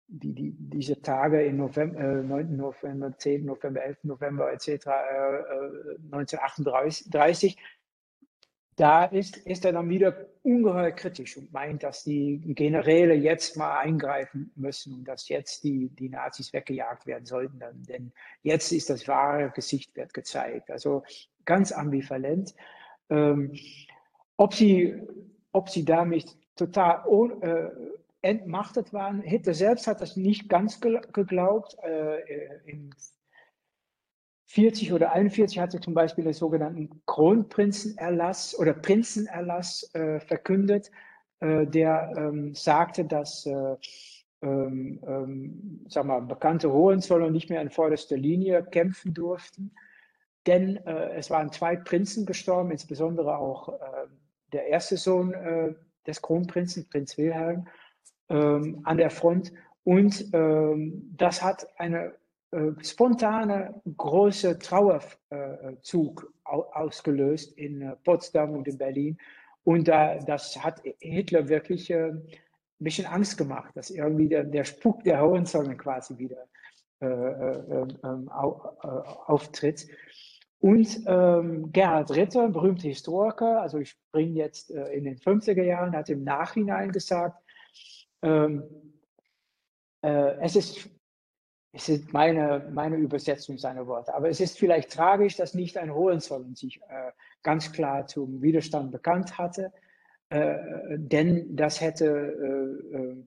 [0.09, 2.55] die, die, diese Tage im November, äh, 9.
[2.55, 3.43] November, 10.
[3.43, 3.97] November, 11.
[4.03, 4.69] November etc.
[4.69, 4.89] Äh,
[6.13, 7.57] 1938,
[8.77, 13.79] da ist, ist er dann wieder ungeheuer kritisch und meint, dass die Generäle jetzt mal
[13.79, 17.59] eingreifen müssen und dass jetzt die, die Nazis weggejagt werden sollten.
[17.89, 18.13] Denn
[18.43, 20.69] jetzt ist das wahre Gesicht wird gezeigt.
[20.69, 21.03] Also
[21.43, 22.53] ganz ambivalent.
[23.09, 23.51] Ähm,
[24.37, 24.95] ob, sie,
[25.51, 27.03] ob sie damit total
[27.41, 27.69] äh,
[28.21, 29.21] entmachtet waren.
[29.21, 31.75] Hitler selbst hat das nicht ganz geglaubt.
[31.81, 32.93] Äh, in
[34.47, 40.89] 40 oder 41 hatte zum Beispiel den sogenannten Kronprinzenerlass oder Prinzenerlass äh, verkündet,
[41.41, 43.75] äh, der ähm, sagte, dass äh,
[44.41, 49.71] ähm, ähm, sag mal, bekannte Hohenzollern nicht mehr in vorderster Linie kämpfen durften.
[50.45, 54.07] Denn äh, es waren zwei Prinzen gestorben, insbesondere auch äh,
[54.53, 55.73] der erste Sohn äh,
[56.05, 57.67] des Kronprinzen, Prinz Wilhelm,
[58.29, 59.51] ähm, an der Front.
[59.83, 62.13] Und ähm, das hat eine
[62.81, 69.17] spontane große Trauerzug ausgelöst in äh, Potsdam und in Berlin.
[69.63, 72.23] Und äh, das hat Hitler wirklich äh, ein
[72.79, 76.47] bisschen Angst gemacht, dass irgendwie der, der Spuk der Hohenzollern quasi wieder
[77.01, 79.87] äh, äh, ähm, auftritt.
[80.59, 85.95] Und ähm, Gerhard Ritter, berühmter Historiker, also ich springe jetzt äh, in den 50er Jahren,
[85.95, 87.39] hat im Nachhinein gesagt,
[88.23, 88.63] ähm,
[90.01, 90.89] äh, es ist,
[91.77, 95.93] es ist meine, meine Übersetzung seiner Worte, aber es ist vielleicht tragisch, dass nicht ein
[95.93, 97.11] Hohenzollern sich äh,
[97.43, 99.71] ganz klar zum Widerstand bekannt hatte,
[100.29, 100.55] äh,
[100.97, 103.25] denn das hätte äh, äh,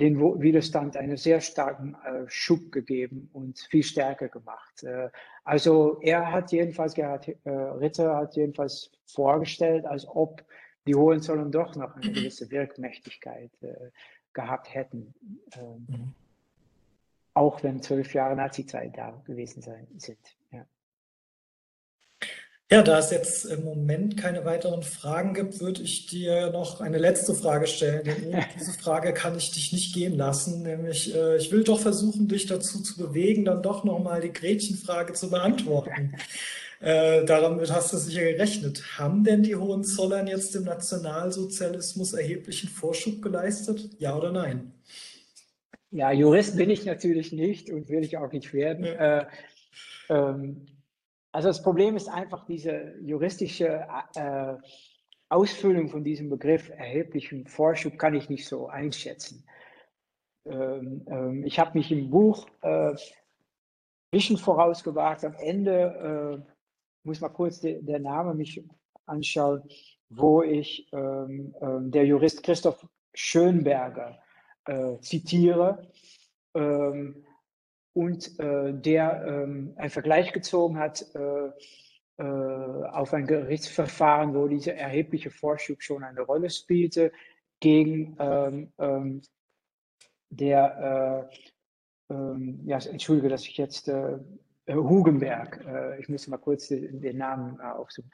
[0.00, 4.82] den Widerstand einen sehr starken äh, Schub gegeben und viel stärker gemacht.
[4.82, 5.08] Äh,
[5.44, 10.44] also er hat jedenfalls, Gerhard äh, Ritter hat jedenfalls vorgestellt, als ob
[10.88, 13.52] die Hohenzollern doch noch eine gewisse Wirkmächtigkeit
[14.34, 15.14] gehabt hätten.
[15.56, 16.14] Ähm, mhm.
[17.34, 20.18] Auch wenn zwölf Jahre Nazi-Zeit da gewesen sein, sind.
[20.52, 20.66] Ja.
[22.70, 26.98] Ja, da es jetzt im Moment keine weiteren Fragen gibt, würde ich dir noch eine
[26.98, 28.04] letzte Frage stellen.
[28.04, 30.62] Denn diese Frage kann ich dich nicht gehen lassen.
[30.62, 35.12] Nämlich, äh, ich will doch versuchen, dich dazu zu bewegen, dann doch nochmal die Gretchenfrage
[35.12, 36.14] zu beantworten.
[36.80, 38.98] Äh, damit hast du sicher gerechnet.
[38.98, 43.88] Haben denn die Hohenzollern jetzt dem Nationalsozialismus erheblichen Vorschub geleistet?
[43.98, 44.73] Ja oder nein?
[45.94, 48.84] Ja, Jurist bin ich natürlich nicht und will ich auch nicht werden.
[48.84, 49.20] Ja.
[49.20, 49.26] Äh,
[50.08, 50.66] ähm,
[51.30, 54.54] also das Problem ist einfach diese juristische äh,
[55.28, 59.46] Ausfüllung von diesem Begriff erheblichen Vorschub kann ich nicht so einschätzen.
[60.46, 62.96] Ähm, ähm, ich habe mich im Buch äh,
[64.10, 65.24] bisschen vorausgewagt.
[65.24, 66.50] Am Ende äh,
[67.04, 68.60] muss mal kurz de, der Name mich
[69.06, 69.62] anschauen,
[70.08, 72.84] wo ich ähm, ähm der Jurist Christoph
[73.14, 74.23] Schönberger
[74.66, 75.90] äh, zitiere.
[76.54, 77.24] Ähm,
[77.94, 81.50] und äh, der ähm, einen Vergleich gezogen hat äh,
[82.16, 87.12] äh, auf ein Gerichtsverfahren, wo dieser erhebliche Vorschub schon eine Rolle spielte,
[87.60, 89.22] gegen ähm, ähm,
[90.30, 91.28] der,
[92.10, 93.90] äh, ähm, ja, entschuldige, dass ich jetzt
[94.66, 95.60] Hugenberg,
[95.98, 98.10] ich muss mal kurz den, den Namen aufsuchen,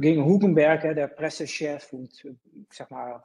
[0.00, 2.36] gegen Hugenberg, der Pressechef und, ich
[2.70, 3.24] sag mal,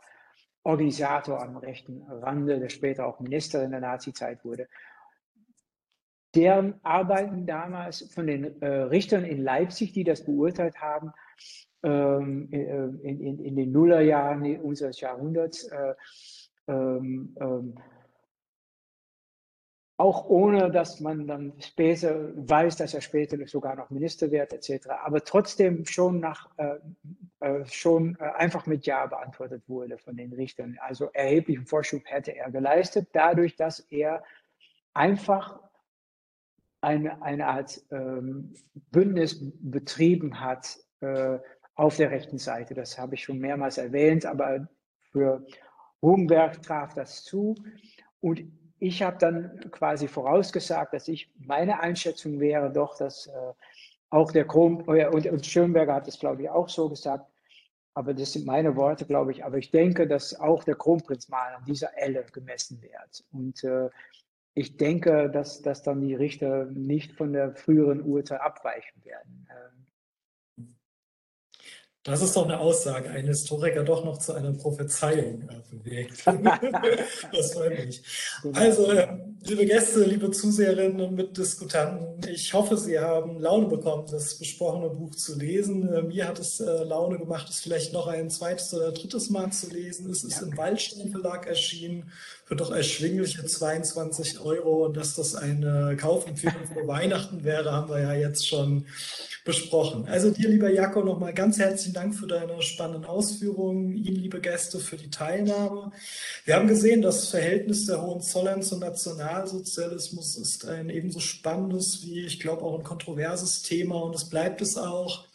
[0.64, 4.68] Organisator am rechten Rande, der später auch Minister in der Nazi-Zeit wurde.
[6.36, 11.12] Deren Arbeiten damals von den äh, Richtern in Leipzig, die das beurteilt haben,
[11.82, 15.96] ähm, äh, in, in, in, den Nullerjahren unseres Jahrhunderts, äh,
[16.68, 17.76] ähm, ähm,
[20.00, 24.88] auch ohne dass man dann später weiß, dass er später sogar noch Minister wird, etc.
[25.04, 26.78] Aber trotzdem schon nach äh,
[27.42, 30.78] äh, schon äh, einfach mit Ja beantwortet wurde von den Richtern.
[30.80, 34.24] Also erheblichen Vorschub hätte er geleistet, dadurch, dass er
[34.94, 35.60] einfach
[36.80, 38.54] eine, eine Art ähm,
[38.92, 41.40] Bündnis betrieben hat äh,
[41.76, 42.74] auf der rechten Seite.
[42.74, 44.66] Das habe ich schon mehrmals erwähnt, aber
[45.12, 45.46] für
[46.02, 47.56] Hugenberg traf das zu.
[48.22, 48.42] Und
[48.80, 53.54] ich habe dann quasi vorausgesagt, dass ich, meine Einschätzung wäre doch, dass äh,
[54.10, 57.26] auch der Kron, äh, und, und Schönberger hat es, glaube ich, auch so gesagt,
[57.94, 59.44] aber das sind meine Worte, glaube ich.
[59.44, 63.26] Aber ich denke, dass auch der Kronprinz mal an dieser Elle gemessen wird.
[63.32, 63.90] Und äh,
[64.54, 69.48] ich denke, dass, dass dann die Richter nicht von der früheren Urteil abweichen werden.
[69.50, 69.86] Ähm.
[72.04, 76.24] Das ist doch eine Aussage, einen Historiker doch noch zu einer Prophezeiung äh, bewegt.
[77.34, 78.02] das freut mich.
[78.42, 78.58] Genau.
[78.58, 79.08] Also, äh,
[79.42, 85.14] liebe Gäste, liebe Zuseherinnen und Mitdiskutanten, ich hoffe, Sie haben Laune bekommen, das besprochene Buch
[85.14, 85.92] zu lesen.
[85.94, 89.70] Äh, mir hat es Laune gemacht, es vielleicht noch ein zweites oder drittes Mal zu
[89.70, 90.10] lesen.
[90.10, 90.48] Es ist ja.
[90.48, 92.12] im Waldstein Verlag erschienen
[92.50, 94.88] für doch erschwingliche 22 Euro.
[94.88, 98.88] Und dass das eine Kaufempfehlung für Weihnachten wäre, haben wir ja jetzt schon
[99.46, 100.08] besprochen.
[100.08, 103.96] Also dir, lieber Jakob, nochmal ganz herzlichen Dank für deine spannenden Ausführungen.
[103.96, 105.92] Ihnen, liebe Gäste, für die Teilnahme.
[106.44, 112.40] Wir haben gesehen, das Verhältnis der Hohenzollern zum Nationalsozialismus ist ein ebenso spannendes wie, ich
[112.40, 115.29] glaube, auch ein kontroverses Thema und es bleibt es auch.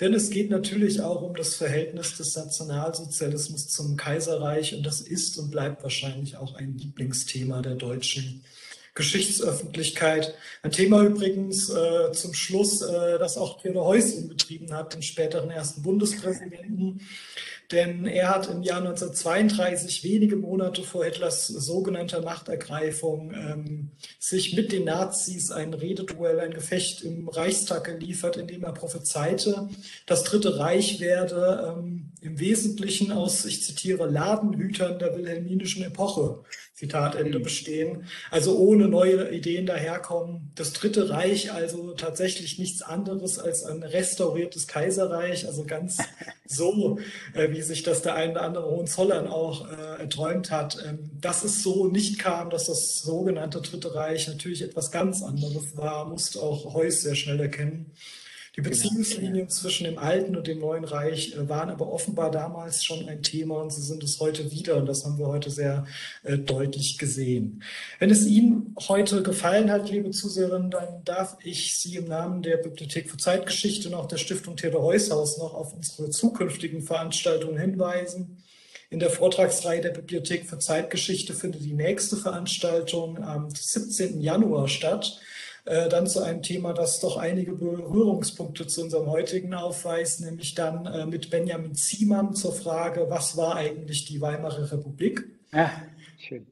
[0.00, 5.38] Denn es geht natürlich auch um das Verhältnis des Nationalsozialismus zum Kaiserreich und das ist
[5.38, 8.42] und bleibt wahrscheinlich auch ein Lieblingsthema der deutschen
[8.94, 10.34] Geschichtsöffentlichkeit.
[10.62, 15.50] Ein Thema übrigens äh, zum Schluss, äh, das auch Theodor Heuss betrieben hat, den späteren
[15.50, 17.00] ersten Bundespräsidenten.
[17.72, 24.72] Denn er hat im Jahr 1932, wenige Monate vor Hitlers sogenannter Machtergreifung, ähm, sich mit
[24.72, 29.68] den Nazis ein Rededuell, ein Gefecht im Reichstag geliefert, in dem er prophezeite,
[30.06, 36.42] das Dritte Reich werde ähm, im Wesentlichen aus, ich zitiere, Ladenhütern der wilhelminischen Epoche
[36.74, 37.44] Zitat Ende, mhm.
[37.44, 38.06] bestehen.
[38.32, 40.50] Also ohne neue Ideen daherkommen.
[40.56, 45.98] Das Dritte Reich also tatsächlich nichts anderes als ein restauriertes Kaiserreich, also ganz
[46.46, 46.98] so,
[47.32, 50.78] äh, wie sich das der eine oder andere Hohenzollern auch äh, erträumt hat.
[50.84, 55.76] Ähm, dass es so nicht kam, dass das sogenannte Dritte Reich natürlich etwas ganz anderes
[55.76, 57.92] war, musste auch Heuss sehr schnell erkennen.
[58.56, 62.84] Die genau, Beziehungslinien zwischen dem alten und dem neuen Reich äh, waren aber offenbar damals
[62.84, 65.86] schon ein Thema und sie sind es heute wieder und das haben wir heute sehr
[66.22, 67.62] äh, deutlich gesehen.
[67.98, 72.58] Wenn es Ihnen heute gefallen hat, liebe Zuseherinnen, dann darf ich Sie im Namen der
[72.58, 78.38] Bibliothek für Zeitgeschichte und auch der Stiftung Theodor Heushaus noch auf unsere zukünftigen Veranstaltungen hinweisen.
[78.90, 84.20] In der Vortragsreihe der Bibliothek für Zeitgeschichte findet die nächste Veranstaltung am 17.
[84.20, 85.18] Januar statt.
[85.66, 90.84] Äh, dann zu einem Thema, das doch einige Berührungspunkte zu unserem heutigen aufweist, nämlich dann
[90.84, 95.24] äh, mit Benjamin Ziemann zur Frage, was war eigentlich die Weimarer Republik?
[95.52, 95.70] Ja,
[96.18, 96.46] schön.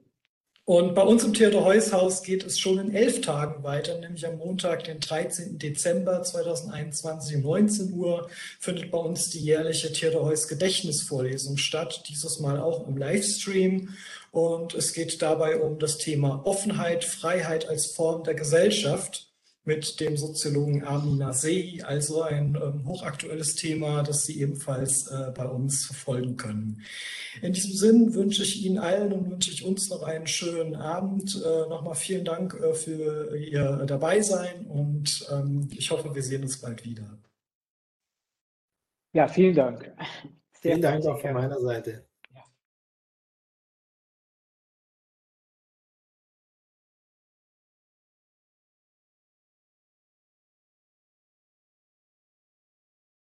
[0.64, 4.24] Und bei uns im Theodor Heuss Haus geht es schon in elf Tagen weiter, nämlich
[4.24, 5.58] am Montag, den 13.
[5.58, 8.30] Dezember 2021 um 19 Uhr
[8.60, 13.88] findet bei uns die jährliche Theodor Heuss Gedächtnisvorlesung statt, dieses Mal auch im Livestream.
[14.32, 19.30] Und es geht dabei um das Thema Offenheit, Freiheit als Form der Gesellschaft
[19.64, 25.44] mit dem Soziologen Armin Nasei, also ein ähm, hochaktuelles Thema, das Sie ebenfalls äh, bei
[25.44, 26.82] uns verfolgen können.
[27.42, 31.36] In diesem Sinn wünsche ich Ihnen allen und wünsche ich uns noch einen schönen Abend.
[31.36, 36.58] Äh, Nochmal vielen Dank äh, für Ihr Dabeisein und ähm, ich hoffe, wir sehen uns
[36.58, 37.18] bald wieder.
[39.12, 39.92] Ja, vielen Dank.
[40.60, 42.06] Sehr vielen Dank auch von meiner Seite.